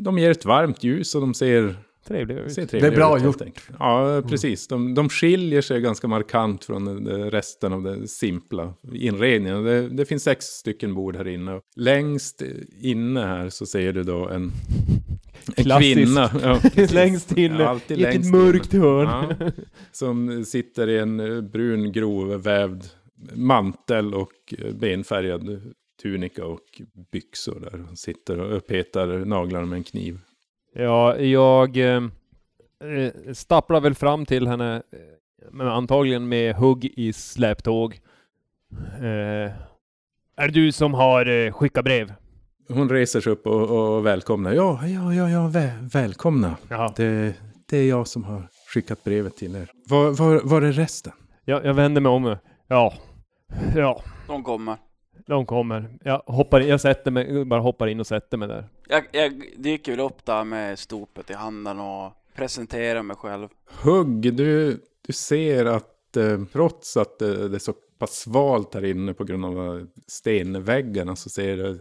de 0.00 0.18
ger 0.18 0.30
ett 0.30 0.44
varmt 0.44 0.84
ljus 0.84 1.14
och 1.14 1.20
de 1.20 1.34
ser 1.34 1.76
Trevlig 2.08 2.36
ut. 2.38 2.52
Ser 2.52 2.62
Det 2.62 2.66
är 2.66 2.66
trevliga 2.66 2.90
bra 2.96 3.16
ut, 3.16 3.22
helt 3.22 3.36
gjort. 3.36 3.42
enkelt. 3.46 3.70
Ja, 3.78 4.22
precis. 4.28 4.68
De, 4.68 4.94
de 4.94 5.08
skiljer 5.08 5.60
sig 5.62 5.80
ganska 5.80 6.08
markant 6.08 6.64
från 6.64 7.06
resten 7.30 7.72
av 7.72 7.82
den 7.82 8.08
simpla 8.08 8.74
inredningen. 8.92 9.64
Det, 9.64 9.88
det 9.88 10.04
finns 10.04 10.22
sex 10.22 10.44
stycken 10.46 10.94
bord 10.94 11.16
här 11.16 11.28
inne. 11.28 11.52
Och 11.52 11.62
längst 11.76 12.42
inne 12.80 13.20
här 13.20 13.48
så 13.48 13.66
ser 13.66 13.92
du 13.92 14.02
då 14.02 14.28
en, 14.28 14.52
en 15.56 15.64
Klassisk. 15.64 15.94
kvinna. 15.94 16.30
Ja, 16.42 16.58
precis. 16.62 16.92
längst 16.92 17.32
inne, 17.32 17.62
Ja, 17.62 17.68
alltid 17.68 17.98
i 17.98 18.02
ett 18.04 18.14
längst 18.14 18.32
mörkt 18.32 18.74
inne. 18.74 18.82
hörn. 18.84 19.34
Ja, 19.40 19.50
som 19.92 20.44
sitter 20.44 20.88
i 20.88 20.98
en 20.98 21.20
eh, 21.20 21.40
brun 21.40 21.92
grovvävd 21.92 22.84
mantel 23.32 24.14
och 24.14 24.54
eh, 24.58 24.74
benfärgad 24.74 25.74
tunika 26.02 26.46
och 26.46 26.82
byxor 27.12 27.60
där. 27.60 27.78
Hon 27.86 27.96
sitter 27.96 28.40
och 28.40 28.56
uppetar 28.56 29.06
naglarna 29.06 29.66
med 29.66 29.76
en 29.76 29.84
kniv. 29.84 30.18
Ja, 30.74 31.18
jag 31.18 31.76
eh, 31.76 32.02
eh, 32.84 33.32
stapplar 33.32 33.80
väl 33.80 33.94
fram 33.94 34.26
till 34.26 34.46
henne, 34.46 34.76
eh, 34.76 34.98
men 35.52 35.68
antagligen 35.68 36.28
med 36.28 36.54
hugg 36.54 36.84
i 36.84 37.12
släptåg. 37.12 38.00
Eh, 39.00 39.52
är 40.36 40.46
det 40.46 40.52
du 40.52 40.72
som 40.72 40.94
har 40.94 41.26
eh, 41.26 41.52
skickat 41.52 41.84
brev? 41.84 42.12
Hon 42.68 42.88
reser 42.88 43.20
sig 43.20 43.32
upp 43.32 43.46
och, 43.46 43.96
och 43.96 44.06
välkomnar. 44.06 44.52
Ja, 44.52 44.86
ja, 44.86 45.14
ja, 45.14 45.30
ja 45.30 45.48
vä 45.48 45.72
välkomna. 45.92 46.56
Ja. 46.68 46.94
Det, 46.96 47.34
det 47.66 47.76
är 47.78 47.88
jag 47.88 48.08
som 48.08 48.24
har 48.24 48.48
skickat 48.74 49.04
brevet 49.04 49.36
till 49.36 49.56
er. 49.56 49.70
Var, 49.88 50.10
var, 50.10 50.40
var 50.44 50.62
är 50.62 50.72
resten? 50.72 51.12
Jag, 51.44 51.64
jag 51.64 51.74
vänder 51.74 52.00
mig 52.00 52.10
om. 52.10 52.36
Ja. 52.68 52.94
Ja, 53.76 54.02
De 54.26 54.44
kommer. 54.44 54.76
de 55.26 55.46
kommer. 55.46 55.98
Jag 56.04 56.22
hoppar 56.26 56.60
in, 56.60 56.68
jag 56.68 56.80
sätter 56.80 57.10
mig, 57.10 57.44
bara 57.44 57.60
hoppar 57.60 57.86
in 57.86 58.00
och 58.00 58.06
sätter 58.06 58.36
mig 58.36 58.48
där. 58.48 58.68
Jag, 58.88 59.04
jag 59.12 59.42
dyker 59.56 59.92
väl 59.92 60.00
upp 60.00 60.24
där 60.24 60.44
med 60.44 60.78
stopet 60.78 61.30
i 61.30 61.34
handen 61.34 61.78
och 61.80 62.12
presenterar 62.34 63.02
mig 63.02 63.16
själv. 63.16 63.48
Hugg, 63.82 64.34
du, 64.34 64.80
du 65.06 65.12
ser 65.12 65.64
att 65.64 66.16
eh, 66.16 66.44
trots 66.52 66.96
att 66.96 67.18
det, 67.18 67.48
det 67.48 67.56
är 67.56 67.58
så 67.58 67.72
pass 67.98 68.12
svalt 68.12 68.74
här 68.74 68.84
inne 68.84 69.14
på 69.14 69.24
grund 69.24 69.44
av 69.44 69.86
stenväggarna 70.06 71.16
så 71.16 71.30
ser 71.30 71.56
du 71.56 71.80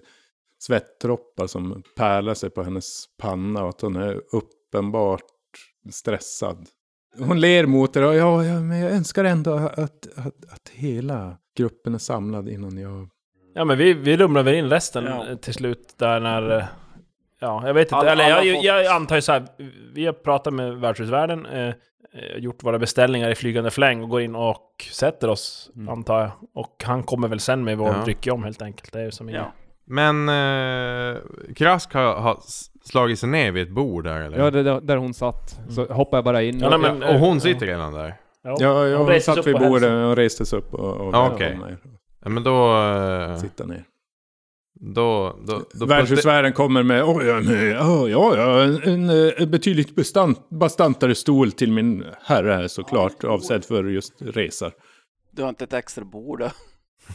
svettdroppar 0.60 1.48
som 1.48 1.84
pärlar 1.96 2.34
sig 2.34 2.50
på 2.50 2.64
hennes 2.64 3.06
panna 3.18 3.64
och 3.64 3.70
att 3.70 3.82
hon 3.82 3.96
är 3.96 4.22
uppenbart 4.32 5.22
stressad. 5.92 6.68
Hon 7.20 7.40
ler 7.40 7.66
mot 7.66 7.96
er 7.96 8.04
och 8.04 8.16
ja, 8.16 8.44
ja 8.46 8.60
men 8.60 8.80
jag 8.80 8.92
önskar 8.92 9.24
ändå 9.24 9.54
att, 9.54 9.80
att, 9.80 10.08
att 10.50 10.70
hela 10.74 11.38
gruppen 11.58 11.94
är 11.94 11.98
samlad 12.00 12.50
innan 12.50 12.78
jag 12.78 13.10
Ja 13.54 13.66
men 13.66 13.78
vi, 13.78 13.94
vi 13.94 14.18
rumlar 14.18 14.44
väl 14.44 14.54
in 14.56 14.70
resten 14.70 15.06
Ja. 15.06 15.26
till 15.42 15.54
slut 15.54 15.94
där 15.98 16.20
när... 16.20 16.58
eh, 16.58 16.64
Ja, 17.40 17.68
jag 17.68 17.74
vet 17.74 17.88
inte. 17.88 17.96
Alla- 17.96 18.12
Eller 18.12 18.24
alla 18.32 18.44
jag, 18.44 18.56
fått- 18.56 18.66
jag 18.66 18.86
antar 18.86 19.16
ju 19.16 19.22
så 19.22 19.32
här. 19.32 19.48
Vi 19.94 20.06
har 20.06 20.14
pratat 20.14 20.54
med 20.54 20.78
värdshusvärden, 20.78 21.46
eh, 21.46 21.74
gjort 22.38 22.64
våra 22.64 22.80
beställningar 22.80 23.30
i 23.30 23.36
flygande 23.36 23.72
fläng 23.72 24.04
och 24.04 24.10
går 24.10 24.22
in 24.22 24.36
och 24.36 24.86
sätter 24.92 25.28
oss, 25.30 25.72
Mm. 25.76 25.90
antar 25.90 26.20
jag. 26.22 26.32
Och 26.54 26.84
han 26.86 27.04
kommer 27.04 27.28
väl 27.28 27.40
sen 27.40 27.64
med 27.64 27.78
vår 27.78 27.88
Ja. 27.88 28.04
dryck 28.04 28.28
om 28.32 28.44
helt 28.44 28.62
enkelt. 28.62 28.94
Det 28.94 29.00
är 29.00 29.04
ju 29.06 29.12
som 29.12 29.30
inget. 29.30 29.42
Ja. 29.42 29.52
Men 29.90 30.30
eh, 30.30 31.18
Krask 31.56 31.94
har, 31.94 32.16
har 32.16 32.40
slagit 32.84 33.20
sig 33.20 33.30
ner 33.30 33.52
vid 33.52 33.64
ett 33.64 33.74
bord 33.74 34.04
där 34.04 34.22
eller? 34.22 34.38
Ja, 34.38 34.52
det, 34.52 34.64
där, 34.64 34.82
där 34.82 34.98
hon 34.98 35.14
satt. 35.14 35.60
Så 35.70 35.86
hoppar 35.86 36.18
jag 36.18 36.26
bara 36.26 36.42
in. 36.42 36.60
Ja, 36.60 36.78
nej, 36.78 36.80
men, 36.80 37.04
och 37.04 37.20
hon 37.20 37.42
sitter 37.42 37.66
redan 37.66 37.94
där? 37.94 38.16
Ja, 38.44 38.58
Ja, 38.60 38.88
ja 38.88 38.98
Hon 38.98 39.22
satt 39.22 39.48
vid 39.48 39.56
och 39.56 39.62
bordet 39.62 39.92
och 39.92 40.16
reste 40.16 40.46
sig 40.46 40.60
upp 40.60 40.74
och, 40.74 40.98
och 40.98 41.14
Ja, 41.14 41.30
välkomnade 41.30 41.72
er. 41.72 41.78
Ja, 42.24 42.30
men 42.30 42.44
då... 42.44 42.82
Eh, 42.82 43.38
Sitta 43.38 43.66
ner. 43.66 43.84
då, 44.80 45.36
då, 45.48 45.62
då 45.74 45.86
Värdshusvärden 45.86 46.54
kommer 46.54 46.84
med 46.84 47.04
oh, 47.04 47.26
ja, 47.26 47.42
men, 47.42 47.70
ja, 47.70 48.08
ja, 48.08 48.38
ja, 48.38 48.64
en, 48.64 48.84
en, 48.84 49.10
eh, 49.10 49.46
betydligt 49.46 49.96
bastant, 49.96 50.50
bastantare 50.50 51.16
stol 51.16 51.52
till 51.52 51.72
min 51.72 52.06
herre 52.22 52.70
såklart. 52.70 53.24
Avsedd 53.24 53.66
för 53.66 53.84
just 53.84 54.14
resor. 54.20 54.72
Du 55.32 55.42
har 55.42 55.50
inte 55.50 55.64
ett 55.64 55.74
extra 55.74 56.06
bord 56.06 56.40
då? 56.40 56.50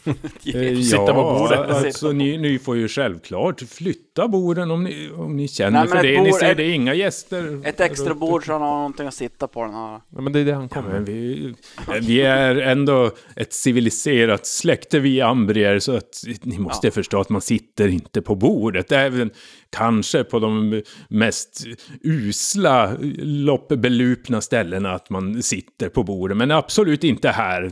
Eh, 0.55 0.79
Sitta 0.81 1.07
på 1.15 1.23
bordet. 1.23 1.59
alltså 1.59 2.13
ni, 2.13 2.39
ni 2.39 2.59
får 2.59 2.77
ju 2.77 2.89
självklart 2.89 3.61
flytta 3.61 4.29
borden 4.29 4.71
om 4.71 4.85
ni, 4.85 5.11
om 5.17 5.37
ni 5.37 5.49
känner 5.49 5.79
Nej, 5.81 5.89
för 5.89 6.03
det. 6.03 6.23
Ni 6.23 6.31
bord- 6.31 6.39
ser 6.41 6.51
ett- 6.51 6.57
det 6.57 6.63
är 6.65 6.73
inga 6.75 6.95
gäster. 6.95 7.61
Ett 7.65 7.81
extra 7.81 8.15
bord 8.15 8.47
så 8.47 8.53
han 8.53 8.63
har 8.63 8.69
någonting 8.77 9.07
att 9.07 9.15
sitta 9.15 9.49
på 9.49 9.63
den 9.65 9.75
här. 9.75 10.01
Ja, 10.15 10.21
men 10.21 10.33
det 10.33 10.41
är 10.41 10.45
det 10.45 10.53
han 10.53 10.63
Ja, 10.63 10.69
kommer 10.83 10.91
med. 10.93 11.07
vi, 11.07 11.55
vi 12.01 12.21
är 12.21 12.57
ändå 12.57 13.11
ett 13.37 13.53
civiliserat 13.53 14.47
släkte 14.47 15.01
vi 15.01 15.21
ambrier 15.21 15.79
så 15.79 15.97
att 15.97 16.25
ni 16.43 16.59
måste 16.59 16.91
förstå 16.91 17.21
att 17.21 17.29
man 17.29 17.41
sitter 17.41 17.89
inte 17.89 18.23
på 18.23 18.35
bordet. 18.35 18.93
Även 18.93 19.31
kanske 19.71 20.25
på 20.25 20.39
de 20.39 20.83
mest 21.09 21.65
usla 22.03 22.97
loppbelupna 23.23 24.41
ställena 24.41 24.93
att 24.93 25.11
man 25.11 25.43
sitter 25.43 25.89
på 25.89 26.03
bordet. 26.03 26.37
Men 26.37 26.51
absolut 26.51 27.05
inte 27.05 27.29
här. 27.29 27.71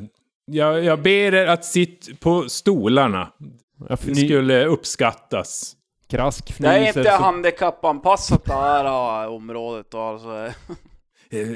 Jag, 0.53 0.85
jag 0.85 1.03
ber 1.03 1.35
er 1.35 1.47
att 1.47 1.65
sitta 1.65 2.13
på 2.21 2.49
stolarna. 2.49 3.29
Ja, 3.89 3.97
Det 4.03 4.07
ni, 4.13 4.25
skulle 4.25 4.65
uppskattas. 4.67 5.77
Krask 6.11 6.55
Det 6.59 6.67
är 6.69 6.87
inte 6.87 7.05
så- 7.05 7.11
handikappanpassat 7.23 8.45
det 8.45 8.53
här 8.53 9.29
området 9.29 9.87
då, 9.91 9.99
alltså. 9.99 10.29
Eh, 11.33 11.49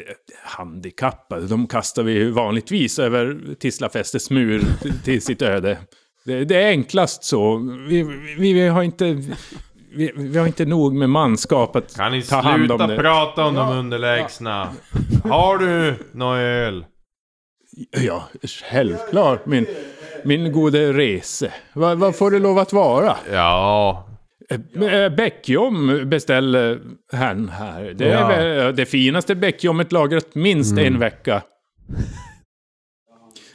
Handikappade, 0.45 1.47
de 1.47 1.67
kastar 1.67 2.03
vi 2.03 2.13
ju 2.13 2.31
vanligtvis 2.31 2.99
över 2.99 3.55
Tislafästets 3.61 4.31
mur 4.31 4.63
till- 5.05 5.23
sitt 5.23 5.43
öde. 5.43 5.79
Det, 6.25 6.45
det 6.45 6.63
är 6.63 6.69
enklast 6.69 7.25
så. 7.25 7.57
Vi, 7.89 8.03
vi, 8.39 8.53
vi 8.53 8.69
har 8.69 8.83
inte... 8.83 9.05
Vi, 9.97 10.13
vi 10.17 10.39
har 10.39 10.47
inte 10.47 10.65
nog 10.65 10.95
med 10.95 11.11
manskap 11.11 11.77
att 11.77 11.97
Kan 11.97 12.13
ni 12.13 12.23
ta 12.23 12.37
hand 12.41 12.63
om 12.63 12.79
sluta 12.79 12.87
det. 12.87 12.97
prata 12.97 13.45
om 13.45 13.55
de 13.55 13.69
underlägsna? 13.79 14.73
Har 15.25 15.59
du 15.59 15.95
någon 16.13 16.37
öl? 16.39 16.85
Ja, 17.91 18.25
självklart. 18.71 19.47
Min, 19.47 19.67
min 20.25 20.53
gode 20.53 20.93
rese. 20.93 21.53
Vad, 21.73 21.99
vad 21.99 22.17
får 22.17 22.31
det 22.31 22.39
lov 22.39 22.59
att 22.59 22.73
vara? 22.73 23.17
Ja, 23.33 24.09
Eh, 24.75 25.09
Bäckjom 25.17 26.03
beställer 26.11 26.81
han 27.13 27.49
här. 27.49 27.95
Det 27.97 28.11
är 28.11 28.55
Ja. 28.57 28.73
det 28.73 28.87
finaste 28.87 29.35
bäckjommet 29.35 29.93
lagrat 29.93 30.35
minst 30.35 30.79
en 30.79 30.99
vecka. 30.99 31.43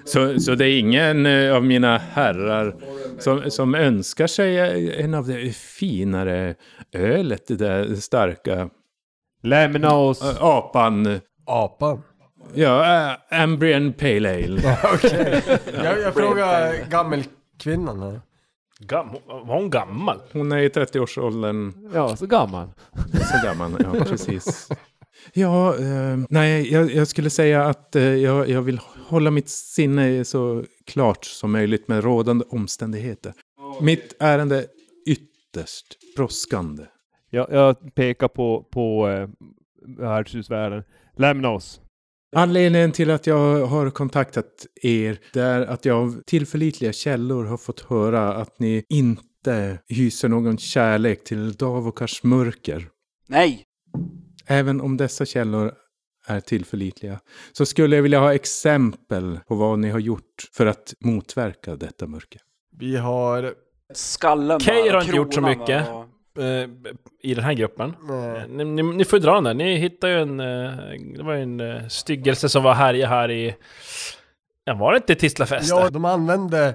Så, 0.06 0.40
så 0.40 0.56
det 0.56 0.66
är 0.66 0.80
ingen 0.80 1.26
eh, 1.26 1.56
av 1.56 1.64
mina 1.66 1.98
herrar 1.98 2.76
som, 3.20 3.52
som 3.52 3.76
önskar 3.76 4.28
sig 4.28 4.96
en 5.02 5.14
av 5.14 5.28
det 5.28 5.56
finare 5.58 6.56
ölet, 6.94 7.48
det 7.48 7.56
där 7.56 7.96
starka 7.96 8.70
Lämna 9.44 9.96
oss. 9.96 10.22
eh, 10.22 10.44
apan. 10.44 11.20
Apan. 11.46 12.02
Ja, 12.54 13.10
äh, 13.12 13.42
Ambrian 13.44 13.94
Pale 13.94 14.30
Ale. 14.30 14.78
Okej. 14.94 15.44
jag, 15.84 16.00
jag 16.00 16.14
frågar 16.14 16.90
gammelkvinnan 16.90 18.00
här. 18.00 18.22
Gam 18.80 19.08
var 19.28 19.56
hon 19.56 19.70
gammal? 19.70 20.22
Hon 20.34 20.52
är 20.52 20.58
i 20.58 20.70
30-årsåldern. 20.70 21.90
Ja, 21.94 22.16
så 22.16 22.26
gammal. 22.26 22.70
Så 23.12 23.48
gammal, 23.48 23.76
ja 23.80 24.06
precis. 24.06 24.70
Ja, 25.34 25.76
eh, 25.76 26.18
nej, 26.30 26.74
jag, 26.74 26.92
jag 26.92 27.08
skulle 27.08 27.30
säga 27.30 27.66
att 27.66 27.96
eh, 27.96 28.04
jag, 28.04 28.50
jag 28.50 28.62
vill 28.62 28.80
hålla 29.08 29.32
mitt 29.32 29.50
sinne 29.50 30.26
så 30.26 30.64
klart 30.86 31.26
som 31.26 31.52
möjligt 31.52 31.88
med 31.88 32.04
rådande 32.04 32.46
omständigheter. 32.50 33.34
Mitt 33.82 34.16
ärende 34.20 34.58
är 34.58 34.66
ytterst 35.08 35.86
brådskande. 36.16 36.84
Jag, 37.30 37.48
jag 37.52 37.96
pekar 37.96 38.28
på, 38.28 38.64
på 38.72 39.10
eh, 39.10 39.30
värdshusvärden. 39.98 40.84
Lämna 41.18 41.50
oss. 41.50 41.82
Anledningen 42.36 42.92
till 42.92 43.12
att 43.12 43.28
jag 43.28 43.66
har 43.66 43.90
kontaktat 43.90 44.66
er 44.82 45.20
är 45.36 45.62
att 45.62 45.86
jag 45.86 45.98
av 45.98 46.22
tillförlitliga 46.26 46.94
källor 46.94 47.46
har 47.46 47.58
fått 47.58 47.80
höra 47.80 48.34
att 48.34 48.60
ni 48.60 48.84
inte 48.90 49.80
hyser 49.88 50.28
någon 50.28 50.58
kärlek 50.58 51.24
till 51.24 51.54
Davokars 51.54 52.24
mörker. 52.24 52.88
Nej! 53.28 53.64
Även 54.48 54.82
om 54.82 54.98
dessa 54.98 55.26
källor 55.26 55.74
är 56.28 56.40
tillförlitliga 56.40 57.20
så 57.52 57.66
skulle 57.66 57.96
jag 57.96 58.04
vilja 58.04 58.20
ha 58.20 58.34
exempel 58.34 59.40
på 59.48 59.56
vad 59.56 59.80
ni 59.80 59.90
har 59.90 60.00
gjort 60.00 60.50
för 60.54 60.66
att 60.66 60.94
motverka 61.00 61.76
detta 61.76 62.08
mörker. 62.08 62.42
Vi 62.78 62.98
har... 62.98 63.54
Skallen 63.94 64.60
har 64.66 65.02
inte 65.02 65.16
gjort 65.16 65.34
så 65.34 65.42
mycket. 65.42 65.90
och- 65.90 66.09
I 67.22 67.34
den 67.36 67.44
här 67.44 67.54
gruppen. 67.54 67.94
Nej. 68.08 68.38
Eh, 68.38 68.48
Ni, 68.48 68.64
ni, 68.66 68.84
ni 68.84 69.06
får 69.06 69.20
dra 69.20 69.34
den 69.36 69.44
där. 69.44 69.54
Ni 69.54 69.76
hittade 69.78 70.14
ju 70.14 70.20
en... 70.22 70.40
eh, 70.40 70.72
Det 71.18 71.24
var 71.24 71.34
ju 71.34 71.42
en 71.44 71.60
eh, 71.60 71.88
styggelse 71.88 72.50
som 72.50 72.64
var 72.64 72.74
härja 72.74 73.08
här 73.08 73.32
i... 73.32 73.56
Ja, 74.64 74.74
var 74.74 74.92
det 74.92 74.98
inte 74.98 75.16
Tislafäste? 75.16 75.76
Ja, 75.76 75.90
de 75.90 76.06
använde 76.06 76.74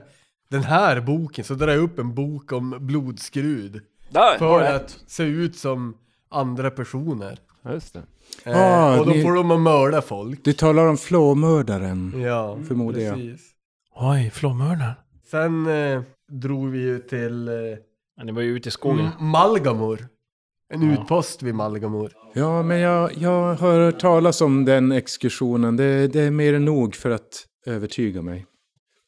den 0.50 0.62
här 0.62 1.00
boken, 1.00 1.44
så 1.44 1.55
drar 1.55 1.68
jag 1.68 1.78
upp 1.82 1.98
en 1.98 2.14
bok 2.14 2.52
om 2.52 2.76
blodskrud. 2.80 3.80
Där, 4.09 4.20
har 4.20 4.38
För 4.38 4.61
du 4.61 4.66
att 4.66 4.98
se 5.07 5.22
ut 5.22 5.57
som 5.57 5.96
andra 6.28 6.70
personer. 6.70 7.38
Ja, 7.62 7.72
Just 7.72 7.94
det. 7.94 8.02
Eh, 8.50 8.57
Ah, 8.61 8.98
och 9.00 9.07
då 9.07 9.12
ni- 9.12 9.22
får 9.22 9.32
de 9.34 9.50
att 9.50 9.61
mörda 9.61 10.02
folk. 10.02 10.44
Du 10.44 10.52
talar 10.52 10.86
om 10.86 10.96
flåmördaren. 10.96 12.14
Ja, 12.22 12.59
Förmodar 12.68 13.00
jag. 13.00 13.14
precis. 13.14 13.50
Oj, 13.96 14.30
flåmördaren. 14.30 14.92
Sen 15.30 15.66
eh, 15.66 16.02
drog 16.28 16.70
vi 16.70 16.78
ju 16.78 16.98
till 16.98 17.48
eh, 17.48 17.55
Ja, 18.16 18.24
ni 18.24 18.32
var 18.32 18.42
ju 18.42 18.56
ute 18.56 18.68
i 18.68 18.72
skogen. 18.72 19.06
M- 19.06 19.12
Malgamor. 19.26 20.08
En 20.74 20.82
Ja. 20.82 20.92
utpost 21.02 21.42
vid 21.42 21.54
Malgamor. 21.54 22.12
Ja, 22.34 22.62
men 22.62 22.78
jag, 22.78 23.10
jag 23.18 23.54
har 23.54 23.54
hört 23.54 24.00
talas 24.00 24.40
om 24.40 24.64
den 24.64 24.92
exkursionen. 24.92 25.76
Det, 25.76 26.08
det 26.08 26.20
är 26.20 26.30
mer 26.30 26.54
än 26.54 26.64
nog 26.64 26.94
för 26.94 27.10
att 27.10 27.46
övertyga 27.66 28.22
mig. 28.22 28.46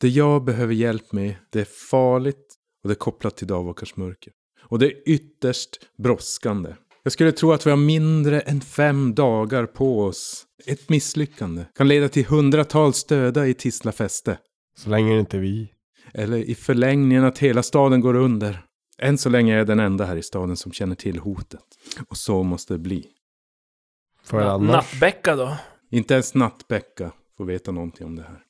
Det 0.00 0.09
jag 0.09 0.44
behöver 0.44 0.74
hjälp 0.74 1.12
med, 1.12 1.34
det 1.52 1.61
är 1.61 1.64
farligt 1.90 2.54
och 2.82 2.88
det 2.88 2.92
är 2.92 2.98
kopplat 2.98 3.36
till 3.36 3.46
Davokars 3.46 3.96
mörker. 3.96 4.32
Och 4.62 4.78
det 4.78 4.86
är 4.86 5.09
ytterst 5.09 5.70
brådskande. 5.98 6.70
Jag 7.02 7.12
skulle 7.12 7.32
tro 7.32 7.52
att 7.52 7.66
vi 7.66 7.70
har 7.70 7.76
mindre 7.76 8.40
än 8.40 8.61
fem 8.61 9.14
dagar 9.14 9.66
på 9.66 10.02
oss. 10.04 10.44
Ett 10.66 10.88
misslyckande 10.88 11.64
kan 11.74 11.88
leda 11.88 12.09
till 12.09 12.26
hundratals 12.26 13.04
döda 13.04 13.46
i 13.46 13.54
Tislafäste. 13.54 14.38
Så 14.78 14.90
länge 14.90 15.14
det 15.14 15.20
inte 15.20 15.36
är 15.36 15.40
vi. 15.40 15.72
Eller 16.14 16.36
i 16.38 16.54
förlängningen 16.54 17.24
att 17.24 17.38
hela 17.38 17.62
staden 17.62 18.00
går 18.00 18.14
under. 18.14 18.62
Än 19.03 19.18
så 19.18 19.28
länge 19.28 19.55
är 19.55 19.59
jag 19.59 19.66
den 19.66 19.80
enda 19.80 20.05
här 20.05 20.16
i 20.16 20.22
staden 20.22 20.57
som 20.57 20.72
känner 20.72 20.94
till 20.94 21.18
hotet. 21.18 21.61
Och 22.09 22.16
så 22.16 22.42
måste 22.42 22.74
det 22.74 22.78
bli. 22.78 23.07
För 24.22 24.40
Na- 24.40 24.51
annars. 24.51 24.72
Nattbäcka 24.92 25.36
då? 25.36 25.57
Inte 25.90 26.14
ens 26.14 26.34
Nattbäcka 26.34 27.12
får 27.36 27.44
veta 27.44 27.70
någonting 27.72 28.07
om 28.07 28.16
det 28.16 28.22
här. 28.22 28.42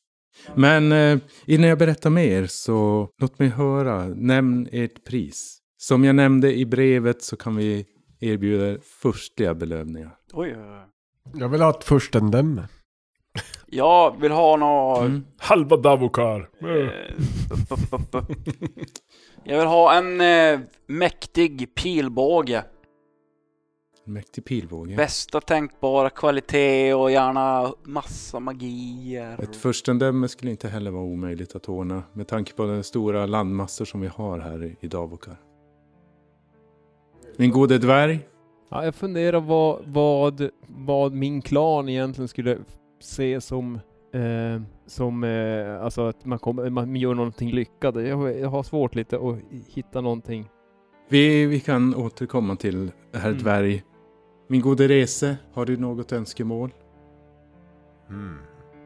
Men 0.55 0.92
eh, 0.92 1.18
innan 1.47 1.68
jag 1.68 1.78
berättar 1.78 2.11
mer 2.11 2.47
så 2.47 3.09
låt 3.18 3.38
mig 3.38 3.49
höra. 3.49 4.05
Nämn 4.09 4.68
ert 4.72 5.05
pris. 5.05 5.59
Som 5.78 6.05
jag 6.05 6.14
nämnde 6.16 6.55
i 6.55 6.66
brevet 6.66 7.22
så 7.22 7.36
kan 7.36 7.57
vi 7.57 7.86
erbjuda 8.20 8.66
er 8.68 8.78
förstliga 8.82 9.55
belöningar. 9.55 10.16
Oj, 10.32 10.55
oj, 10.57 10.62
oj. 10.64 10.86
Jag 11.40 11.49
vill 11.49 11.61
ha 11.61 11.70
ett 11.70 11.84
furstendöme. 11.84 12.68
Jag 13.66 14.20
vill 14.20 14.32
ha 14.32 14.57
något... 14.57 15.01
Mm. 15.01 15.24
Halva 15.38 15.76
Davokar. 15.76 16.49
eh, 16.61 16.90
Jag 19.49 19.59
vill 19.59 19.66
ha 19.66 19.94
en 19.94 20.20
eh, 20.20 20.61
mäktig 20.86 21.74
pilbåge. 21.74 22.64
Mäktig 24.05 24.44
pilbåge. 24.44 24.97
Bästa 24.97 25.40
tänkbara 25.40 26.11
kvalitet 26.11 26.94
och 26.94 27.11
gärna 27.11 27.74
massa 27.82 28.40
magier. 28.40 29.42
Ett 29.42 29.57
furstendöme 29.57 30.28
skulle 30.28 30.51
inte 30.51 30.68
heller 30.68 30.90
vara 30.90 31.03
omöjligt 31.03 31.55
att 31.55 31.68
ordna 31.68 32.03
med 32.12 32.28
tanke 32.28 32.53
på 32.53 32.64
den 32.64 32.84
stora 32.84 33.26
landmassor 33.26 33.84
som 33.84 34.01
vi 34.01 34.07
har 34.07 34.38
här 34.38 34.76
i 34.80 34.88
Davokar. 34.88 35.36
Min 37.36 37.51
gode 37.51 37.78
dvärg. 37.78 38.20
Ja, 38.68 38.84
jag 38.84 38.94
funderar 38.94 39.40
vad, 39.40 39.82
vad, 39.86 40.51
vad 40.66 41.12
min 41.12 41.42
klan 41.42 41.88
egentligen 41.88 42.28
skulle 42.28 42.59
se 43.01 43.40
som 43.40 43.80
Eh, 44.16 44.60
som, 44.86 45.24
eh, 45.24 45.84
alltså 45.84 46.08
att 46.08 46.24
man, 46.24 46.38
kommer, 46.38 46.70
man 46.70 46.96
gör 46.96 47.14
någonting 47.14 47.50
lyckat. 47.50 47.94
Jag, 47.94 48.38
jag 48.40 48.48
har 48.48 48.62
svårt 48.62 48.94
lite 48.94 49.16
att 49.16 49.38
hitta 49.68 50.00
någonting. 50.00 50.48
Vi, 51.08 51.46
vi 51.46 51.60
kan 51.60 51.94
återkomma 51.94 52.56
till 52.56 52.90
herr 53.14 53.28
Mm. 53.30 53.42
dvärg. 53.42 53.82
Min 54.48 54.60
gode 54.60 54.88
rese, 54.88 55.36
har 55.52 55.66
du 55.66 55.76
något 55.76 56.12
önskemål? 56.12 56.70
Mm. 58.08 58.38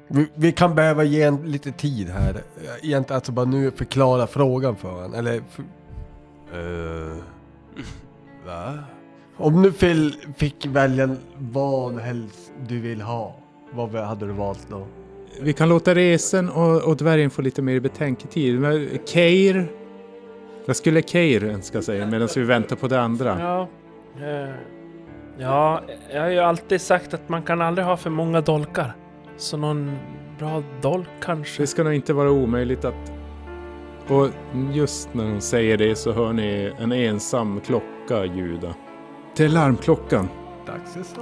Vi, 0.09 0.27
vi 0.35 0.53
kan 0.53 0.75
behöva 0.75 1.05
ge 1.05 1.23
en 1.23 1.37
lite 1.53 1.73
tid 1.73 2.09
här. 2.09 2.43
Egentligen 2.83 3.15
alltså 3.17 3.33
bara 3.33 3.47
nu 3.47 3.71
förklara 3.71 4.27
frågan 4.27 4.77
för 4.77 4.91
honom. 4.91 5.15
Eller 5.15 5.41
för, 5.51 5.65
Eh, 6.53 7.17
va? 8.47 8.79
om 9.37 9.63
du 9.63 9.73
fick 10.37 10.67
välja 10.67 11.17
vad 11.39 11.99
helst 11.99 12.53
du 12.69 12.81
vill 12.81 13.01
ha. 13.01 13.37
Vad 13.73 13.91
hade 13.95 14.27
du 14.27 14.33
valt 14.33 14.67
då? 14.71 14.87
Vi 15.41 15.53
kan 15.53 15.69
låta 15.69 15.95
resen 15.95 16.49
och, 16.49 16.83
och 16.83 16.97
dvärgen 16.97 17.31
få 17.31 17.43
lite 17.43 17.63
mer 17.63 17.81
betänketid. 17.81 18.61
Men 18.61 18.89
Keir? 19.07 19.73
Vad 20.67 20.77
skulle 20.77 21.03
Keir 21.03 21.45
önska 21.45 21.83
sig 21.83 22.07
medan 22.07 22.29
vi 22.37 22.43
väntar 22.43 22.77
på 22.77 22.89
det 22.89 23.01
andra? 23.01 23.37
Ja, 23.41 23.69
eh, 24.27 24.51
ja, 25.39 25.83
jag 26.13 26.21
har 26.21 26.29
ju 26.29 26.39
alltid 26.39 26.81
sagt 26.81 27.15
att 27.15 27.29
man 27.29 27.43
kan 27.43 27.63
aldrig 27.63 27.87
ha 27.87 27.97
för 27.97 28.11
många 28.11 28.41
dolkar. 28.41 28.93
Så 29.37 29.57
någon 29.57 29.97
bra 30.39 30.63
dolk 30.81 31.09
kanske? 31.21 31.63
Det 31.63 31.67
ska 31.67 31.83
nog 31.85 31.95
inte 31.95 32.13
vara 32.13 32.31
omöjligt 32.31 32.85
att... 32.85 33.13
Och 34.09 34.29
just 34.73 35.15
när 35.15 35.25
hon 35.25 35.41
säger 35.41 35.79
det 35.79 35.97
så 35.97 36.13
hör 36.13 36.33
ni 36.33 36.73
en 36.79 36.93
ensam 36.93 37.61
klocka 37.61 38.25
ljuda. 38.25 38.75
Det 39.37 39.45
är 39.45 39.49
larmklockan. 39.49 40.29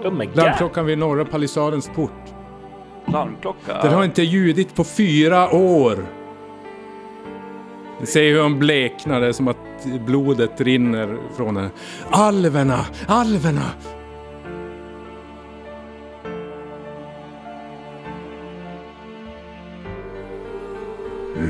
Oh! 0.04 0.34
Larmklockan 0.34 0.86
vid 0.86 0.98
norra 0.98 1.24
palissadens 1.24 1.90
port. 1.94 2.37
Larmklocka? 3.12 3.82
Den 3.82 3.94
har 3.94 4.04
inte 4.04 4.22
ljudit 4.22 4.74
på 4.74 4.84
fyra 4.84 5.50
år. 5.50 6.06
Ni 8.00 8.06
ser 8.06 8.22
hur 8.22 8.42
hon 8.42 8.58
bleknar, 8.58 9.20
det 9.20 9.26
är 9.26 9.32
som 9.32 9.48
att 9.48 9.56
blodet 10.06 10.60
rinner 10.60 11.18
från 11.36 11.56
henne. 11.56 11.70
Alverna! 12.10 12.86
Alverna! 13.06 13.70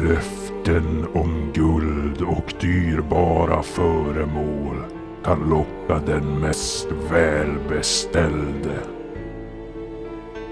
Löften 0.08 1.06
om 1.14 1.50
guld 1.54 2.22
och 2.22 2.54
dyrbara 2.60 3.62
föremål 3.62 4.76
kan 5.24 5.48
locka 5.50 6.06
den 6.06 6.40
mest 6.40 6.88
välbeställde. 7.10 8.97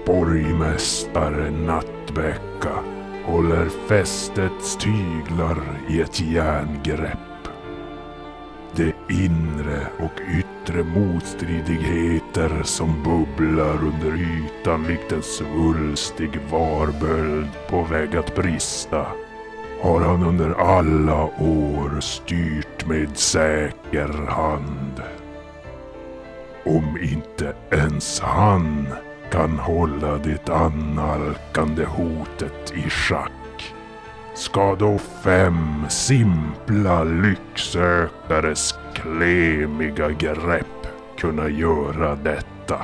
Borgmästare 0.07 1.51
Nattbäcka 1.51 2.83
håller 3.25 3.69
fästets 3.69 4.77
tyglar 4.77 5.57
i 5.89 6.01
ett 6.01 6.21
järngrepp. 6.21 7.49
De 8.75 8.93
inre 9.09 9.87
och 9.99 10.21
yttre 10.37 10.83
motstridigheter 10.83 12.63
som 12.63 13.03
bubblar 13.03 13.75
under 13.75 14.15
ytan 14.15 14.83
likt 14.83 15.11
en 15.11 15.23
svulstig 15.23 16.39
varböld 16.51 17.51
på 17.69 17.83
väg 17.83 18.15
att 18.15 18.35
brista 18.35 19.07
har 19.81 20.01
han 20.01 20.23
under 20.23 20.53
alla 20.53 21.23
år 21.43 21.99
styrt 22.01 22.87
med 22.87 23.17
säker 23.17 24.27
hand. 24.27 25.01
Om 26.65 26.97
inte 27.01 27.55
ens 27.71 28.19
han 28.19 28.87
kan 29.31 29.59
hålla 29.59 30.17
det 30.17 30.49
annalkande 30.49 31.85
hotet 31.85 32.73
i 32.75 32.89
schack 32.89 33.31
ska 34.37 34.75
då 34.75 34.97
fem 34.97 35.85
simpla 35.89 37.03
lycksökares 37.03 38.75
klemiga 38.95 40.09
grepp 40.09 40.87
kunna 41.17 41.49
göra 41.49 42.15
detta. 42.15 42.81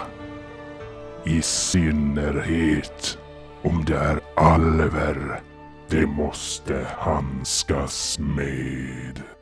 I 1.26 1.42
synnerhet 1.42 3.18
om 3.62 3.86
det 3.86 3.98
är 3.98 4.20
alver 4.36 5.42
de 5.90 6.06
måste 6.06 6.88
handskas 6.98 8.20
med. 8.20 9.33